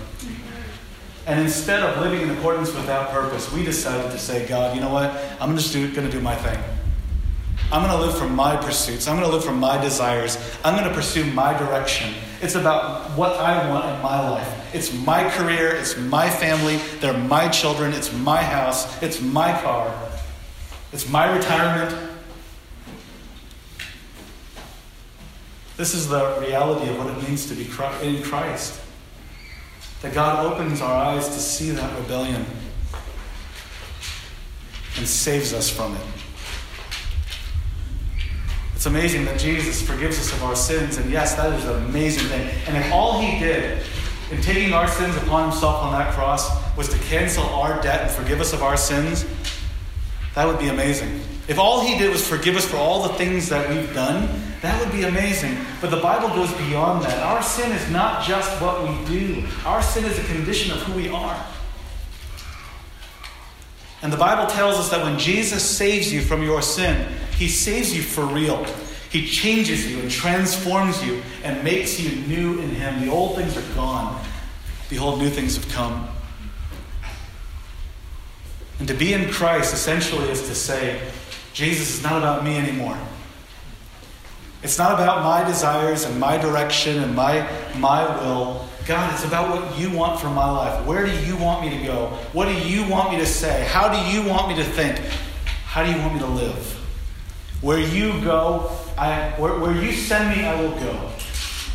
And 1.27 1.41
instead 1.41 1.83
of 1.83 1.99
living 2.03 2.21
in 2.21 2.31
accordance 2.37 2.75
with 2.75 2.87
that 2.87 3.11
purpose, 3.11 3.51
we 3.53 3.65
decided 3.65 4.11
to 4.11 4.19
say, 4.19 4.47
God, 4.47 4.75
you 4.75 4.83
know 4.83 4.93
what? 4.93 5.19
I'm 5.41 5.57
just 5.57 5.73
going 5.73 5.95
to 5.95 6.11
do 6.11 6.21
my 6.21 6.35
thing. 6.35 6.63
I'm 7.73 7.83
going 7.87 7.99
to 7.99 8.07
live 8.07 8.19
from 8.19 8.37
my 8.37 8.57
pursuits. 8.57 9.09
I'm 9.09 9.17
going 9.17 9.29
to 9.29 9.35
live 9.35 9.45
from 9.45 9.59
my 9.59 9.81
desires. 9.81 10.37
I'm 10.63 10.77
going 10.77 10.89
to 10.89 10.95
pursue 10.95 11.25
my 11.25 11.57
direction. 11.57 12.15
It's 12.43 12.55
about 12.55 13.11
what 13.17 13.33
I 13.39 13.71
want 13.71 13.97
in 13.97 14.03
my 14.03 14.29
life. 14.29 14.75
It's 14.75 14.93
my 14.93 15.29
career. 15.31 15.75
It's 15.77 15.97
my 15.97 16.29
family. 16.29 16.77
They're 17.01 17.17
my 17.17 17.49
children. 17.49 17.93
It's 17.93 18.13
my 18.13 18.43
house. 18.43 19.03
It's 19.03 19.23
my 19.23 19.59
car. 19.63 19.95
It's 20.93 21.09
my 21.09 21.35
retirement. 21.35 22.11
This 25.79 25.95
is 25.95 26.09
the 26.09 26.39
reality 26.41 26.91
of 26.91 26.99
what 26.99 27.07
it 27.07 27.27
means 27.27 27.47
to 27.47 27.55
be 27.55 27.65
in 28.07 28.23
Christ. 28.23 28.81
That 30.03 30.13
God 30.13 30.45
opens 30.45 30.81
our 30.81 30.93
eyes 30.93 31.29
to 31.29 31.39
see 31.39 31.71
that 31.71 31.99
rebellion 31.99 32.45
and 34.99 35.09
saves 35.09 35.55
us 35.55 35.71
from 35.71 35.97
it. 35.97 36.03
It's 38.83 38.89
amazing 38.89 39.27
that 39.27 39.39
Jesus 39.39 39.81
forgives 39.81 40.19
us 40.19 40.33
of 40.33 40.43
our 40.43 40.57
sins, 40.57 40.97
and 40.97 41.09
yes, 41.09 41.37
that 41.37 41.53
is 41.53 41.65
an 41.67 41.85
amazing 41.85 42.27
thing. 42.27 42.51
And 42.67 42.77
if 42.77 42.93
all 42.93 43.21
he 43.21 43.39
did 43.39 43.81
in 44.33 44.43
taking 44.43 44.73
our 44.73 44.89
sins 44.89 45.15
upon 45.19 45.51
himself 45.51 45.85
on 45.85 45.93
that 45.93 46.13
cross 46.15 46.51
was 46.77 46.89
to 46.89 46.99
cancel 46.99 47.45
our 47.45 47.81
debt 47.81 48.01
and 48.01 48.11
forgive 48.11 48.41
us 48.41 48.53
of 48.53 48.61
our 48.65 48.77
sins, 48.77 49.25
that 50.35 50.49
would 50.49 50.59
be 50.59 50.67
amazing. 50.67 51.21
If 51.47 51.61
all 51.61 51.83
he 51.83 51.97
did 51.97 52.11
was 52.11 52.27
forgive 52.27 52.57
us 52.57 52.65
for 52.65 52.77
all 52.77 53.05
the 53.05 53.15
things 53.15 53.49
that 53.51 53.71
we've 53.71 53.95
done, 53.95 54.29
that 54.63 54.81
would 54.81 54.91
be 54.91 55.05
amazing. 55.05 55.59
But 55.81 55.93
the 55.93 56.01
Bible 56.01 56.31
goes 56.31 56.53
beyond 56.55 57.05
that. 57.05 57.23
Our 57.23 57.41
sin 57.41 57.71
is 57.71 57.89
not 57.89 58.27
just 58.27 58.51
what 58.61 58.83
we 58.83 59.05
do, 59.05 59.47
our 59.65 59.81
sin 59.81 60.05
is 60.05 60.19
a 60.19 60.25
condition 60.25 60.73
of 60.73 60.83
who 60.83 60.95
we 60.95 61.09
are. 61.09 61.41
And 64.03 64.13
the 64.13 64.17
Bible 64.17 64.51
tells 64.51 64.75
us 64.75 64.91
that 64.91 65.05
when 65.05 65.21
Jesus 65.21 65.63
saves 65.63 66.13
you 66.13 66.21
from 66.21 66.43
your 66.43 66.61
sin, 66.61 67.07
He 67.43 67.49
saves 67.49 67.93
you 67.93 68.03
for 68.03 68.25
real. 68.25 68.65
He 69.11 69.27
changes 69.27 69.91
you 69.91 69.99
and 69.99 70.09
transforms 70.09 71.05
you 71.05 71.21
and 71.43 71.65
makes 71.65 71.99
you 71.99 72.15
new 72.29 72.61
in 72.61 72.69
Him. 72.69 73.05
The 73.05 73.11
old 73.11 73.35
things 73.35 73.57
are 73.57 73.75
gone. 73.75 74.25
Behold, 74.89 75.19
new 75.19 75.29
things 75.29 75.57
have 75.57 75.69
come. 75.71 76.09
And 78.79 78.87
to 78.87 78.95
be 78.95 79.13
in 79.13 79.29
Christ 79.29 79.75
essentially 79.75 80.29
is 80.29 80.43
to 80.43 80.55
say, 80.55 81.03
Jesus 81.53 81.93
is 81.97 82.05
not 82.05 82.19
about 82.19 82.45
me 82.45 82.57
anymore. 82.57 82.97
It's 84.63 84.79
not 84.79 84.95
about 84.95 85.25
my 85.25 85.43
desires 85.43 86.05
and 86.05 86.21
my 86.21 86.39
direction 86.39 87.03
and 87.03 87.13
my, 87.13 87.45
my 87.77 88.05
will. 88.21 88.69
God, 88.87 89.13
it's 89.15 89.25
about 89.25 89.51
what 89.51 89.77
you 89.77 89.91
want 89.91 90.21
for 90.21 90.29
my 90.29 90.49
life. 90.49 90.87
Where 90.87 91.05
do 91.05 91.25
you 91.27 91.37
want 91.39 91.63
me 91.63 91.77
to 91.77 91.85
go? 91.85 92.07
What 92.35 92.45
do 92.45 92.55
you 92.55 92.89
want 92.89 93.11
me 93.11 93.19
to 93.19 93.27
say? 93.27 93.67
How 93.69 93.93
do 93.93 94.17
you 94.17 94.29
want 94.29 94.47
me 94.47 94.55
to 94.63 94.65
think? 94.65 94.97
How 95.65 95.83
do 95.85 95.91
you 95.91 95.99
want 95.99 96.15
me 96.15 96.21
to 96.21 96.27
live? 96.27 96.79
Where 97.63 97.79
you 97.79 98.21
go, 98.23 98.71
I, 98.99 99.31
where, 99.39 99.59
where 99.59 99.73
you 99.73 99.93
send 99.93 100.37
me, 100.37 100.45
I 100.45 100.61
will 100.61 100.73
go. 100.73 101.11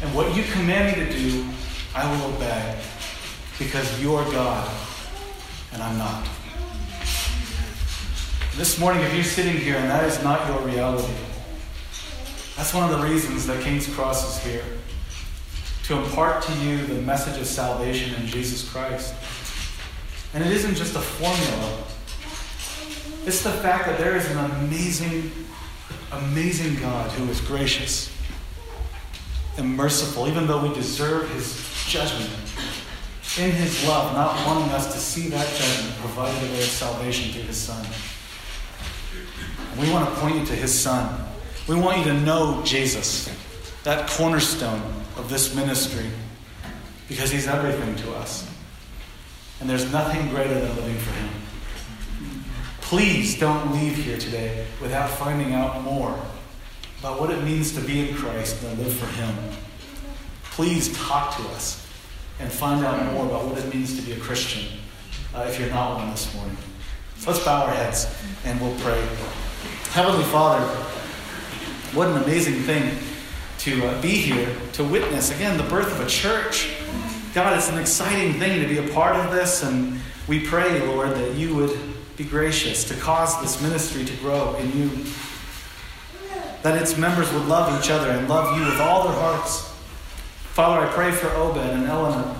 And 0.04 0.14
what 0.14 0.36
you 0.36 0.44
command 0.44 0.96
me 0.96 1.06
to 1.06 1.12
do, 1.12 1.46
I 1.96 2.10
will 2.12 2.36
obey. 2.36 2.80
Because 3.58 4.00
you're 4.00 4.24
God 4.26 4.70
and 5.74 5.82
I'm 5.82 5.98
not. 5.98 6.28
This 8.56 8.80
morning, 8.80 9.04
if 9.04 9.14
you're 9.14 9.24
sitting 9.24 9.58
here 9.58 9.76
and 9.76 9.90
that 9.90 10.04
is 10.06 10.24
not 10.24 10.48
your 10.48 10.60
reality, 10.68 11.14
that's 12.56 12.74
one 12.74 12.92
of 12.92 13.00
the 13.00 13.08
reasons 13.08 13.46
that 13.46 13.64
King's 13.64 13.88
Cross 13.94 14.38
is 14.38 14.44
here. 14.44 14.66
To 15.84 15.98
impart 16.00 16.44
to 16.44 16.54
you 16.54 16.86
the 16.86 17.02
message 17.02 17.40
of 17.40 17.46
salvation 17.46 18.20
in 18.20 18.28
Jesus 18.28 18.68
Christ. 18.68 19.14
And 20.34 20.44
it 20.44 20.52
isn't 20.52 20.76
just 20.76 20.96
a 20.96 21.00
formula, 21.00 21.84
it's 23.26 23.44
the 23.44 23.52
fact 23.52 23.86
that 23.86 24.00
there 24.00 24.16
is 24.16 24.30
an 24.32 24.38
amazing, 24.38 25.32
amazing 26.12 26.76
God 26.80 27.12
who 27.12 27.30
is 27.30 27.42
gracious 27.42 28.12
and 29.58 29.76
merciful, 29.76 30.28
even 30.28 30.48
though 30.48 30.62
we 30.68 30.74
deserve 30.74 31.30
his 31.32 31.64
judgment. 31.88 32.30
In 33.40 33.52
his 33.52 33.88
love, 33.88 34.14
not 34.14 34.46
wanting 34.48 34.70
us 34.72 34.94
to 34.94 35.00
see 35.00 35.30
that 35.30 35.48
judgment, 35.56 35.96
provided 36.00 36.50
a 36.50 36.54
way 36.54 36.60
of 36.60 36.66
salvation 36.66 37.32
through 37.32 37.44
his 37.44 37.58
Son. 37.58 37.86
We 39.80 39.92
want 39.92 40.10
to 40.10 40.16
point 40.20 40.40
you 40.40 40.46
to 40.46 40.56
his 40.56 40.74
son. 40.74 41.24
We 41.68 41.76
want 41.76 42.00
you 42.00 42.06
to 42.06 42.14
know 42.22 42.62
Jesus, 42.64 43.30
that 43.84 44.10
cornerstone 44.10 44.82
of 45.18 45.30
this 45.30 45.54
ministry, 45.54 46.10
because 47.08 47.30
he's 47.30 47.48
everything 47.48 47.96
to 47.98 48.16
us. 48.16 48.50
And 49.60 49.70
there's 49.70 49.92
nothing 49.92 50.30
greater 50.30 50.54
than 50.54 50.76
living 50.76 50.98
for 50.98 51.12
him. 51.12 51.30
Please 52.88 53.38
don't 53.38 53.74
leave 53.74 53.98
here 53.98 54.18
today 54.18 54.66
without 54.82 55.10
finding 55.10 55.54
out 55.54 55.82
more 55.82 56.18
about 57.02 57.20
what 57.20 57.30
it 57.30 57.44
means 57.44 57.74
to 57.74 57.82
be 57.82 58.08
in 58.08 58.16
Christ 58.16 58.64
and 58.64 58.80
live 58.80 58.94
for 58.94 59.08
him. 59.08 59.36
Please 60.52 60.98
talk 60.98 61.36
to 61.36 61.44
us 61.50 61.86
and 62.40 62.50
find 62.50 62.86
out 62.86 63.12
more 63.12 63.26
about 63.26 63.44
what 63.44 63.58
it 63.58 63.76
means 63.76 63.98
to 63.98 64.02
be 64.04 64.14
a 64.14 64.20
Christian 64.22 64.80
uh, 65.36 65.46
if 65.50 65.60
you're 65.60 65.70
not 65.70 65.98
one 65.98 66.12
this 66.12 66.34
morning. 66.34 66.56
Let's 67.28 67.44
bow 67.44 67.66
our 67.66 67.74
heads 67.74 68.08
and 68.46 68.58
we'll 68.62 68.80
pray. 68.80 69.06
Heavenly 69.92 70.24
Father, 70.24 70.66
what 71.94 72.08
an 72.08 72.24
amazing 72.24 72.62
thing 72.62 72.98
to 73.58 73.86
uh, 73.86 74.02
be 74.02 74.12
here 74.12 74.56
to 74.72 74.86
witness 74.86 75.36
again 75.36 75.58
the 75.58 75.70
birth 75.70 75.92
of 75.92 76.00
a 76.00 76.10
church. 76.10 76.70
God, 77.34 77.58
it's 77.58 77.68
an 77.68 77.80
exciting 77.80 78.40
thing 78.40 78.62
to 78.62 78.68
be 78.70 78.78
a 78.78 78.94
part 78.94 79.18
of 79.18 79.34
this, 79.34 79.62
and 79.64 80.00
we 80.30 80.40
pray, 80.40 80.80
Lord, 80.88 81.10
that 81.16 81.34
you 81.34 81.54
would 81.54 81.97
be 82.18 82.24
gracious 82.24 82.84
to 82.86 82.96
cause 82.96 83.40
this 83.42 83.62
ministry 83.62 84.04
to 84.04 84.14
grow 84.18 84.56
in 84.56 84.76
you. 84.76 84.90
That 86.64 86.82
its 86.82 86.98
members 86.98 87.32
would 87.32 87.46
love 87.46 87.80
each 87.80 87.92
other 87.92 88.10
and 88.10 88.28
love 88.28 88.58
you 88.58 88.66
with 88.66 88.82
all 88.82 89.08
their 89.08 89.14
hearts. 89.14 89.62
Father, 90.54 90.86
I 90.86 90.92
pray 90.92 91.12
for 91.12 91.30
Obed 91.36 91.60
and 91.60 91.86
Eleanor. 91.86 92.36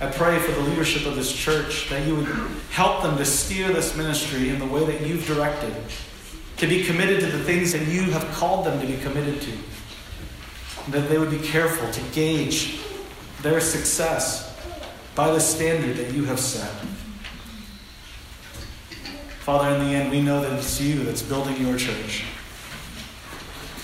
I 0.00 0.06
pray 0.06 0.38
for 0.38 0.52
the 0.52 0.60
leadership 0.62 1.06
of 1.06 1.14
this 1.14 1.30
church 1.30 1.90
that 1.90 2.06
you 2.06 2.16
would 2.16 2.26
help 2.70 3.02
them 3.02 3.18
to 3.18 3.24
steer 3.26 3.68
this 3.68 3.94
ministry 3.94 4.48
in 4.48 4.58
the 4.58 4.66
way 4.66 4.86
that 4.86 5.06
you've 5.06 5.26
directed 5.26 5.74
to 6.56 6.66
be 6.66 6.82
committed 6.84 7.20
to 7.20 7.26
the 7.26 7.44
things 7.44 7.72
that 7.72 7.86
you 7.86 8.10
have 8.10 8.24
called 8.32 8.64
them 8.64 8.80
to 8.80 8.86
be 8.86 8.96
committed 8.96 9.42
to. 9.42 9.52
That 10.90 11.08
they 11.10 11.18
would 11.18 11.30
be 11.30 11.38
careful 11.38 11.90
to 11.90 12.00
gauge 12.14 12.80
their 13.42 13.60
success 13.60 14.58
by 15.14 15.30
the 15.30 15.40
standard 15.40 15.96
that 15.96 16.14
you 16.14 16.24
have 16.24 16.40
set. 16.40 16.72
Father, 19.48 19.74
in 19.74 19.82
the 19.82 19.94
end, 19.94 20.10
we 20.10 20.20
know 20.20 20.42
that 20.42 20.52
it's 20.58 20.78
you 20.78 21.04
that's 21.04 21.22
building 21.22 21.56
your 21.56 21.74
church. 21.78 22.22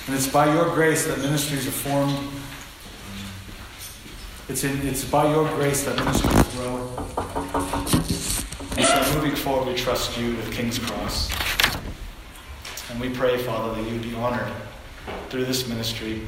And 0.06 0.14
it's 0.14 0.26
by 0.26 0.52
your 0.52 0.66
grace 0.74 1.06
that 1.06 1.16
ministries 1.20 1.66
are 1.66 1.70
formed. 1.70 2.18
It's, 4.50 4.62
in, 4.62 4.86
it's 4.86 5.06
by 5.06 5.32
your 5.32 5.48
grace 5.56 5.84
that 5.84 5.96
ministries 5.96 6.54
grow. 6.54 6.86
And 8.76 8.84
so 8.84 9.14
moving 9.14 9.34
forward, 9.34 9.68
we 9.68 9.74
trust 9.74 10.18
you 10.18 10.36
with 10.36 10.52
King's 10.52 10.78
Cross. 10.78 11.30
And 12.90 13.00
we 13.00 13.08
pray, 13.08 13.38
Father, 13.38 13.74
that 13.74 13.88
you 13.88 13.94
would 13.94 14.02
be 14.02 14.14
honored 14.16 14.52
through 15.30 15.46
this 15.46 15.66
ministry 15.66 16.20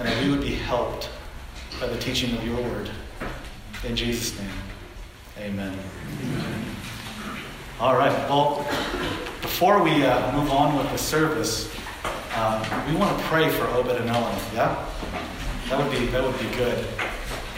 and 0.00 0.08
that 0.08 0.24
we 0.24 0.28
would 0.28 0.40
be 0.42 0.56
helped 0.56 1.08
by 1.80 1.86
the 1.86 1.98
teaching 2.00 2.36
of 2.36 2.44
your 2.44 2.56
word. 2.56 2.90
In 3.84 3.94
Jesus' 3.94 4.36
name, 4.36 4.50
amen. 5.38 5.78
amen. 6.20 6.75
All 7.78 7.94
right, 7.94 8.10
well, 8.30 8.66
before 9.42 9.82
we 9.82 10.02
uh, 10.02 10.32
move 10.32 10.50
on 10.50 10.78
with 10.78 10.90
the 10.92 10.96
service, 10.96 11.70
um, 12.34 12.62
we 12.88 12.96
want 12.96 13.18
to 13.18 13.24
pray 13.26 13.50
for 13.50 13.66
Obed 13.66 13.90
and 13.90 14.08
Ellen, 14.08 14.38
yeah? 14.54 14.82
That 15.68 15.78
would 15.78 15.90
be, 15.90 16.06
that 16.06 16.24
would 16.24 16.38
be 16.38 16.48
good. 16.56 16.86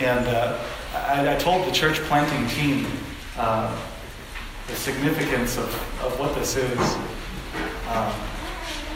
And 0.01 0.27
uh, 0.27 0.59
I, 0.93 1.37
I, 1.37 1.39
told 1.39 1.69
the 1.69 1.71
church 1.71 1.99
planting 2.01 2.49
team 2.49 2.91
uh, 3.37 3.73
the 4.67 4.75
significance 4.75 5.57
of, 5.57 5.67
of 6.03 6.19
what 6.19 6.35
this 6.35 6.57
is. 6.57 6.97
Um, 7.89 8.13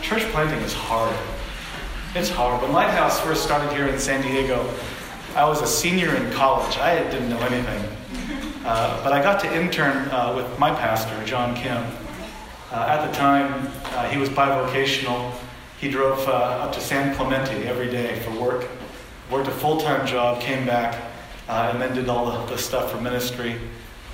church 0.01 0.25
planting 0.33 0.59
is 0.65 0.73
hard. 0.73 1.15
It's 2.17 2.31
hard. 2.31 2.61
When 2.63 2.73
Lighthouse 2.73 3.21
first 3.21 3.45
started 3.45 3.73
here 3.73 3.87
in 3.87 4.01
San 4.01 4.23
Diego, 4.23 4.69
I 5.37 5.45
was 5.45 5.63
a 5.63 5.69
senior 5.69 6.17
in 6.17 6.33
college. 6.33 6.79
I 6.79 6.99
didn't 7.11 7.29
know 7.29 7.39
anything. 7.39 7.97
Uh, 8.65 9.03
but 9.03 9.13
I 9.13 9.21
got 9.21 9.41
to 9.41 9.53
intern 9.53 10.09
uh, 10.11 10.35
with 10.37 10.57
my 10.57 10.71
pastor, 10.71 11.21
John 11.25 11.57
Kim. 11.57 11.85
Uh, 12.71 12.87
at 12.89 13.05
the 13.05 13.13
time, 13.13 13.69
uh, 13.87 14.09
he 14.09 14.19
was 14.19 14.29
bivocational. 14.29 15.35
He 15.81 15.91
drove 15.91 16.29
up 16.29 16.73
to 16.73 16.81
San 16.81 17.13
Clemente 17.17 17.67
every 17.67 17.91
day 17.91 18.21
for 18.21 18.31
work, 18.41 18.69
worked 19.33 19.49
a 19.49 19.51
full 19.51 19.81
time 19.81 20.07
job, 20.07 20.41
came 20.41 20.65
back, 20.65 20.97
and 21.49 21.83
then 21.83 21.93
did 21.93 22.09
all 22.09 22.31
the, 22.31 22.53
the 22.53 22.57
stuff 22.57 22.93
for 22.93 23.01
ministry. 23.01 23.57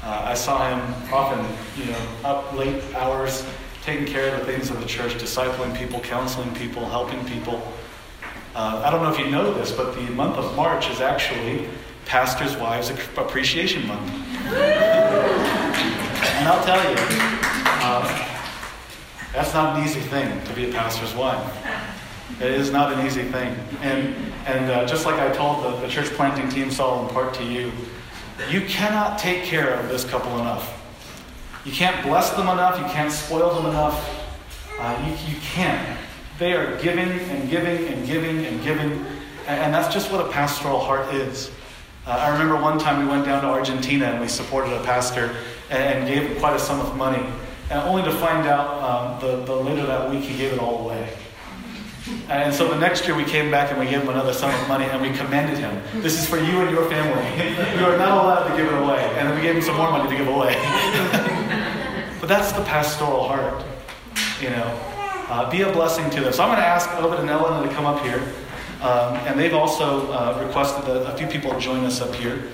I 0.03 0.33
saw 0.33 0.71
him 0.71 1.13
often, 1.13 1.45
you 1.77 1.91
know, 1.91 2.01
up 2.25 2.55
late 2.55 2.83
hours 2.95 3.45
taking 3.83 4.07
care 4.07 4.35
of 4.35 4.41
the 4.41 4.51
things 4.51 4.71
of 4.71 4.81
the 4.81 4.87
church, 4.87 5.13
discipling 5.15 5.77
people, 5.77 6.01
counseling 6.01 6.55
people, 6.55 6.87
helping 6.87 7.23
people. 7.27 7.63
Uh, 8.55 8.83
I 8.83 8.91
don't 8.91 9.03
know 9.03 9.13
if 9.13 9.19
you 9.19 9.31
know 9.31 9.53
this, 9.53 9.73
but 9.73 9.95
the 9.95 10.11
month 10.13 10.37
of 10.37 10.57
March 10.57 10.89
is 10.89 11.03
actually 11.03 11.69
Pastors' 12.07 12.57
Wives 12.57 12.89
Appreciation 12.89 13.87
Month. 13.87 14.28
And 14.55 16.49
I'll 16.49 16.65
tell 16.65 16.83
you, 16.91 16.97
uh, 17.83 18.29
that's 19.33 19.53
not 19.55 19.77
an 19.79 19.85
easy 19.85 20.01
thing 20.01 20.43
to 20.45 20.53
be 20.55 20.69
a 20.69 20.73
pastor's 20.73 21.15
wife. 21.15 21.55
It 22.41 22.53
is 22.53 22.71
not 22.71 22.93
an 22.93 23.07
easy 23.07 23.25
thing. 23.25 23.57
And, 23.81 24.15
and 24.47 24.71
uh, 24.71 24.87
just 24.87 25.07
like 25.07 25.19
I 25.19 25.33
told 25.35 25.65
the, 25.65 25.81
the 25.81 25.89
church 25.89 26.07
planting 26.11 26.49
team, 26.49 26.71
Saul, 26.71 27.07
in 27.07 27.15
part 27.15 27.35
to 27.35 27.45
you, 27.45 27.73
you 28.49 28.61
cannot 28.63 29.19
take 29.19 29.43
care 29.45 29.75
of 29.75 29.89
this 29.89 30.05
couple 30.05 30.39
enough. 30.39 30.75
You 31.65 31.73
can't 31.73 32.03
bless 32.07 32.31
them 32.31 32.49
enough. 32.49 32.79
You 32.79 32.87
can't 32.87 33.13
spoil 33.13 33.55
them 33.55 33.67
enough. 33.67 34.27
Uh, 34.79 35.05
you, 35.05 35.35
you 35.35 35.41
can't. 35.41 35.99
They 36.39 36.53
are 36.53 36.81
giving 36.81 37.11
and 37.11 37.51
giving 37.51 37.89
and 37.89 38.07
giving 38.07 38.47
and 38.47 38.63
giving. 38.63 38.93
And, 39.47 39.61
and 39.61 39.75
that's 39.75 39.93
just 39.93 40.13
what 40.13 40.25
a 40.25 40.31
pastoral 40.31 40.79
heart 40.79 41.13
is. 41.13 41.51
Uh, 42.09 42.13
I 42.13 42.31
remember 42.31 42.57
one 42.57 42.79
time 42.79 43.05
we 43.05 43.13
went 43.13 43.27
down 43.27 43.43
to 43.43 43.49
Argentina 43.49 44.07
and 44.07 44.19
we 44.19 44.29
supported 44.29 44.73
a 44.73 44.83
pastor 44.83 45.37
and, 45.69 45.83
and 45.83 46.09
gave 46.09 46.23
him 46.23 46.39
quite 46.39 46.57
a 46.57 46.59
sum 46.59 46.81
of 46.81 46.97
money. 46.97 47.23
And 47.69 47.81
only 47.81 48.03
to 48.03 48.13
find 48.13 48.49
out 48.49 48.83
um, 48.83 49.21
the, 49.21 49.45
the 49.45 49.55
later 49.55 49.85
that 49.85 50.09
week 50.09 50.23
he 50.23 50.35
gave 50.39 50.55
it 50.55 50.59
all 50.59 50.87
away. 50.87 51.15
And 52.31 52.55
so 52.55 52.67
the 52.67 52.79
next 52.79 53.07
year 53.07 53.15
we 53.15 53.25
came 53.25 53.51
back 53.51 53.71
and 53.71 53.79
we 53.79 53.85
gave 53.85 54.01
him 54.01 54.09
another 54.09 54.33
sum 54.33 54.51
of 54.59 54.69
money 54.69 54.87
and 54.87 55.03
we 55.03 55.11
commended 55.19 55.59
him. 55.59 55.83
This 56.01 56.19
is 56.19 56.27
for 56.27 56.39
you 56.39 56.63
and 56.63 56.71
your 56.71 56.89
family. 56.89 57.23
you 57.79 57.85
are 57.85 57.99
not 57.99 58.25
allowed 58.25 58.49
to 58.49 58.57
give 58.57 58.73
it 58.73 58.83
away. 58.83 59.05
And 59.19 59.29
then 59.29 59.37
we 59.37 59.43
gave 59.43 59.57
him 59.57 59.63
some 59.63 59.77
more 59.77 59.91
money 59.91 60.09
to 60.09 60.17
give 60.17 60.29
away. 60.29 60.55
but 62.21 62.27
that's 62.27 62.53
the 62.53 62.65
pastoral 62.65 63.29
heart, 63.29 63.63
you 64.41 64.49
know. 64.49 64.81
Uh, 65.29 65.51
be 65.51 65.61
a 65.61 65.71
blessing 65.71 66.09
to 66.09 66.23
them. 66.23 66.33
So 66.33 66.43
I'm 66.43 66.49
going 66.49 66.59
to 66.59 66.67
ask 66.67 66.89
Obed 66.95 67.21
and 67.21 67.29
Ellen 67.29 67.69
to 67.69 67.75
come 67.75 67.85
up 67.85 68.03
here. 68.03 68.23
Um, 68.81 69.17
and 69.27 69.39
they've 69.39 69.55
also 69.55 70.11
uh, 70.13 70.41
requested 70.47 70.85
that 70.87 71.13
a 71.13 71.17
few 71.17 71.27
people 71.27 71.59
join 71.59 71.85
us 71.85 72.01
up 72.01 72.15
here. 72.15 72.45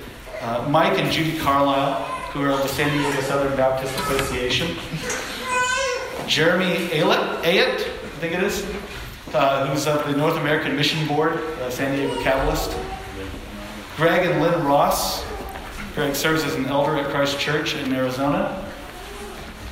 Uh, 0.40 0.66
Mike 0.70 0.98
and 0.98 1.12
Judy 1.12 1.38
Carlisle, 1.38 2.02
who 2.32 2.42
are 2.42 2.50
of 2.50 2.62
the 2.62 2.68
San 2.68 2.90
Diego 2.96 3.20
Southern 3.22 3.54
Baptist 3.56 3.94
Association. 4.00 4.76
Jeremy 6.26 6.88
Ayett, 6.88 7.44
I 7.44 8.08
think 8.18 8.34
it 8.34 8.42
is, 8.42 8.66
uh, 9.34 9.66
who's 9.66 9.86
of 9.86 10.06
the 10.06 10.16
North 10.16 10.36
American 10.36 10.74
Mission 10.74 11.06
Board, 11.06 11.34
uh, 11.34 11.70
San 11.70 11.94
Diego 11.94 12.22
Catalyst. 12.22 12.74
Greg 13.96 14.28
and 14.28 14.42
Lynn 14.42 14.64
Ross. 14.64 15.24
Greg 15.94 16.16
serves 16.16 16.42
as 16.42 16.54
an 16.54 16.66
elder 16.66 16.96
at 16.96 17.10
Christ 17.10 17.38
Church 17.38 17.76
in 17.76 17.92
Arizona. 17.92 18.66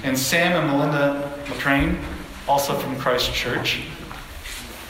And 0.05 0.19
Sam 0.19 0.53
and 0.53 0.71
Melinda 0.71 1.33
McCrane, 1.47 1.99
also 2.47 2.79
from 2.79 2.97
Christ 2.97 3.33
Church. 3.33 3.83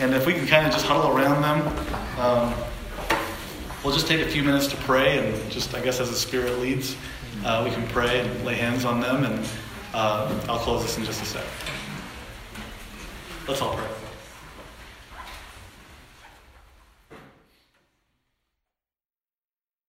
And 0.03 0.14
if 0.14 0.26
we 0.26 0.34
can 0.34 0.48
kind 0.48 0.66
of 0.66 0.72
just 0.72 0.84
huddle 0.84 1.16
around 1.16 1.42
them, 1.42 2.18
um, 2.18 2.53
we'll 3.84 3.94
just 3.94 4.09
take 4.09 4.20
a 4.20 4.28
few 4.28 4.42
minutes 4.42 4.66
to 4.66 4.76
pray 4.78 5.18
and 5.18 5.48
just, 5.48 5.76
I 5.76 5.80
guess, 5.80 6.00
as 6.00 6.11
the 6.11 6.16
Spirit 6.16 6.59
leads, 6.59 6.96
uh, 7.44 7.62
we 7.64 7.72
can 7.72 7.86
pray 7.86 8.18
and 8.18 8.44
lay 8.44 8.57
hands 8.57 8.84
on 8.84 9.00
them. 9.00 9.22
And 9.22 9.48
uh, 9.94 10.44
I'll 10.48 10.59
close 10.59 10.82
this 10.82 10.98
in 10.98 11.05
just 11.05 11.22
a 11.22 11.24
sec. 11.24 11.44
Let's 13.46 13.62
all 13.62 13.76
pray. 13.76 14.01